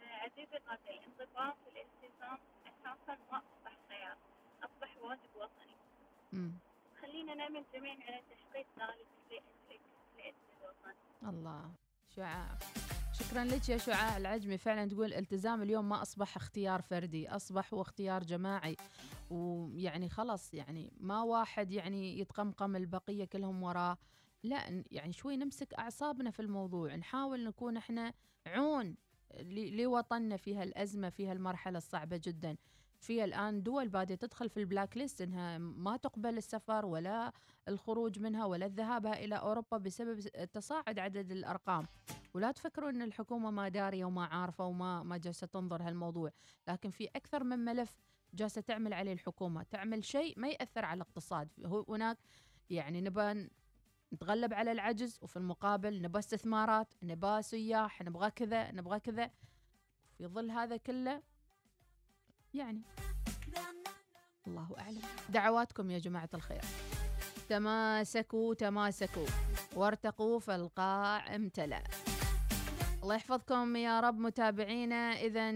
عزيزي 0.02 0.56
الغالي 0.56 1.00
الانضباط 1.00 1.56
والالتزام 1.66 2.38
خيار 3.06 3.18
أصبح 3.30 3.63
واجب 5.04 5.30
وطني 5.36 5.76
مم. 6.32 6.52
خلينا 7.02 7.34
نعمل 7.34 7.64
جميعا 7.74 7.94
على 7.94 8.22
تحقيق 8.30 8.66
ذلك 8.78 9.06
لأجل 10.16 10.34
الوطن. 10.62 11.38
الله. 11.38 11.70
شعاع. 12.16 12.58
شكرا 13.12 13.44
لك 13.44 13.68
يا 13.68 13.78
شعاع 13.78 14.16
العجمي. 14.16 14.58
فعلا 14.58 14.88
تقول 14.88 15.06
الالتزام 15.06 15.62
اليوم 15.62 15.88
ما 15.88 16.02
أصبح 16.02 16.36
اختيار 16.36 16.82
فردي 16.82 17.28
أصبح 17.28 17.74
هو 17.74 17.82
اختيار 17.82 18.22
جماعي. 18.22 18.76
ويعني 19.30 20.08
خلص 20.08 20.54
يعني 20.54 20.92
ما 21.00 21.22
واحد 21.22 21.72
يعني 21.72 22.18
يتقمقم 22.18 22.76
البقية 22.76 23.24
كلهم 23.24 23.62
وراه. 23.62 23.96
لا 24.42 24.84
يعني 24.90 25.12
شوي 25.12 25.36
نمسك 25.36 25.74
أعصابنا 25.74 26.30
في 26.30 26.40
الموضوع. 26.40 26.94
نحاول 26.94 27.44
نكون 27.44 27.76
إحنا 27.76 28.14
عون 28.46 28.96
لوطننا 29.50 30.36
في 30.36 30.56
هالأزمة 30.56 31.10
في 31.10 31.26
هالمرحلة 31.26 31.78
الصعبة 31.78 32.20
جدا. 32.24 32.56
في 33.04 33.24
الآن 33.24 33.62
دول 33.62 33.88
بادية 33.88 34.14
تدخل 34.14 34.48
في 34.48 34.60
البلاك 34.60 34.96
ليست 34.96 35.20
إنها 35.20 35.58
ما 35.58 35.96
تقبل 35.96 36.36
السفر 36.38 36.86
ولا 36.86 37.32
الخروج 37.68 38.18
منها 38.18 38.44
ولا 38.44 38.66
الذهاب 38.66 39.06
إلى 39.06 39.34
أوروبا 39.34 39.76
بسبب 39.76 40.20
تصاعد 40.52 40.98
عدد 40.98 41.30
الأرقام. 41.30 41.86
ولا 42.34 42.52
تفكروا 42.52 42.90
إن 42.90 43.02
الحكومة 43.02 43.50
ما 43.50 43.68
دارية 43.68 44.04
وما 44.04 44.24
عارفة 44.24 44.66
وما 44.66 45.02
ما 45.02 45.16
جالسة 45.16 45.46
تنظر 45.46 45.82
هالموضوع 45.82 46.30
لكن 46.68 46.90
في 46.90 47.08
أكثر 47.16 47.44
من 47.44 47.58
ملف 47.58 47.96
جالسة 48.34 48.60
تعمل 48.60 48.92
عليه 48.92 49.12
الحكومة. 49.12 49.62
تعمل 49.62 50.04
شيء 50.04 50.40
ما 50.40 50.48
يأثر 50.48 50.84
على 50.84 50.96
الاقتصاد. 50.96 51.48
هناك 51.88 52.18
يعني 52.70 53.00
نبى 53.00 53.48
نتغلب 54.12 54.54
على 54.54 54.72
العجز 54.72 55.18
وفي 55.22 55.36
المقابل 55.36 56.02
نبى 56.02 56.18
استثمارات 56.18 56.94
نبى 57.02 57.42
سياح 57.42 58.02
نبغى 58.02 58.30
كذا 58.30 58.72
نبغى 58.72 59.00
كذا. 59.00 59.30
في 60.18 60.26
ظل 60.26 60.50
هذا 60.50 60.76
كله 60.76 61.22
يعني. 62.54 62.82
الله 64.46 64.68
أعلم. 64.78 65.00
دعواتكم 65.28 65.90
يا 65.90 65.98
جماعة 65.98 66.28
الخير. 66.34 66.60
تماسكوا 67.48 68.54
تماسكوا. 68.54 69.26
وارتقوا 69.76 70.40
فالقاع 70.40 71.36
امتلأ 71.36 71.84
الله 73.02 73.14
يحفظكم 73.14 73.76
يا 73.76 74.00
رب 74.00 74.18
متابعينا. 74.18 75.12
اذا 75.12 75.52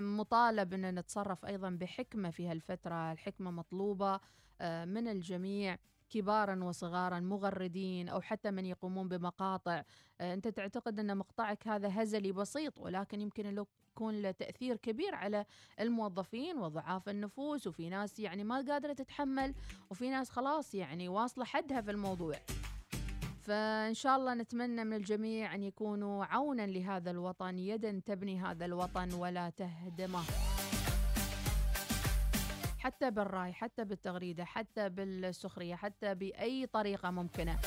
مطالب 0.00 0.74
أن 0.74 0.98
نتصرف 0.98 1.44
أيضا 1.44 1.70
بحكمة 1.70 2.30
في 2.30 2.48
هالفترة. 2.48 3.12
الحكمة 3.12 3.50
مطلوبة 3.50 4.20
آه، 4.60 4.84
من 4.84 5.08
الجميع. 5.08 5.78
كبارا 6.10 6.64
وصغارا 6.64 7.20
مغردين 7.20 8.08
أو 8.08 8.20
حتى 8.20 8.50
من 8.50 8.66
يقومون 8.66 9.08
بمقاطع. 9.08 9.82
آه، 10.20 10.34
أنت 10.34 10.48
تعتقد 10.48 11.00
أن 11.00 11.16
مقطعك 11.16 11.68
هذا 11.68 12.02
هزلي 12.02 12.32
بسيط 12.32 12.78
ولكن 12.78 13.20
يمكن 13.20 13.54
له 13.54 13.66
يكون 13.96 14.22
له 14.22 14.30
تأثير 14.30 14.76
كبير 14.76 15.14
على 15.14 15.44
الموظفين 15.80 16.58
وضعاف 16.58 17.08
النفوس 17.08 17.66
وفي 17.66 17.88
ناس 17.88 18.18
يعني 18.18 18.44
ما 18.44 18.56
قادرة 18.56 18.92
تتحمل 18.92 19.54
وفي 19.90 20.10
ناس 20.10 20.30
خلاص 20.30 20.74
يعني 20.74 21.08
واصلة 21.08 21.44
حدها 21.44 21.80
في 21.80 21.90
الموضوع. 21.90 22.34
فإن 23.42 23.94
شاء 23.94 24.16
الله 24.16 24.34
نتمنى 24.34 24.84
من 24.84 24.96
الجميع 24.96 25.54
أن 25.54 25.62
يكونوا 25.62 26.24
عونا 26.24 26.66
لهذا 26.66 27.10
الوطن 27.10 27.58
يدا 27.58 28.02
تبني 28.06 28.40
هذا 28.40 28.64
الوطن 28.64 29.12
ولا 29.12 29.50
تهدمه. 29.50 30.22
حتى 32.86 33.10
بالراي 33.10 33.52
حتى 33.52 33.84
بالتغريدة 33.84 34.44
حتى 34.44 34.88
بالسخرية 34.88 35.74
حتى 35.74 36.14
بأي 36.14 36.66
طريقة 36.66 37.10
ممكنة. 37.10 37.58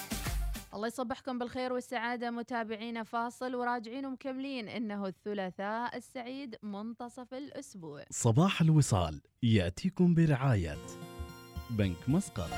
الله 0.74 0.88
يصبحكم 0.88 1.40
بالخير 1.40 1.74
والسعادة 1.74 2.32
متابعينا 2.32 3.04
فاصل 3.04 3.56
وراجعين 3.56 4.06
ومكملين. 4.06 4.68
إنه 4.70 5.08
الثلاثاء 5.08 5.98
السعيد 5.98 6.56
منتصف 6.64 7.34
الأسبوع. 7.34 8.04
صباح 8.10 8.62
الوصال 8.62 9.22
يأتيكم 9.44 10.14
برعاية 10.14 10.78
بنك 11.70 12.10
مسقط. 12.10 12.50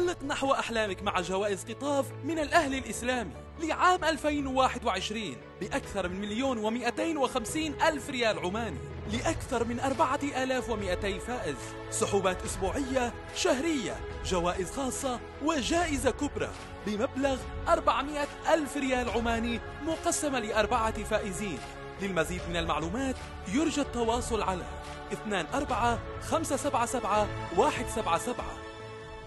انطلق 0.00 0.24
نحو 0.24 0.52
أحلامك 0.52 1.02
مع 1.02 1.20
جوائز 1.20 1.64
قطاف 1.64 2.06
من 2.24 2.38
الأهلي 2.38 2.78
الإسلامي 2.78 3.30
لعام 3.60 4.04
2021 4.04 5.36
بأكثر 5.60 6.08
من 6.08 6.20
مليون 6.20 6.58
ومئتين 6.58 7.16
وخمسين 7.16 7.82
ألف 7.82 8.10
ريال 8.10 8.38
عماني 8.38 8.78
لأكثر 9.12 9.64
من 9.64 9.80
أربعة 9.80 10.20
آلاف 10.22 10.70
ومئتي 10.70 11.20
فائز. 11.20 11.56
سحوبات 11.90 12.42
أسبوعية 12.42 13.12
شهرية 13.36 13.96
جوائز 14.24 14.70
خاصة 14.70 15.20
وجائزة 15.42 16.10
كبرى 16.10 16.50
بمبلغ 16.86 17.38
400 17.68 18.26
ألف 18.54 18.76
ريال 18.76 19.10
عماني 19.10 19.60
مقسمة 19.82 20.38
لأربعة 20.38 21.04
فائزين. 21.04 21.58
للمزيد 22.02 22.40
من 22.48 22.56
المعلومات 22.56 23.16
يرجى 23.48 23.80
التواصل 23.80 24.42
على 24.42 24.64
24 25.12 25.98
577 26.22 27.28
177 27.56 28.69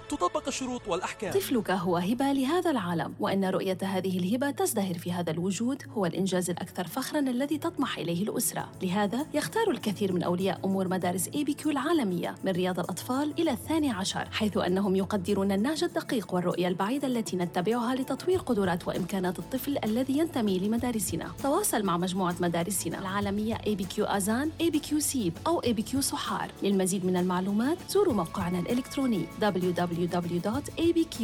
تطبق 0.10 0.48
الشروط 0.48 0.88
والأحكام. 0.88 1.34
طفلك 1.34 1.72
هو 1.72 1.98
هبة 1.98 2.32
لهذا 2.32 2.72
العالم 2.72 3.14
وإن 3.20 3.46
رؤية 3.46 3.78
هذه 3.82 4.18
الهبة 4.20 4.52
تزدهر 4.52 4.94
في 4.94 5.12
هذا 5.12 5.32
الوجود 5.32 5.84
هو 5.98 6.06
الإنجاز 6.06 6.50
الأكثر 6.50 6.88
فخراً 6.88 7.20
الذي 7.20 7.58
تطمح 7.58 7.98
إليه 7.98 8.24
الأسرة. 8.24 8.72
لهذا 8.82 9.26
يختار 9.34 9.72
الكثير 9.72 10.14
من 10.14 10.24
أولياء 10.24 10.60
أمور 10.66 10.88
مدارس 10.88 11.30
ABQ 11.36 11.72
العالمية 11.72 12.36
من 12.44 12.52
رياض 12.52 12.80
الأطفال 12.80 13.34
إلى 13.40 13.52
الثاني 13.52 13.92
عشر 13.92 14.28
حيث 14.32 14.58
أنهم 14.58 14.96
يقدرون 14.96 15.52
النهج 15.52 15.84
الدقيق 15.84 16.34
والرؤية 16.34 16.68
البعيدة 16.68 17.08
التي 17.08 17.38
نتبعها 17.38 17.96
لتطوير 17.96 18.40
قدرات 18.40 18.88
وإمكانات 18.88 19.40
الطفل 19.40 19.78
الذي 19.84 20.18
ينتمي 20.18 20.60
لمدارسنا. 20.60 21.32
تواصل 21.44 21.84
مع 21.84 21.98
مجموعة 21.98 22.36
مدارسنا 22.40 23.00
العالمية 23.00 23.58
اي 23.68 23.76
بي 23.76 23.84
كيو 23.84 24.06
أزان 24.06 24.52
اي 24.62 24.70
بي 24.70 24.80
كيو 24.80 25.00
سيب 25.00 25.34
أو 25.48 25.60
اي 25.60 25.74
بي 25.74 25.82
كيو 25.82 26.02
صحار 26.02 26.52
للمزيد 26.64 27.06
من 27.06 27.18
المعلومات 27.18 27.78
زوروا 27.90 28.14
موقعنا 28.14 28.60
الإلكتروني 28.60 29.26
www 29.42 29.93
www.abq.edu.om 29.94 31.24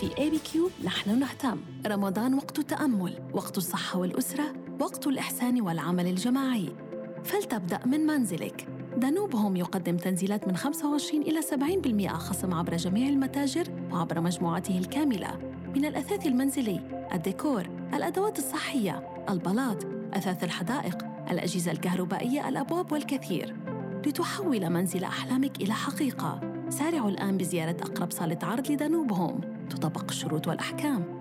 في 0.00 0.08
ABQ 0.08 0.58
نحن 0.84 1.18
نهتم. 1.18 1.58
رمضان 1.86 2.34
وقت 2.34 2.58
التأمل 2.58 3.18
وقت 3.32 3.58
الصحة 3.58 3.98
والأسرة 3.98 4.52
وقت 4.80 5.06
الإحسان 5.06 5.60
والعمل 5.60 6.06
الجماعي. 6.06 6.72
فلتبدأ 7.24 7.86
من 7.86 8.00
منزلك. 8.00 8.66
دانوب 8.96 9.36
هوم 9.36 9.56
يقدم 9.56 9.96
تنزيلات 9.96 10.48
من 10.48 10.56
25 10.56 11.22
إلى 11.22 11.42
70% 11.42 12.08
خصم 12.08 12.54
عبر 12.54 12.76
جميع 12.76 13.08
المتاجر 13.08 13.66
وعبر 13.92 14.20
مجموعته 14.20 14.78
الكاملة. 14.78 15.38
من 15.74 15.84
الأثاث 15.84 16.26
المنزلي، 16.26 17.08
الديكور، 17.12 17.66
الأدوات 17.94 18.38
الصحية، 18.38 19.24
البلاط، 19.30 19.86
أثاث 20.14 20.44
الحدائق، 20.44 20.98
الأجهزة 21.30 21.72
الكهربائية، 21.72 22.48
الأبواب 22.48 22.92
والكثير. 22.92 23.56
لتحول 24.06 24.70
منزل 24.70 25.04
أحلامك 25.04 25.60
إلى 25.62 25.74
حقيقة. 25.74 26.49
سارعوا 26.70 27.10
الآن 27.10 27.38
بزيارة 27.38 27.76
أقرب 27.82 28.10
صالة 28.10 28.38
عرض 28.42 28.70
لدانوب 28.70 29.12
هوم 29.12 29.66
تطبق 29.70 30.04
الشروط 30.04 30.48
والأحكام 30.48 31.20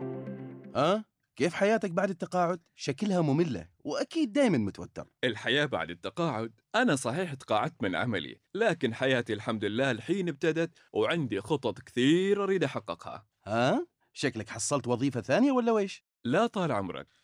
أه؟ 0.75 1.03
كيف 1.35 1.53
حياتك 1.53 1.91
بعد 1.91 2.09
التقاعد؟ 2.09 2.61
شكلها 2.75 3.21
مملة 3.21 3.67
وأكيد 3.83 4.31
دايما 4.33 4.57
متوتر 4.57 5.07
الحياة 5.23 5.65
بعد 5.65 5.89
التقاعد 5.89 6.51
أنا 6.75 6.95
صحيح 6.95 7.33
تقاعدت 7.33 7.83
من 7.83 7.95
عملي 7.95 8.41
لكن 8.55 8.93
حياتي 8.93 9.33
الحمد 9.33 9.65
لله 9.65 9.91
الحين 9.91 10.29
ابتدت 10.29 10.77
وعندي 10.93 11.41
خطط 11.41 11.79
كثيرة 11.79 12.43
أريد 12.43 12.63
أحققها 12.63 13.25
ها؟ 13.45 13.87
شكلك 14.13 14.49
حصلت 14.49 14.87
وظيفة 14.87 15.21
ثانية 15.21 15.51
ولا 15.51 15.71
ويش؟ 15.71 16.03
لا 16.23 16.47
طال 16.47 16.71
عمرك 16.71 17.07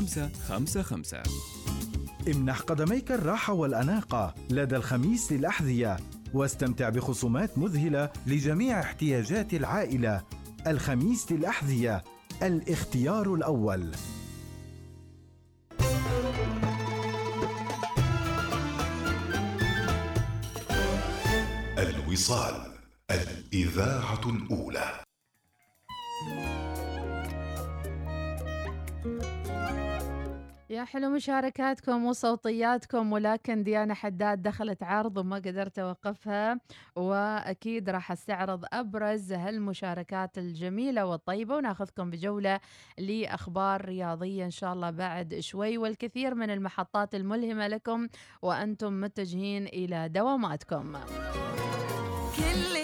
خمسة 0.00 0.30
خمسة 0.48 0.82
خمسة. 0.82 1.22
امنح 2.28 2.60
قدميك 2.60 3.12
الراحة 3.12 3.52
والأناقة 3.52 4.34
لدى 4.50 4.76
الخميس 4.76 5.32
للأحذية 5.32 5.96
واستمتع 6.34 6.88
بخصومات 6.88 7.58
مذهلة 7.58 8.10
لجميع 8.26 8.80
احتياجات 8.80 9.54
العائلة. 9.54 10.22
الخميس 10.66 11.32
للأحذية 11.32 12.04
الاختيار 12.42 13.34
الأول. 13.34 13.92
الوصال 21.78 22.72
الإذاعة 23.10 24.20
الأولى. 24.26 25.09
يا 30.70 30.84
حلو 30.84 31.10
مشاركاتكم 31.10 32.04
وصوتياتكم 32.04 33.12
ولكن 33.12 33.62
ديانا 33.62 33.94
حداد 33.94 34.42
دخلت 34.42 34.82
عرض 34.82 35.16
وما 35.16 35.36
قدرت 35.36 35.78
أوقفها 35.78 36.60
وأكيد 36.96 37.90
راح 37.90 38.12
أستعرض 38.12 38.64
أبرز 38.72 39.32
هالمشاركات 39.32 40.38
الجميلة 40.38 41.06
والطيبة 41.06 41.56
وناخذكم 41.56 42.10
بجولة 42.10 42.60
لأخبار 42.98 43.84
رياضية 43.84 44.44
إن 44.44 44.50
شاء 44.50 44.72
الله 44.72 44.90
بعد 44.90 45.38
شوي 45.40 45.78
والكثير 45.78 46.34
من 46.34 46.50
المحطات 46.50 47.14
الملهمة 47.14 47.66
لكم 47.68 48.08
وأنتم 48.42 49.00
متجهين 49.00 49.66
إلى 49.66 50.08
دواماتكم. 50.08 50.92
كل 52.36 52.79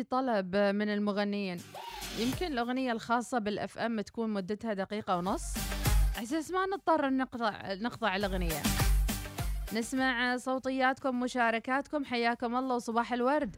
عندي 0.00 0.10
طلب 0.10 0.56
من 0.56 0.88
المغنيين. 0.88 1.58
يمكن 2.18 2.46
الأغنية 2.46 2.92
الخاصة 2.92 3.38
بالأف 3.38 3.78
أم 3.78 4.00
تكون 4.00 4.30
مدتها 4.30 4.72
دقيقة 4.72 5.16
ونص. 5.16 5.54
أساس 6.22 6.50
ما 6.50 6.66
نضطر 6.66 7.10
نقطع 7.10 7.74
نقطع 7.74 8.16
الأغنية. 8.16 8.62
نسمع 9.74 10.36
صوتياتكم 10.36 11.20
مشاركاتكم. 11.20 12.04
حياكم 12.04 12.56
الله 12.56 12.74
وصباح 12.74 13.12
الورد. 13.12 13.56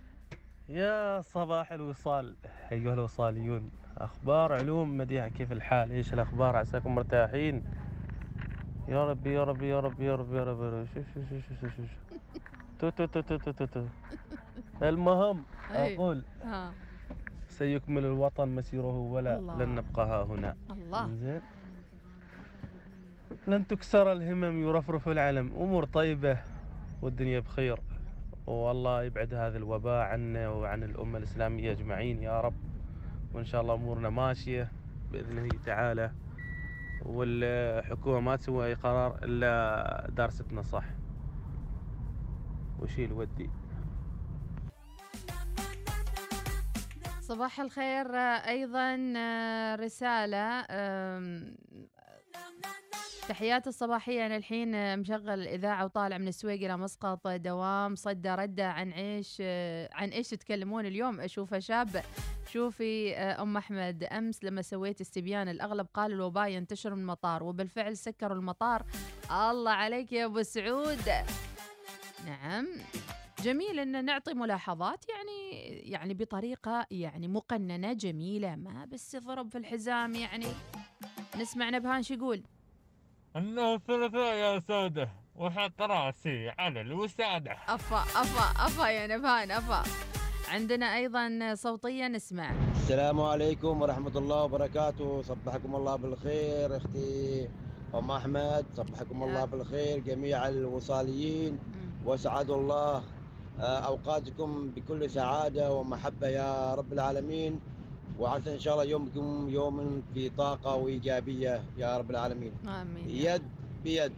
يا 0.68 1.20
صباح 1.20 1.72
الوصال 1.72 2.36
أيها 2.72 2.94
الوصاليون. 2.94 3.70
أخبار 3.98 4.52
علوم 4.52 4.96
مديحة 4.96 5.28
كيف 5.28 5.52
الحال؟ 5.52 5.90
إيش 5.90 6.14
الأخبار؟ 6.14 6.56
عساكم 6.56 6.94
مرتاحين؟ 6.94 7.64
يا 8.88 9.10
ربي 9.10 9.34
يا 9.34 9.44
ربي 9.44 9.68
يا 9.68 9.80
ربي 9.80 10.06
يا 10.06 10.16
ربي 10.16 10.36
يا 10.36 10.44
ربي. 10.44 10.86
شوف 10.94 11.04
شوف 11.14 11.24
شوف 11.30 11.42
شوف 11.48 11.60
شوف 11.60 11.76
شوف 11.76 11.90
تو 12.78 12.90
تو 12.90 13.06
تو 13.06 13.36
تو 13.36 13.52
تو 13.52 13.66
تو. 13.66 13.84
المهم. 14.82 15.44
أقول 15.72 16.22
ها. 16.44 16.72
سيكمل 17.48 18.04
الوطن 18.04 18.48
مسيره 18.48 18.98
ولا 18.98 19.38
الله. 19.38 19.64
لن 19.64 19.74
نبقى 19.74 20.06
ها 20.06 20.24
هنا. 20.24 20.56
الله. 20.70 21.14
زين. 21.14 21.40
لن 23.46 23.66
تكسر 23.66 24.12
الهمم 24.12 24.62
يرفرف 24.62 25.08
العلم. 25.08 25.52
أمور 25.56 25.84
طيبة 25.84 26.38
والدنيا 27.02 27.40
بخير. 27.40 27.80
والله 28.46 29.02
يبعد 29.02 29.34
هذا 29.34 29.58
الوباء 29.58 30.02
عنا 30.02 30.48
وعن 30.48 30.82
الأمة 30.82 31.18
الإسلامية 31.18 31.72
أجمعين 31.72 32.22
يا 32.22 32.40
رب. 32.40 32.54
وإن 33.34 33.44
شاء 33.44 33.60
الله 33.62 33.74
أمورنا 33.74 34.10
ماشية 34.10 34.68
بإذنه 35.12 35.48
تعالى. 35.64 36.12
والحكومة 37.02 38.20
ما 38.20 38.36
تسوي 38.36 38.66
أي 38.66 38.74
قرار 38.74 39.18
إلا 39.22 40.10
دارستنا 40.10 40.62
صح. 40.62 40.84
وشيل 42.80 43.12
ودي. 43.12 43.50
صباح 47.22 47.60
الخير. 47.60 48.16
أيضا 48.16 48.96
رسالة 49.80 50.62
تحياتي 53.28 53.68
الصباحية. 53.68 54.26
أنا 54.26 54.36
الحين 54.36 54.98
مشغل 54.98 55.30
الإذاعة 55.30 55.84
وطالع 55.84 56.18
من 56.18 56.28
السويق 56.28 56.64
إلى 56.64 56.76
مسقط 56.76 57.28
دوام. 57.28 57.94
صدى 57.94 58.28
ردة 58.28 58.68
عن 58.68 58.90
إيش 58.90 59.40
عن 59.92 60.08
إيش 60.08 60.28
تتكلمون 60.28 60.86
اليوم؟ 60.86 61.20
أشوفها 61.20 61.58
شاب. 61.58 62.02
شوفي 62.52 63.16
آه، 63.16 63.42
أم 63.42 63.56
أحمد. 63.56 64.04
أمس 64.04 64.44
لما 64.44 64.62
سويت 64.62 65.00
استبيان 65.00 65.48
الأغلب 65.48 65.86
قال 65.94 66.12
الوباء 66.12 66.48
ينتشر 66.48 66.94
من 66.94 67.00
المطار 67.00 67.42
وبالفعل 67.42 67.96
سكروا 67.96 68.36
المطار. 68.36 68.82
الله 69.30 69.72
عليك 69.72 70.12
يا 70.12 70.24
أبو 70.24 70.42
سعود. 70.42 71.08
نعم. 72.26 72.66
جميل 73.42 73.80
إن 73.80 74.04
نعطي 74.04 74.34
ملاحظات 74.34 75.04
يعني 75.08 75.58
يعني 75.90 76.14
بطريقة 76.14 76.86
يعني 76.90 77.28
مقننة 77.28 77.92
جميلة 77.92 78.56
ما 78.56 78.84
بس 78.84 79.16
ضرب 79.16 79.48
في 79.48 79.58
الحزام 79.58 80.14
يعني. 80.14 80.46
نسمع 81.40 81.70
نبهان 81.70 82.02
شو 82.02 82.14
يقول. 82.14 82.42
إنه 83.36 83.74
الثلاثاء 83.74 84.34
يا 84.34 84.60
سودة 84.68 85.08
وحط 85.36 85.82
رأسي 85.82 86.48
على 86.58 86.80
الوسادة. 86.80 87.52
أفا 87.68 87.96
أفا 87.96 88.66
أفا 88.66 88.88
يا 88.88 89.16
نبهان 89.16 89.50
أفا. 89.50 89.82
عندنا 90.48 90.96
أيضا 90.96 91.54
صوتية 91.54 92.08
نسمع. 92.08 92.50
السلام 92.70 93.20
عليكم 93.20 93.82
ورحمة 93.82 94.18
الله 94.18 94.44
وبركاته. 94.44 95.22
صبحكم 95.22 95.76
الله 95.76 95.96
بالخير 95.96 96.76
أختي 96.76 97.48
أم 97.94 98.10
أحمد. 98.10 98.66
صبحكم 98.74 99.22
الله 99.22 99.44
بالخير 99.44 99.98
جميع 99.98 100.48
الوصاليين. 100.48 101.58
وسعد 102.04 102.50
الله 102.50 103.04
أوقاتكم 103.60 104.70
بكل 104.76 105.10
سعادة 105.10 105.72
ومحبة 105.72 106.28
يا 106.28 106.74
رب 106.74 106.92
العالمين. 106.92 107.60
وعسى 108.18 108.54
إن 108.54 108.60
شاء 108.60 108.74
الله 108.74 108.84
يومكم 108.84 109.48
يوم 109.48 110.02
في 110.14 110.28
طاقة 110.28 110.74
وإيجابية 110.74 111.64
يا 111.76 111.98
رب 111.98 112.10
العالمين. 112.10 112.52
آمين 112.68 113.10
يد 113.10 113.42
بيد 113.84 114.12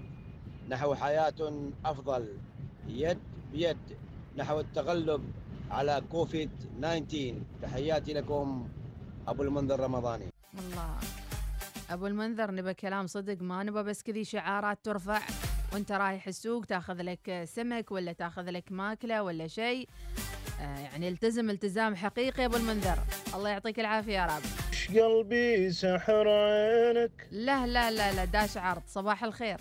نحو 0.69 0.95
حياة 0.95 1.69
أفضل. 1.85 2.29
يد 2.89 3.19
بيد 3.53 3.79
نحو 4.37 4.61
التغلب 4.61 5.23
على 5.71 6.03
كوفيد 6.11 6.51
19 6.81 7.35
تحياتي 7.63 8.13
لكم 8.13 8.69
أبو 9.29 9.43
المنذر 9.43 9.81
رمضاني. 9.81 10.29
الله 10.59 10.97
أبو 11.91 12.07
المنذر 12.07 12.51
نبى 12.51 12.75
كلام 12.75 13.07
صدق 13.07 13.43
ما 13.43 13.63
نبى 13.63 13.83
بس 13.83 14.03
كذي 14.03 14.25
شعارات 14.25 14.79
ترفع. 14.83 15.21
وانت 15.75 15.93
رايح 15.93 16.27
السوق 16.27 16.65
تاخذ 16.65 17.03
لك 17.03 17.45
سمك 17.45 17.93
ولا 17.93 18.13
تاخذ 18.13 18.51
لك 18.51 18.73
ماكلة 18.73 19.23
ولا 19.23 19.47
شيء. 19.47 19.89
آه 20.61 20.79
يعني 20.79 21.09
التزم 21.09 21.51
التزام 21.51 21.95
حقيقي 21.97 22.43
يا 22.43 22.47
أبو 22.47 22.57
المنذر. 22.57 22.99
الله 23.35 23.51
يعطيك 23.51 23.81
العافية 23.81 24.13
يا 24.13 24.27
رب. 24.27 24.43
قلبي 24.97 25.73
سحر 25.73 26.29
عينك؟ 26.29 27.29
لا 27.31 27.67
لا 27.67 27.91
لا 27.91 28.13
لا 28.13 28.25
داش 28.25 28.57
عرض. 28.57 28.83
صباح 28.87 29.25
الخير. 29.25 29.61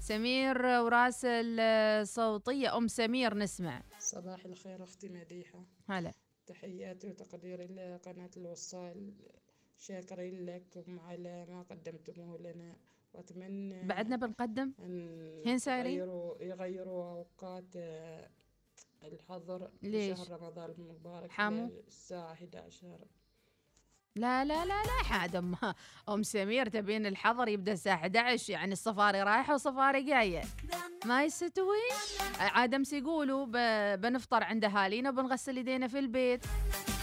سمير 0.00 0.66
وراسل 0.66 1.60
صوتية 2.06 2.76
أم 2.76 2.88
سمير 2.88 3.34
نسمع. 3.34 3.82
صباح 3.98 4.44
الخير 4.44 4.84
أختي 4.84 5.08
مديحة. 5.08 5.64
هلا. 5.88 6.12
تحياتي 6.46 7.08
وتقديري 7.08 7.66
لقناة 7.66 8.30
الوصال. 8.36 9.12
شاكرين 9.78 10.46
لكم 10.46 11.00
على 11.00 11.46
ما 11.48 11.62
قدمتموه 11.70 12.38
لنا. 12.38 12.76
وأتمنى 13.12 13.86
بعدنا 13.86 14.16
بنقدم 14.16 14.72
هين 15.46 15.58
سايرين؟ 15.58 15.98
يغيروا, 15.98 16.42
يغيروا 16.42 17.10
أوقات 17.10 17.64
آه، 17.76 18.30
الحظر 19.04 19.70
في 19.80 19.90
ليش؟ 19.90 20.18
شهر 20.18 20.40
رمضان 20.40 20.70
المبارك 20.70 21.30
حامو؟ 21.30 21.72
الساعة 21.86 22.32
11 22.32 22.98
لا 24.16 24.44
لا 24.44 24.64
لا 24.64 24.82
لا 24.82 25.02
حاد 25.04 25.36
أم 26.08 26.22
سمير 26.22 26.68
تبين 26.68 27.06
الحظر 27.06 27.48
يبدأ 27.48 27.72
الساعة 27.72 27.94
11 27.94 28.52
يعني 28.52 28.72
الصفاري 28.72 29.22
رايحة 29.22 29.54
وصفاري 29.54 30.02
جاية 30.02 30.42
ما 31.06 31.24
يستوي 31.24 31.76
عاد 32.40 32.74
أمس 32.74 32.92
يقولوا 32.92 33.46
بنفطر 33.96 34.42
عند 34.44 34.64
أهالينا 34.64 35.10
وبنغسل 35.10 35.58
يدينا 35.58 35.88
في 35.88 35.98
البيت 35.98 36.44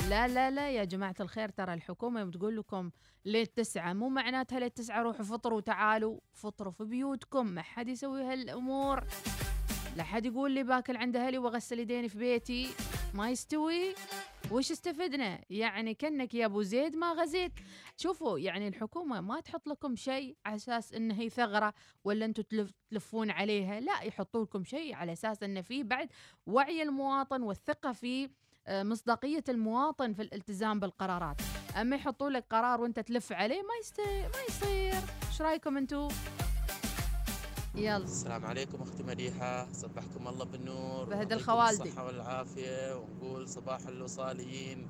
لا 0.09 0.27
لا 0.27 0.51
لا 0.51 0.69
يا 0.69 0.83
جماعة 0.83 1.15
الخير 1.19 1.49
ترى 1.49 1.73
الحكومة 1.73 2.19
يوم 2.19 2.31
تقول 2.31 2.57
لكم 2.57 2.91
للتسعة 3.25 3.93
مو 3.93 4.09
معناتها 4.09 4.59
للتسعة 4.59 5.01
روحوا 5.01 5.25
فطروا 5.25 5.61
تعالوا 5.61 6.19
فطروا 6.33 6.71
في 6.71 6.83
بيوتكم 6.83 7.47
ما 7.47 7.61
حد 7.61 7.87
يسوي 7.87 8.23
هالأمور. 8.23 9.03
لا 9.95 10.03
حد 10.03 10.25
يقول 10.25 10.51
لي 10.51 10.63
باكل 10.63 10.97
عند 10.97 11.15
أهلي 11.15 11.37
وأغسل 11.37 11.79
يديني 11.79 12.09
في 12.09 12.17
بيتي. 12.17 12.69
ما 13.13 13.29
يستوي. 13.29 13.95
وش 14.51 14.71
استفدنا؟ 14.71 15.41
يعني 15.49 15.93
كأنك 15.93 16.33
يا 16.33 16.45
أبو 16.45 16.61
زيد 16.61 16.95
ما 16.95 17.11
غزيت. 17.11 17.51
شوفوا 17.97 18.39
يعني 18.39 18.67
الحكومة 18.67 19.21
ما 19.21 19.39
تحط 19.39 19.67
لكم 19.67 19.95
شيء 19.95 20.37
على 20.45 20.55
أساس 20.55 20.93
إنه 20.93 21.13
هي 21.19 21.29
ثغرة 21.29 21.73
ولا 22.03 22.25
أنتم 22.25 22.43
تلف 22.43 22.71
تلفون 22.89 23.29
عليها 23.31 23.79
لا 23.79 24.01
يحطوا 24.01 24.43
لكم 24.43 24.63
شيء 24.63 24.95
على 24.95 25.13
أساس 25.13 25.43
إنه 25.43 25.61
في 25.61 25.83
بعد 25.83 26.09
وعي 26.47 26.83
المواطن 26.83 27.41
والثقة 27.41 27.91
في 27.91 28.29
آه، 28.67 28.83
مصداقية 28.83 29.43
المواطن 29.49 30.13
في 30.13 30.21
الالتزام 30.21 30.79
بالقرارات. 30.79 31.41
أما 31.81 31.95
يحطوا 31.95 32.29
لك 32.29 32.45
قرار 32.49 32.81
وأنت 32.81 32.99
تلف 32.99 33.31
عليه 33.31 33.61
ما 33.61 33.73
يستي 33.81 34.21
ما 34.21 34.41
يصير. 34.49 35.01
إيش 35.27 35.41
رأيكم 35.41 35.77
أنتم 35.77 36.07
يلا. 37.75 37.97
السلام 37.97 38.45
عليكم 38.45 38.81
أختي 38.81 39.03
مديحة. 39.03 39.71
صبحكم 39.73 40.27
الله 40.27 40.45
بالنور. 40.45 41.09
ويعطيكم 41.09 41.33
الخوالدي. 41.33 41.89
الصحة 41.89 42.05
والعافية. 42.05 42.95
ونقول 42.95 43.49
صباح 43.49 43.79
الوصاليين. 43.87 44.87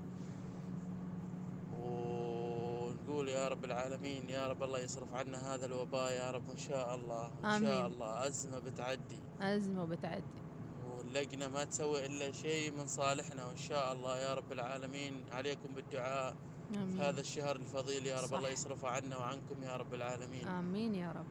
ونقول 1.80 3.30
يا 3.30 3.48
رب 3.48 3.66
العالمين 3.66 4.30
يا 4.30 4.48
رب 4.48 4.64
الله 4.64 4.80
يصرف 4.80 5.14
عنا 5.14 5.56
هذا 5.56 5.66
الوباء 5.66 6.12
يا 6.12 6.32
رب 6.32 6.50
إن 6.52 6.58
شاء 6.58 6.96
الله. 6.96 7.32
إن. 7.56 7.62
شاء 7.62 7.88
الله. 7.88 8.28
أزمة 8.28 8.60
بتعدي. 8.60 9.20
أزمة 9.42 9.86
بتعدي. 9.86 10.45
واللجنه 11.16 11.48
ما 11.48 11.64
تسوي 11.64 12.06
إلا 12.06 12.32
شيء 12.32 12.72
من 12.72 12.88
صالحنا 12.88 13.46
وإن 13.46 13.58
شاء 13.58 13.94
الله 13.94 14.18
يا 14.20 14.34
رب 14.34 14.52
العالمين 14.52 15.24
عليكم 15.32 15.74
بالدعاء 15.76 16.36
آمين. 16.76 16.98
في 16.98 17.02
هذا 17.02 17.22
الشهر 17.22 17.56
الفضيل 17.56 18.08
يا 18.08 18.22
رب. 18.22 18.28
صح. 18.28 18.38
الله 18.38 18.50
يصرف 18.50 18.86
عنا 18.86 19.18
وعنكم 19.18 19.64
يا 19.64 19.76
رب 19.76 19.94
العالمين. 19.94 20.48
آمين 20.48 20.96
يا 20.96 21.12
رب. 21.12 21.26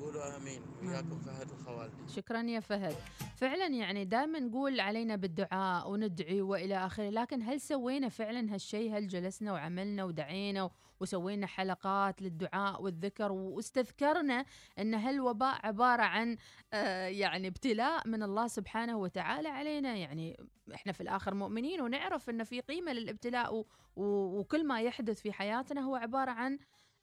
قولوا 0.00 0.36
آمين. 0.36 0.60
وياكم 0.82 1.18
فهد 1.18 1.50
الخوالدي. 1.50 2.12
شكرا 2.16 2.42
يا 2.42 2.60
فهد. 2.60 2.96
فعلا 3.36 3.66
يعني 3.66 4.04
دائما 4.04 4.38
نقول 4.38 4.80
علينا 4.80 5.16
بالدعاء 5.16 5.90
وندعي 5.90 6.40
وإلى 6.40 6.86
آخره 6.86 7.10
لكن 7.10 7.42
هل 7.42 7.60
سوينا 7.60 8.08
فعلا 8.08 8.54
هالشيء؟ 8.54 8.98
هل 8.98 9.08
جلسنا 9.08 9.52
وعملنا 9.52 10.04
ودعينا 10.04 10.70
وسوينا 11.00 11.46
حلقات 11.46 12.22
للدعاء 12.22 12.82
والذكر 12.82 13.32
واستذكرنا 13.32 14.44
إن 14.78 14.94
هالوباء 14.94 15.66
عبارة 15.66 16.02
عن 16.02 16.36
آه 16.72 17.06
يعني 17.06 17.48
ابتلاء 17.48 18.08
من 18.08 18.22
الله 18.22 18.46
سبحانه 18.46 18.96
وتعالى 18.98 19.48
علينا. 19.48 19.96
يعني 19.96 20.36
إحنا 20.74 20.92
في 20.92 21.00
الآخر 21.00 21.34
مؤمنين 21.34 21.80
ونعرف 21.80 22.30
إن 22.30 22.44
في 22.44 22.60
قيمة 22.60 22.92
للابتلاء 22.92 23.64
وكل 23.96 24.66
ما 24.66 24.80
يحدث 24.80 25.20
في 25.20 25.32
حياتنا 25.32 25.80
هو 25.80 25.96
عبارة 25.96 26.30
عن 26.30 26.58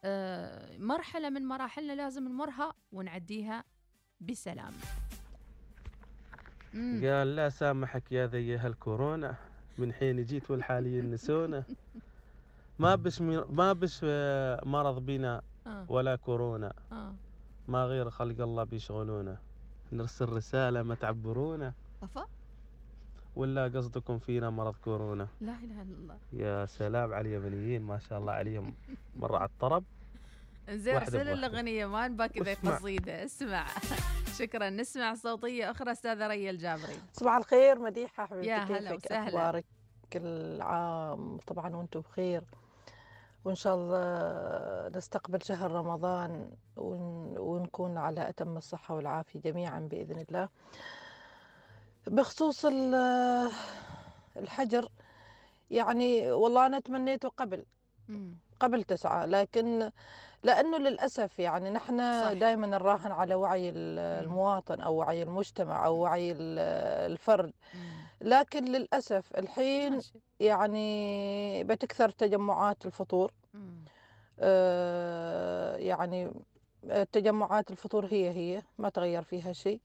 آه، 0.05 0.77
مرحلة 0.77 1.29
من 1.29 1.45
مراحلنا 1.45 1.93
لازم 1.93 2.27
نمرها 2.27 2.73
ونعديها 2.91 3.63
بسلام. 4.21 4.73
قال 6.73 7.35
لا 7.35 7.49
سامحك 7.49 8.11
يا 8.11 8.27
ذي 8.27 8.57
هالكورونا 8.57 9.35
من 9.77 9.93
حين 9.93 10.23
جيت 10.23 10.51
والحاليين 10.51 11.11
نسونا. 11.11 11.63
ما 12.79 12.95
بش 12.95 13.21
مي- 13.21 13.45
ما 13.49 13.73
بش 13.73 13.99
آه، 14.03 14.61
مرض 14.65 15.05
بنا 15.05 15.41
آه. 15.67 15.85
ولا 15.89 16.15
كورونا. 16.15 16.73
آه. 16.91 17.13
ما 17.67 17.85
غير 17.85 18.09
خلق 18.09 18.41
الله 18.41 18.63
بيشغلونا. 18.63 19.37
نرسل 19.91 20.29
رسالة 20.29 20.83
ما 20.83 20.95
تعبرونا. 20.95 21.73
أفا. 22.03 22.25
ولا 23.35 23.63
قصدكم 23.67 24.19
فينا 24.19 24.49
مرض 24.49 24.75
كورونا؟ 24.83 25.27
لا 25.41 25.51
إله 25.63 25.81
إلا 25.81 25.95
الله. 25.95 26.17
يا 26.33 26.65
سلام 26.65 27.13
على 27.13 27.37
اليمنيين 27.37 27.81
ما 27.81 27.99
شاء 27.99 28.19
الله 28.19 28.31
عليهم. 28.33 28.73
مرة 29.15 29.37
على 29.37 29.49
الطرب. 29.49 29.83
زين 30.69 30.95
ارسل. 30.95 31.27
الأغنية 31.29 31.85
ما 31.85 32.07
نبى 32.07 32.27
كذا 32.27 32.49
واسمع. 32.49 32.75
قصيدة. 32.75 33.23
اسمع. 33.25 33.65
شكرا. 34.39 34.69
نسمع 34.69 35.13
صوتية 35.15 35.71
أخرى 35.71 35.91
أستاذة 35.91 36.27
ريا 36.27 36.51
الجابري. 36.51 36.95
صباح 37.13 37.35
الخير 37.35 37.79
مديحة 37.79 38.25
حبيبتي 38.25 38.47
يا 38.49 38.57
هلا 38.57 38.93
وسهلا. 38.93 39.63
كل 40.13 40.61
عام 40.61 41.37
طبعا 41.37 41.75
وأنتم 41.75 41.99
بخير. 41.99 42.43
وإن 43.45 43.55
شاء 43.55 43.75
الله 43.75 44.97
نستقبل 44.97 45.41
شهر 45.41 45.71
رمضان 45.71 46.49
ون... 46.77 47.37
ونكون 47.37 47.97
على 47.97 48.29
أتم 48.29 48.57
الصحة 48.57 48.95
والعافية 48.95 49.39
جميعا 49.39 49.79
بإذن 49.79 50.19
الله. 50.29 50.49
بخصوص 52.07 52.65
ال- 52.65 53.51
الحجر 54.37 54.89
يعني 55.71 56.31
والله 56.31 56.65
أنا 56.65 56.79
تمنيته 56.79 57.29
قبل. 57.29 57.65
قبل 58.59 58.83
تسعة 58.83 59.25
لكن 59.25 59.91
لأنه 60.43 60.77
للأسف 60.77 61.39
يعني 61.39 61.69
نحن 61.69 61.97
دائما 62.39 62.67
نراهن 62.67 63.11
على 63.11 63.35
وعي 63.35 63.69
ال- 63.69 63.99
المواطن 64.25 64.81
أو 64.81 64.95
وعي 64.95 65.23
المجتمع 65.23 65.85
أو 65.85 65.95
وعي 65.95 66.31
ال- 66.31 66.59
الفرد. 67.11 67.53
لكن 68.23 68.65
للأسف 68.65 69.35
الحين 69.37 69.99
يعني 70.39 71.63
بتكثر 71.63 72.09
تجمعات 72.09 72.85
الفطور. 72.85 73.31
آه، 74.39 75.75
يعني 75.75 76.31
تجمعات 77.11 77.71
الفطور 77.71 78.05
هي 78.05 78.29
هي 78.29 78.61
ما 78.77 78.89
تغير 78.89 79.23
فيها 79.23 79.53
شيء. 79.53 79.79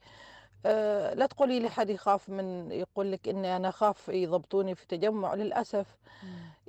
آه، 0.67 1.15
لا 1.15 1.27
تقولي 1.27 1.61
لي 1.61 1.69
حد 1.71 1.91
يخاف 1.91 2.29
من 2.29 2.73
يقول 2.73 3.13
لك 3.13 3.29
إني 3.29 3.57
أنا 3.57 3.69
أخاف 3.69 4.09
يضبطوني 4.09 4.75
في 4.75 4.87
تجمع 4.87 5.35
للأسف 5.35 5.87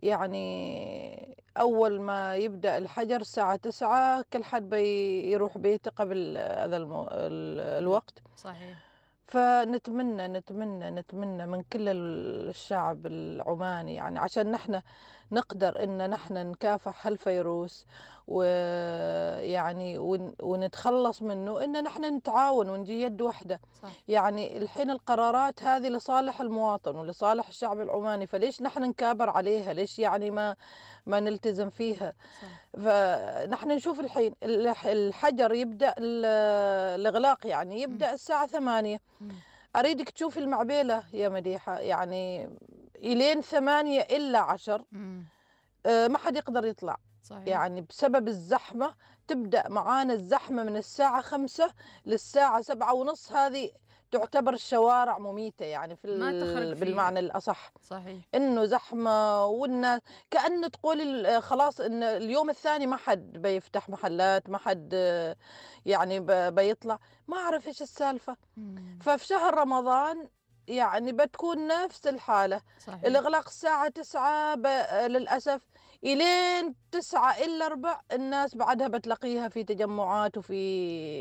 يعني 0.04 1.38
أول 1.58 2.02
ما 2.02 2.36
يبدأ 2.36 2.78
الحجر 2.78 3.22
الساعة 3.22 3.56
تسعة 3.56 4.26
كل 4.34 4.44
حد 4.44 4.70
بيروح 4.70 5.58
بيته 5.58 5.92
قبل 5.92 6.38
هذا 6.38 6.78
الوقت. 7.80 8.22
صحيح. 8.38 8.89
فنتمنى 9.30 10.28
نتمنى 10.28 10.92
نتمنى 10.92 11.46
من 11.48 11.62
كل 11.64 11.90
الشعب 11.90 13.06
العماني 13.06 13.96
يعني 13.96 14.20
عشان 14.20 14.52
نحن 14.52 14.82
نقدر 15.32 15.84
إن 15.84 16.10
نحن 16.10 16.34
نكافح 16.34 17.08
هالفيروس 17.08 17.86
ويعني 18.28 19.98
ون- 19.98 20.34
ونتخلص 20.42 21.22
منه 21.22 21.64
إن 21.64 21.84
نحن 21.84 22.06
نتعاون 22.16 22.70
ونجي 22.70 23.02
يد 23.02 23.22
واحدة 23.22 23.60
صح. 23.84 23.90
يعني 24.08 24.58
الحين 24.58 24.90
القرارات 24.90 25.64
هذه 25.64 25.88
لصالح 25.88 26.42
المواطن 26.42 26.96
ولصالح 26.96 27.48
الشعب 27.48 27.82
العماني 27.82 28.28
فليش 28.28 28.62
نحن 28.62 28.82
نكابر 28.84 29.30
عليها؟ 29.30 29.74
ليش 29.74 30.00
يعني 30.00 30.32
ما 30.32 30.56
ما 31.06 31.20
نلتزم 31.20 31.70
فيها؟ 31.70 32.14
فنحن 32.74 33.72
نشوف 33.72 34.00
الحين 34.00 34.34
الح- 34.44 34.86
الحجر 34.86 35.54
يبدأ 35.54 35.94
ال- 35.98 36.26
الإغلاق 37.00 37.48
يعني 37.48 37.82
يبدأ 37.82 38.14
الساعة 38.14 38.48
ثمانية. 38.48 39.00
أريدك 39.76 40.10
تشوفي 40.10 40.40
المعبيلة 40.40 41.04
يا 41.14 41.30
مديحة 41.30 41.80
يعني 41.80 42.50
إلين 43.04 43.42
ثمانية 43.42 44.02
إلا 44.02 44.40
عشر 44.40 44.84
آه، 45.86 46.08
ما 46.08 46.18
حد 46.18 46.36
يقدر 46.36 46.66
يطلع. 46.66 46.98
صحيح. 47.24 47.48
يعني 47.48 47.82
بسبب 47.82 48.28
الزحمة 48.28 48.96
تبدأ 49.28 49.68
معانا 49.70 50.14
الزحمة 50.14 50.64
من 50.64 50.78
الساعة 50.78 51.22
خمسة 51.22 51.74
للساعة 52.06 52.62
سبعة 52.62 52.94
ونص. 52.94 53.32
هذه 53.32 53.70
تعتبر 54.12 54.54
الشوارع 54.54 55.18
مميتة 55.18 55.66
يعني 55.66 55.96
في 55.96 56.08
ما 56.18 56.32
تخرج. 56.32 56.80
بالمعنى 56.80 57.20
الأصح. 57.20 57.72
صحيح. 57.82 58.22
إنه 58.36 58.66
زحمة 58.66 59.46
والناس 59.46 60.02
كأن 60.32 60.72
تقول 60.72 61.02
ال- 61.02 61.44
خلاص 61.44 61.80
إن 61.82 62.04
اليوم 62.04 62.50
الثاني 62.50 62.88
ما 62.88 62.98
حد 62.98 63.32
بيفتح 63.38 63.90
محلات 63.90 64.50
ما 64.50 64.58
حد 64.58 64.90
آه، 64.94 65.36
يعني 65.86 66.20
بيطلع. 66.52 67.00
ما 67.28 67.38
أعرف 67.38 67.68
إيش 67.68 67.82
السالفة. 67.82 68.38
ففي 69.02 69.26
شهر 69.28 69.54
رمضان 69.58 70.28
يعني 70.70 71.12
بتكون 71.12 71.68
نفس 71.68 72.08
الحالة 72.08 72.62
صحيح. 72.88 73.04
الإغلاق 73.06 73.48
الساعة 73.48 73.90
تسعة 73.90 74.56
ب... 74.56 74.68
للأسف 75.08 75.62
إلين 76.04 76.76
تسعة 76.92 77.38
إلا 77.38 77.68
ربع 77.68 78.02
الناس 78.12 78.56
بعدها 78.56 78.88
بتلاقيها 78.88 79.50
في 79.50 79.64
تجمعات 79.64 80.38
وفي 80.38 80.64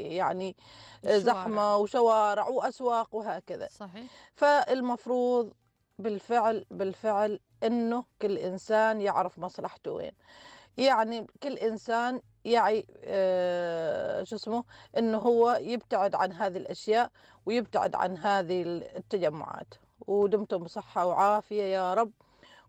يعني 0.02 0.56
الشوارع. 1.04 1.18
زحمة 1.18 1.76
وشوارع 1.76 2.48
وأسواق 2.48 3.14
وهكذا 3.14 3.68
صحيح 3.70 4.04
فالمفروض 4.34 5.52
بالفعل 5.98 6.64
بالفعل 6.70 7.40
إنه 7.62 8.04
كل 8.22 8.38
إنسان 8.38 9.00
يعرف 9.00 9.38
مصلحته 9.38 9.90
وين 9.92 10.12
يعني 10.78 11.26
كل 11.42 11.52
إنسان 11.54 12.20
يعي 12.48 12.86
آه 13.04 14.22
شو 14.24 14.36
اسمه 14.36 14.64
إنه 14.98 15.18
هو 15.18 15.58
يبتعد 15.62 16.14
عن 16.14 16.32
هذه 16.32 16.56
الأشياء 16.56 17.10
ويبتعد 17.46 17.94
عن 17.94 18.16
هذه 18.18 18.62
التجمعات. 18.96 19.74
ودمتم 20.06 20.58
بصحة 20.58 21.06
وعافية 21.06 21.62
يا 21.62 21.94
رب 21.94 22.10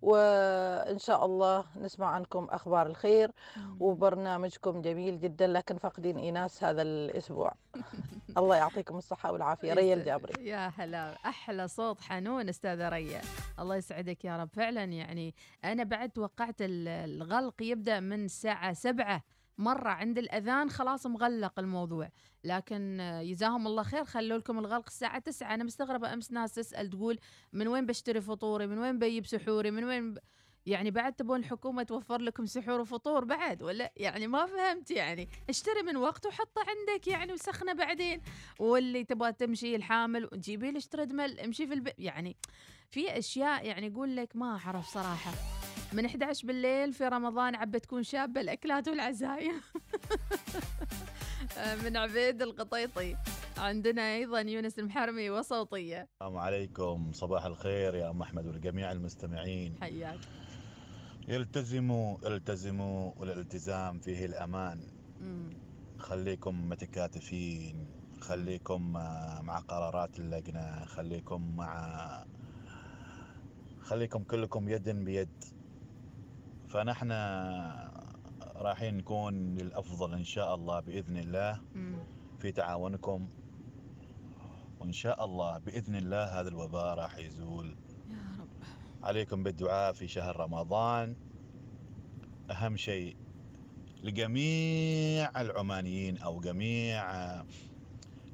وإن 0.02 0.98
شاء 1.00 1.26
الله 1.26 1.66
نسمع 1.76 2.08
عنكم 2.08 2.48
أخبار 2.52 2.88
الخير 2.88 3.32
وبرنامجكم 3.80 4.82
جميل 4.82 5.20
جدا 5.20 5.48
لكن 5.48 5.78
فاقدين 5.78 6.18
إيناس 6.18 6.64
هذا 6.64 6.82
الأسبوع. 6.82 7.54
الله 8.38 8.56
يعطيكم 8.56 8.98
الصحة 8.98 9.32
والعافية. 9.32 9.74
ريا 9.74 9.94
الجابري. 9.96 10.48
يا 10.50 10.72
هلا 10.78 11.14
أحلى 11.26 11.68
صوت 11.68 12.02
حنون 12.02 12.50
أستاذة 12.50 12.90
ريا. 12.90 13.22
الله 13.60 13.76
يسعدك 13.76 14.26
يا 14.26 14.38
رب. 14.38 14.50
فعلا 14.54 14.84
يعني 14.84 15.36
أنا 15.66 15.84
بعد 15.84 16.10
توقعت 16.10 16.62
ال- 16.62 16.88
الغلق 16.88 17.62
يبدأ 17.62 18.00
من 18.00 18.26
الساعة 18.26 18.74
سبعة. 18.74 19.22
مرة 19.60 19.90
عند 19.90 20.18
الأذان 20.18 20.70
خلاص 20.70 21.06
مغلق 21.06 21.60
الموضوع. 21.60 22.10
لكن 22.44 22.98
جزاهم 23.26 23.68
الله 23.68 23.84
خير 23.84 24.06
خلوا 24.06 24.38
لكم 24.38 24.60
الغلق 24.60 24.86
الساعة 24.88 25.20
9 25.20 25.54
أنا 25.54 25.64
مستغربة 25.64 26.14
أمس 26.14 26.32
ناس 26.32 26.54
تسأل 26.54 26.90
تقول 26.90 27.20
من 27.54 27.68
وين 27.68 27.86
بشتري 27.86 28.22
فطوري؟ 28.22 28.68
من 28.68 28.78
وين 28.78 29.00
بجيب 29.00 29.26
سحوري؟ 29.26 29.72
من 29.72 29.84
وين 29.84 30.14
ب... 30.14 30.18
يعني 30.66 30.92
بعد 30.92 31.14
تبون 31.14 31.40
الحكومة 31.40 31.84
توفر 31.84 32.22
لكم 32.22 32.46
سحور 32.46 32.82
وفطور 32.82 33.26
بعد 33.26 33.64
ولا؟ 33.64 33.92
يعني 33.98 34.28
ما 34.28 34.46
فهمت 34.46 34.92
يعني. 34.92 35.30
اشتري 35.50 35.82
من 35.82 35.98
وقت 35.98 36.26
وحطه 36.26 36.62
عندك 36.68 37.08
يعني 37.08 37.34
وسخنه 37.34 37.74
بعدين. 37.74 38.22
واللي 38.60 39.04
تبغى 39.04 39.32
تمشي 39.34 39.76
الحامل 39.76 40.30
جيبي 40.34 40.72
لك 40.72 40.86
تردمل 40.86 41.40
امشي 41.40 41.68
في 41.68 41.74
البيت 41.74 41.96
يعني 41.98 42.38
في 42.90 43.18
أشياء 43.18 43.66
يعني 43.66 43.88
يقول 43.88 44.16
لك 44.16 44.36
ما 44.36 44.58
أعرف 44.66 44.88
صراحة. 44.88 45.59
من 45.94 46.06
11 46.06 46.48
بالليل 46.48 46.94
في 46.94 47.08
رمضان 47.08 47.56
عبى 47.56 47.80
تكون 47.80 48.04
شابة 48.04 48.42
الأكلات 48.42 48.88
والعزايم. 48.88 49.54
من 51.84 51.98
عبيد 51.98 52.42
القطيطي. 52.42 53.16
عندنا 53.58 54.16
أيضا 54.16 54.42
يونس 54.42 54.80
المحرمي 54.80 55.30
وصوتية. 55.30 56.08
السلام 56.14 56.38
عليكم. 56.38 57.12
صباح 57.14 57.46
الخير 57.46 57.96
يا 57.96 58.10
أم 58.10 58.22
أحمد 58.22 58.48
ولجميع 58.48 58.92
المستمعين. 58.92 59.76
حياك. 59.82 60.20
يلتزموا 61.28 62.18
التزموا 62.28 63.12
والالتزام 63.18 64.00
فيه 64.00 64.26
الأمان. 64.26 64.80
مم. 65.22 65.50
خليكم 65.98 66.70
متكاتفين 66.70 67.88
خليكم 68.22 68.92
مع 69.42 69.60
قرارات 69.68 70.20
اللجنة 70.20 70.86
خليكم 70.86 71.56
مع 71.56 72.26
خليكم 73.82 74.24
كلكم 74.24 74.70
يد 74.70 74.90
بيد. 74.90 75.30
فنحن 76.70 77.12
رايحين 78.56 78.98
نكون 78.98 79.56
للأفضل 79.56 80.14
إن 80.14 80.24
شاء 80.24 80.56
الله 80.56 80.80
بإذن 80.80 81.18
الله. 81.18 81.62
في 82.40 82.52
تعاونكم. 82.52 83.30
وإن 84.80 84.92
شاء 84.92 85.26
الله 85.26 85.58
بإذن 85.58 85.96
الله 85.96 86.40
هذا 86.40 86.50
الوباء 86.50 86.96
راح 86.96 87.18
يزول. 87.18 87.76
يا 88.10 88.16
رب. 88.40 88.48
عليكم 89.04 89.44
بالدعاء 89.44 89.94
في 89.94 90.08
شهر 90.08 90.40
رمضان. 90.40 91.16
أهم 92.52 92.78
شيء 92.78 93.18
لجميع 94.04 95.42
العمانيين 95.42 96.18
أو 96.18 96.40
جميع 96.40 97.04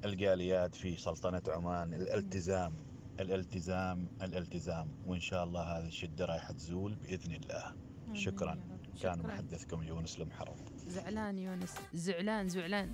الجاليات 0.05 0.75
في 0.75 0.97
سلطنة 0.97 1.41
عمان 1.47 1.93
الالتزام 1.93 2.73
الالتزام 3.19 4.07
الالتزام. 4.21 4.87
وإن 5.05 5.19
شاء 5.19 5.43
الله 5.43 5.61
هذه 5.61 5.87
الشدة 5.87 6.25
رايحة 6.25 6.53
تزول 6.53 6.95
بإذن 6.95 7.33
الله. 7.33 7.84
شكرا. 8.15 8.53
كان 9.01 9.13
شكراً. 9.19 9.27
محدثكم 9.27 9.83
يونس 9.83 10.19
المحرم 10.21 10.55
زعلان 10.75 11.37
يونس. 11.39 11.75
زعلان 11.93 12.49
زعلان. 12.49 12.93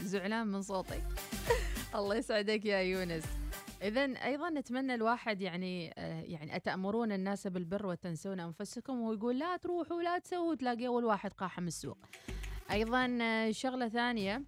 زعلان 0.00 0.46
من 0.46 0.62
صوتك. 0.62 1.02
الله 1.94 2.14
يسعدك 2.16 2.64
يا 2.64 2.78
يونس. 2.78 3.24
إذا 3.82 4.04
أيضا 4.24 4.50
نتمنى 4.50 4.94
الواحد 4.94 5.40
يعني 5.40 5.94
آه، 5.98 6.20
يعني 6.22 6.56
أتأمرون 6.56 7.12
الناس 7.12 7.46
بالبر 7.46 7.86
وتنسون 7.86 8.40
أنفسكم 8.40 9.00
ويقول 9.00 9.38
لا 9.38 9.56
تروحوا 9.56 10.02
لا 10.02 10.18
تسووا 10.18 10.54
تلاقي 10.54 10.86
أول 10.86 11.04
واحد 11.04 11.32
قاحم 11.32 11.66
السوق. 11.66 11.98
أيضا 12.70 13.18
آه، 13.22 13.50
شغلة 13.50 13.88
ثانية. 13.88 14.42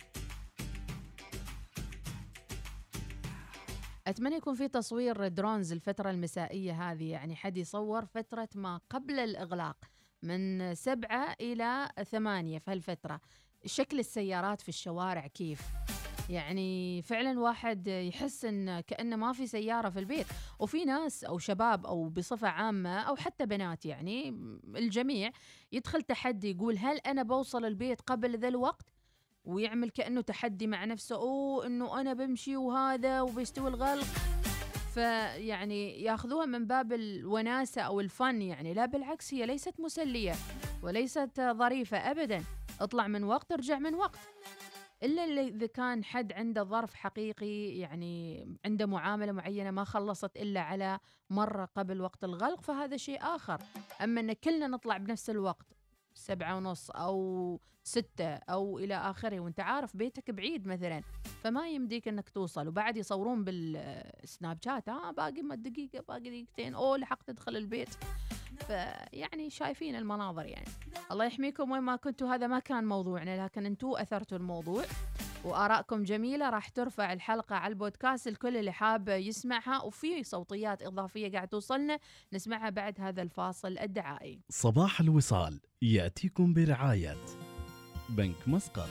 أتمنى 4.06 4.36
يكون 4.36 4.54
في 4.54 4.68
تصوير 4.68 5.28
درونز 5.28 5.72
الفترة 5.72 6.10
المسائية 6.10 6.92
هذه 6.92 7.10
يعني 7.10 7.36
حد 7.36 7.56
يصور 7.56 8.04
فترة 8.04 8.48
ما 8.54 8.80
قبل 8.90 9.18
الإغلاق 9.18 9.76
من 10.22 10.74
سبعة 10.74 11.36
إلى 11.40 11.88
ثمانية 12.10 12.58
في 12.58 12.70
هالفترة. 12.70 13.20
شكل 13.66 13.98
السيارات 13.98 14.60
في 14.60 14.68
الشوارع 14.68 15.26
كيف؟ 15.26 15.62
يعني 16.28 17.02
فعلا 17.02 17.40
واحد 17.40 17.88
يحس 17.88 18.44
إن 18.44 18.80
كأنه 18.80 19.16
ما 19.16 19.32
في 19.32 19.46
سيارة 19.46 19.90
في 19.90 19.98
البيت. 19.98 20.26
وفي 20.58 20.84
ناس 20.84 21.24
أو 21.24 21.38
شباب 21.38 21.86
أو 21.86 22.08
بصفة 22.08 22.48
عامة 22.48 23.00
أو 23.00 23.16
حتى 23.16 23.46
بنات 23.46 23.86
يعني 23.86 24.28
الجميع 24.76 25.30
يدخل 25.72 26.02
تحدي 26.02 26.50
يقول 26.50 26.78
هل 26.78 26.98
أنا 26.98 27.22
بوصل 27.22 27.64
البيت 27.64 28.00
قبل 28.00 28.38
ذا 28.38 28.48
الوقت؟ 28.48 28.91
ويعمل 29.44 29.90
كأنه 29.90 30.20
تحدي 30.20 30.66
مع 30.66 30.84
نفسه 30.84 31.16
أوه 31.16 31.66
إنه 31.66 32.00
أنا 32.00 32.12
بمشي 32.12 32.56
وهذا 32.56 33.20
وبيستوي 33.20 33.68
الغلق. 33.68 34.06
فيعني 34.94 36.02
ياخذوها 36.02 36.46
من 36.46 36.66
باب 36.66 36.92
الوناسة 36.92 37.82
أو 37.82 38.00
الفن 38.00 38.42
يعني. 38.42 38.74
لا 38.74 38.86
بالعكس 38.86 39.34
هي 39.34 39.46
ليست 39.46 39.80
مسلية 39.80 40.32
وليست 40.82 41.40
ظريفة 41.40 41.96
ابدا. 41.96 42.44
اطلع 42.80 43.06
من 43.06 43.24
وقت 43.24 43.52
ارجع 43.52 43.78
من 43.78 43.94
وقت. 43.94 44.18
إلا 45.02 45.24
اللي 45.24 45.48
إذا 45.48 45.66
كان 45.66 46.04
حد 46.04 46.32
عنده 46.32 46.62
ظرف 46.62 46.94
حقيقي 46.94 47.78
يعني 47.78 48.46
عنده 48.64 48.86
معاملة 48.86 49.32
معينة 49.32 49.70
ما 49.70 49.84
خلصت 49.84 50.36
إلا 50.36 50.60
على 50.60 50.98
مرة 51.30 51.64
قبل 51.64 52.00
وقت 52.00 52.24
الغلق 52.24 52.60
فهذا 52.60 52.96
شيء 52.96 53.18
آخر. 53.22 53.58
أما 54.04 54.20
إن 54.20 54.32
كلنا 54.32 54.66
نطلع 54.66 54.96
بنفس 54.96 55.30
الوقت 55.30 55.66
سبعة 56.14 56.56
ونص 56.56 56.90
أو 56.90 57.60
ستة 57.84 58.34
أو 58.34 58.78
إلى 58.78 58.94
آخره 58.94 59.40
وأنت 59.40 59.60
عارف 59.60 59.96
بيتك 59.96 60.30
بعيد 60.30 60.66
مثلا 60.66 61.02
فما 61.42 61.68
يمديك 61.68 62.08
أنك 62.08 62.28
توصل. 62.28 62.68
وبعد 62.68 62.96
يصورون 62.96 63.44
بالسناب 63.44 64.58
شات 64.64 64.88
ها 64.88 65.10
باقي 65.10 65.42
ما 65.42 65.54
دقيقة 65.54 66.04
باقي 66.08 66.20
دقيقتين 66.20 66.74
أوه 66.74 66.96
لحقت 66.96 67.28
أدخل 67.28 67.56
البيت. 67.56 67.88
فيعني 68.66 69.50
شايفين 69.50 69.96
المناظر 69.96 70.46
يعني. 70.46 70.68
الله 71.10 71.24
يحميكم 71.24 71.70
وين 71.70 71.82
ما 71.82 71.96
كنتوا 71.96 72.28
هذا 72.28 72.46
ما 72.46 72.58
كان 72.58 72.84
موضوعنا 72.84 73.44
لكن 73.44 73.66
أنتوا 73.66 74.02
أثرتوا 74.02 74.38
الموضوع. 74.38 74.84
وآرائكم 75.44 76.02
جميلة 76.02 76.50
راح 76.50 76.68
ترفع 76.68 77.12
الحلقة 77.12 77.56
على 77.56 77.72
البودكاست 77.72 78.28
الكل 78.28 78.56
اللي 78.56 78.72
حاب 78.72 79.08
يسمعها 79.08 79.82
وفي 79.82 80.24
صوتيات 80.24 80.82
إضافية 80.82 81.32
قاعد 81.32 81.48
توصلنا 81.48 81.98
نسمعها 82.32 82.70
بعد 82.70 83.00
هذا 83.00 83.22
الفاصل 83.22 83.78
الدعائي. 83.78 84.40
صباح 84.48 85.00
الوصال 85.00 85.60
يأتيكم 85.82 86.54
برعاية 86.54 87.16
بنك 88.08 88.48
مسقط. 88.48 88.88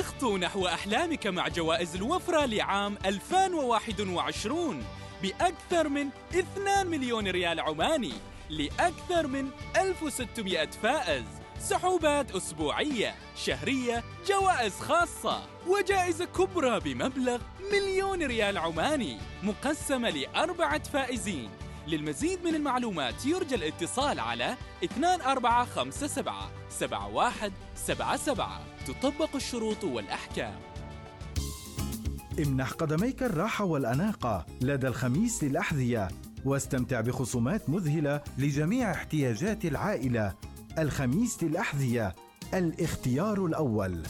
اخطو 0.00 0.36
نحو 0.36 0.66
أحلامك 0.66 1.26
مع 1.26 1.48
جوائز 1.48 1.96
الوفرة 1.96 2.44
لعام 2.46 2.98
2021 3.06 4.84
بأكثر 5.22 5.88
من 5.88 6.08
2 6.30 6.86
مليون 6.86 7.28
ريال 7.28 7.60
عماني 7.60 8.12
لأكثر 8.50 9.26
من 9.26 9.50
1600 9.76 10.70
فائز. 10.82 11.24
سحوبات 11.60 12.30
أسبوعية 12.30 13.14
شهرية 13.36 14.04
جوائز 14.26 14.80
خاصة 14.80 15.42
وجائزة 15.66 16.24
كبرى 16.24 16.80
بمبلغ 16.80 17.38
مليون 17.72 18.22
ريال 18.22 18.58
عماني 18.58 19.18
مقسمة 19.42 20.10
لأربعة 20.10 20.82
فائزين. 20.82 21.50
للمزيد 21.88 22.44
من 22.44 22.54
المعلومات 22.54 23.26
يرجى 23.26 23.54
الاتصال 23.54 24.20
على 24.20 24.56
2457 24.82 26.50
7177 26.70 28.48
تطبق 28.86 29.36
الشروط 29.36 29.84
والأحكام. 29.84 30.60
امنح 32.38 32.70
قدميك 32.70 33.22
الراحة 33.22 33.64
والأناقة 33.64 34.46
لدى 34.60 34.88
الخميس 34.88 35.44
للأحذية 35.44 36.08
واستمتع 36.44 37.00
بخصومات 37.00 37.70
مذهلة 37.70 38.20
لجميع 38.38 38.90
احتياجات 38.90 39.64
العائلة. 39.64 40.34
الخميس 40.78 41.42
للأحذية 41.42 42.14
الاختيار 42.54 43.46
الأول. 43.46 44.02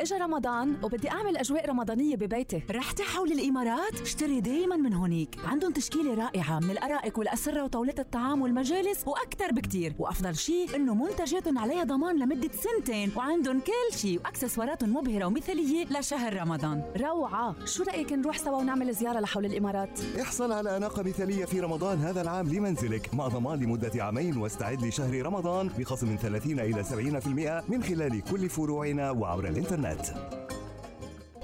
إجا 0.00 0.18
رمضان 0.18 0.76
وبدي 0.82 1.10
أعمل 1.10 1.36
أجواء 1.36 1.70
رمضانية 1.70 2.16
ببيتي. 2.16 2.62
رحتي 2.70 3.02
حول 3.02 3.32
الإمارات؟ 3.32 4.00
اشتري 4.00 4.40
دايما 4.40 4.76
من 4.76 4.94
هونيك. 4.94 5.36
عندهم 5.44 5.72
تشكيلة 5.72 6.14
رائعة 6.14 6.60
من 6.60 6.70
الأرائك 6.70 7.18
والأسرة 7.18 7.64
وطاولات 7.64 8.00
الطعام 8.00 8.42
والمجالس 8.42 9.08
وأكثر 9.08 9.52
بكتير. 9.52 9.94
وأفضل 9.98 10.36
شيء 10.36 10.76
إنه 10.76 10.94
منتجاتهم 10.94 11.58
عليها 11.58 11.84
ضمان 11.84 12.18
لمدة 12.18 12.50
سنتين. 12.52 13.12
وعندهم 13.16 13.60
كل 13.60 13.98
شيء 13.98 14.20
واكسسوارات 14.24 14.84
مبهرة 14.84 15.24
ومثالية 15.24 15.84
لشهر 15.84 16.36
رمضان. 16.40 16.82
روعة. 17.00 17.54
شو 17.64 17.82
رأيك 17.84 18.12
نروح 18.12 18.38
سوا 18.38 18.56
ونعمل 18.56 18.92
زيارة 18.94 19.20
لحول 19.20 19.44
الإمارات؟ 19.44 20.00
احصل 20.20 20.52
على 20.52 20.76
أناقة 20.76 21.02
مثالية 21.02 21.44
في 21.44 21.60
رمضان 21.60 21.98
هذا 21.98 22.20
العام 22.22 22.48
لمنزلك. 22.48 23.14
مع 23.14 23.28
ضمان 23.28 23.60
لمدة 23.60 24.04
عامين 24.04 24.36
واستعد 24.36 24.82
لشهر 24.82 25.22
رمضان 25.22 25.68
بخصم 25.78 26.08
من 26.08 26.16
30 26.16 26.60
إلى 26.60 26.84
70% 26.84 27.64
من 27.68 27.82
خلال 27.82 28.22
كل 28.24 28.48
فروعنا 28.48 29.10
وعبر 29.10 29.48
الإنترنت 29.92 30.38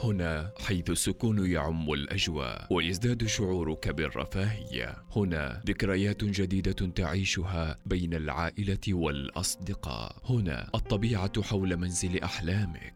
هنا 0.04 0.52
حيث 0.58 0.90
السكون 0.90 1.50
يعم 1.50 1.92
الأجواء 1.92 2.66
ويزداد 2.70 3.26
شعورك 3.26 3.88
بالرفاهية. 3.88 4.96
هنا 5.16 5.62
ذكريات 5.66 6.24
جديدة 6.24 6.92
تعيشها 6.94 7.78
بين 7.86 8.14
العائلة 8.14 8.78
والأصدقاء. 8.88 10.16
هنا 10.24 10.70
الطبيعة 10.74 11.42
حول 11.42 11.76
منزل 11.76 12.22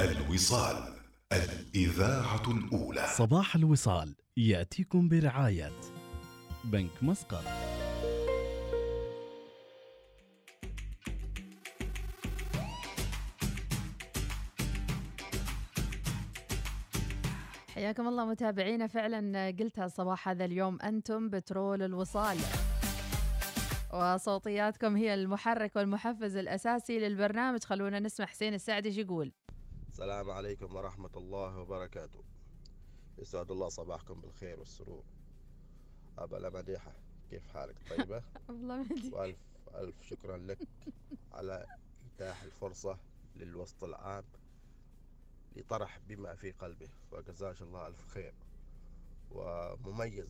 الوصال 0.01 0.95
الإذاعة 1.33 2.43
الأولى. 2.51 3.07
صباح 3.17 3.57
الوصال 3.57 4.15
يأتيكم 4.37 5.09
برعاية 5.09 5.73
بنك 6.65 7.03
مسقط. 7.03 7.72
حياكم 17.93 18.09
الله 18.09 18.25
متابعينا. 18.25 18.87
فعلا 18.87 19.51
قلتها 19.61 19.85
الصباح 19.85 20.29
هذا 20.29 20.45
اليوم 20.45 20.81
أنتم 20.81 21.31
بترول 21.31 21.83
الوصال. 21.83 22.39
وصوتياتكم 23.95 24.97
هي 24.97 25.15
المحرك 25.15 25.77
والمحفز 25.77 26.37
الأساسي 26.37 26.99
للبرنامج. 26.99 27.65
خلونا 27.65 28.01
نسمع 28.01 28.27
حسين 28.27 28.55
السعدي 28.55 28.89
إيش 28.89 28.99
يقول. 28.99 29.33
السلام 29.89 30.31
عليكم 30.31 30.77
ورحمة 30.77 31.11
الله 31.17 31.59
وبركاته. 31.59 32.25
يسعد 33.19 33.51
الله 33.51 33.69
صباحكم 33.69 34.21
بالخير 34.21 34.59
والسرور. 34.59 35.05
أبا 36.19 36.51
مديحة 36.51 36.93
كيف 37.31 37.49
حالك؟ 37.49 37.77
طيبة؟ 37.91 38.23
والله 38.49 38.83
مديحة. 38.83 39.17
وألف 39.17 39.39
ألف 39.75 40.03
شكرا 40.03 40.37
لك 40.37 40.59
على 41.33 41.67
إتاح 42.07 42.43
الفرصة 42.43 42.99
للوسط 43.37 43.85
العام 43.85 44.25
لطرح 45.57 45.99
بما 46.09 46.35
في 46.35 46.51
قلبه. 46.53 46.89
فجزاك 47.11 47.63
الله 47.63 47.87
ألف 47.87 48.07
خير. 48.09 48.35
ومميز. 49.31 50.29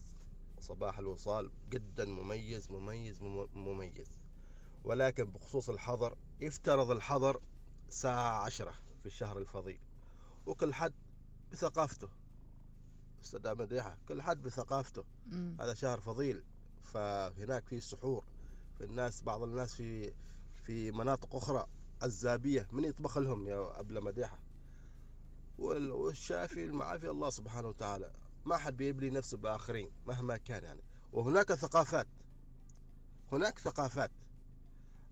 صباح 0.60 0.98
الوصال. 0.98 1.50
جدا 1.70 2.04
مميز 2.04 2.70
مميز 2.70 3.22
مم- 3.22 3.48
مميز. 3.54 4.18
ولكن 4.84 5.24
بخصوص 5.24 5.70
الحظر 5.70 6.16
يفترض 6.40 6.90
الحظر 6.90 7.40
الساعة 7.88 8.44
عشرة 8.44 8.74
في 9.00 9.06
الشهر 9.06 9.38
الفضيل. 9.38 9.80
وكل 10.46 10.74
حد 10.74 10.94
بثقافته. 11.52 12.08
أستاذ 13.24 13.54
مديحة 13.54 13.98
كل 14.08 14.22
حد 14.22 14.42
بثقافته. 14.42 15.04
مم. 15.26 15.56
هذا 15.60 15.74
شهر 15.74 16.00
فضيل. 16.00 16.42
فهناك 16.82 17.66
في 17.66 17.80
سحور. 17.80 18.24
في 18.78 18.84
الناس 18.84 19.22
بعض 19.22 19.42
الناس 19.42 19.74
في 19.74 20.12
في 20.62 20.92
مناطق 20.92 21.36
أخرى 21.36 21.66
عزابية 22.02 22.68
من 22.72 22.84
يطبخ 22.84 23.18
لهم 23.18 23.48
يا 23.48 23.80
أبلة 23.80 24.00
مديحة؟ 24.00 24.38
والشافي 25.58 26.64
المعافي 26.64 27.10
الله 27.10 27.30
سبحانه 27.30 27.68
وتعالى 27.68 28.12
ما 28.44 28.56
حد 28.56 28.76
بيبلي 28.76 29.10
نفسه 29.10 29.36
بآخرين 29.36 29.90
مهما 30.06 30.36
كان 30.36 30.64
يعني. 30.64 30.82
وهناك 31.12 31.52
ثقافات 31.52 32.06
هناك 33.32 33.58
ثقافات. 33.58 34.10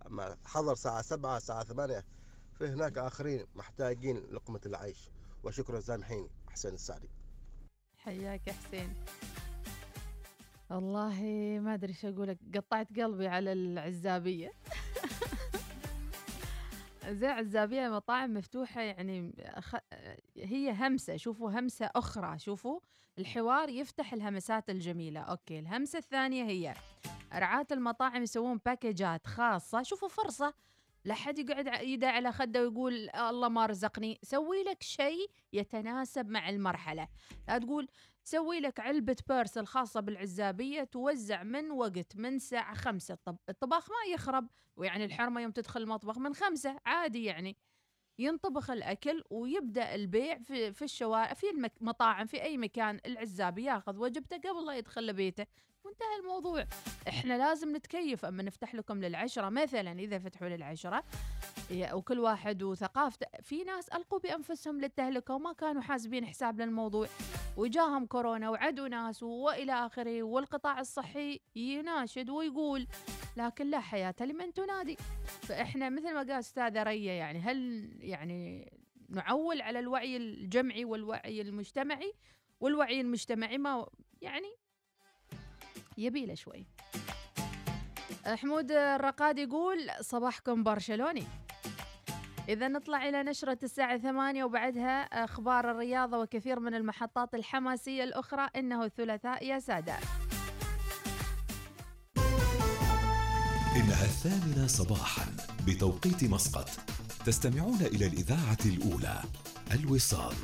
أما 0.06 0.36
حضر 0.44 0.74
ساعة 0.74 1.02
سبعة 1.02 1.38
ساعة 1.38 1.64
ثمانية 1.64 2.04
في 2.58 2.66
هناك 2.66 2.98
آخرين 2.98 3.46
محتاجين 3.54 4.16
لقمة 4.16 4.60
العيش. 4.66 5.10
وشكرا 5.42 5.80
سامحيني 5.80 6.30
حسين 6.48 6.74
السعدي. 6.74 7.08
حياك 7.96 8.46
يا 8.46 8.52
حسين. 8.52 8.94
والله 10.70 11.22
ما 11.62 11.74
أدري 11.74 11.92
إيش 11.92 12.04
أقول 12.04 12.36
قطعت 12.54 12.88
قلبي 12.98 13.28
على 13.28 13.52
العزابية. 13.52 14.52
زي 17.08 17.26
عزابية 17.26 17.88
مطاعم 17.88 18.34
مفتوحة 18.34 18.80
يعني 18.80 19.34
أخ... 19.38 19.74
هي 20.36 20.72
همسة 20.72 21.16
شوفوا 21.16 21.50
همسة 21.50 21.90
أخرى 21.94 22.38
شوفوا 22.38 22.80
الحوار 23.18 23.68
يفتح 23.68 24.12
الهمسات 24.12 24.70
الجميلة. 24.70 25.20
okay 25.20 25.58
الهمسة 25.58 25.98
الثانية 25.98 26.44
هي 26.44 26.74
رعاة 27.34 27.66
المطاعم 27.72 28.22
يسوون 28.22 28.60
باكجات 28.66 29.26
خاصة. 29.26 29.82
شوفوا 29.82 30.08
فرصة 30.08 30.54
لا 31.04 31.14
حد 31.14 31.38
يقعد 31.38 31.82
يده 31.82 32.16
على 32.16 32.32
خده 32.32 32.60
ويقول 32.62 33.10
الله 33.10 33.48
ما 33.48 33.66
رزقني. 33.66 34.18
سوي 34.22 34.62
لك 34.62 34.82
شيء 34.82 35.30
يتناسب 35.52 36.28
مع 36.28 36.48
المرحلة. 36.48 37.08
لا 37.48 37.58
تقول 37.58 37.88
سوي 38.30 38.60
لك 38.60 38.80
علبة 38.80 39.16
parcel 39.28 39.66
خاصة 39.66 40.00
بالعزابية 40.00 40.84
توزع 40.84 41.42
من 41.42 41.70
وقت 41.70 42.16
من 42.16 42.34
الساعة 42.34 42.74
خمسة 42.74 43.14
الطب... 43.14 43.36
الطباخ 43.48 43.90
ما 43.90 44.12
يخرب 44.14 44.48
ويعني 44.76 45.04
الحرمة 45.04 45.40
يوم 45.40 45.50
تدخل 45.50 45.82
المطبخ 45.82 46.18
من 46.18 46.34
خمسة 46.34 46.76
عادي 46.86 47.24
يعني. 47.24 47.56
ينطبخ 48.18 48.70
الأكل 48.70 49.24
ويبدأ 49.30 49.94
البيع 49.94 50.38
في, 50.38 50.72
في 50.72 50.82
الشوارع 50.82 51.34
في 51.34 51.46
المطاعم 51.80 52.26
في 52.26 52.42
أي 52.42 52.58
مكان 52.58 53.00
العزابي 53.06 53.64
ياخذ 53.64 53.98
وجبته 53.98 54.36
قبل 54.36 54.66
لا 54.66 54.76
يدخل 54.76 55.06
لبيته. 55.06 55.46
وانتهى 55.84 56.16
الموضوع. 56.20 56.66
إحنا 57.08 57.38
لازم 57.38 57.76
نتكيف 57.76 58.24
أما 58.24 58.42
نفتح 58.42 58.74
لكم 58.74 59.00
للعشرة. 59.04 59.48
مثلا 59.48 59.92
إذا 59.92 60.18
فتحوا 60.18 60.48
للعشرة 60.48 61.04
وكل 61.92 62.18
واحد 62.18 62.62
وثقافته 62.62 63.26
في 63.42 63.64
ناس 63.64 63.88
ألقوا 63.88 64.18
بأنفسهم 64.18 64.80
للتهلكة 64.80 65.34
وما 65.34 65.52
كانوا 65.52 65.82
حاسبين 65.82 66.26
حساب 66.26 66.60
للموضوع. 66.60 67.08
وجاهم 67.56 68.06
كورونا 68.06 68.50
وعدوا 68.50 68.88
ناس 68.88 69.22
وإلى 69.22 69.72
آخره 69.72 70.22
والقطاع 70.22 70.80
الصحي 70.80 71.40
يناشد 71.56 72.30
ويقول 72.30 72.86
لكن 73.36 73.70
لا 73.70 73.80
حياة 73.80 74.14
لمن 74.20 74.52
تنادي. 74.52 74.96
فإحنا 75.42 75.88
مثل 75.88 76.14
ما 76.14 76.18
قال 76.18 76.30
أستاذة 76.30 76.82
ريا 76.82 77.12
يعني 77.12 77.38
هل 77.38 77.90
يعني 78.00 78.72
نعول 79.08 79.60
على 79.60 79.78
الوعي 79.78 80.16
الجمعي 80.16 80.84
والوعي 80.84 81.40
المجتمعي؟ 81.40 82.12
والوعي 82.60 83.00
المجتمعي 83.00 83.58
ما 83.58 83.86
يعني 84.22 84.48
يبي 86.00 86.26
له 86.26 86.34
شوي 86.34 86.66
حمود 88.26 88.72
الرقاد 88.72 89.38
يقول 89.38 89.90
صباحكم 90.00 90.62
برشلوني. 90.62 91.24
إذا 92.48 92.68
نطلع 92.68 93.08
إلى 93.08 93.22
نشرة 93.22 93.58
الساعة 93.62 93.98
ثمانية 93.98 94.44
وبعدها 94.44 95.24
أخبار 95.24 95.70
الرياضة 95.70 96.18
وكثير 96.18 96.60
من 96.60 96.74
المحطات 96.74 97.34
الحماسية 97.34 98.04
الأخرى 98.04 98.48
إنه 98.56 98.84
الثلاثاء 98.84 99.46
يا 99.46 99.58
سادة. 99.58 99.96
إنها 103.76 104.04
الثامنة 104.04 104.66
صباحا 104.66 105.26
بتوقيت 105.66 106.24
مسقط. 106.24 106.68
تستمعون 107.26 107.80
إلى 107.80 108.06
الإذاعة 108.06 108.58
الأولى 108.66 109.22
الوصال. 109.74 110.34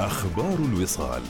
أخبار 0.00 0.54
الوصال. 0.58 1.22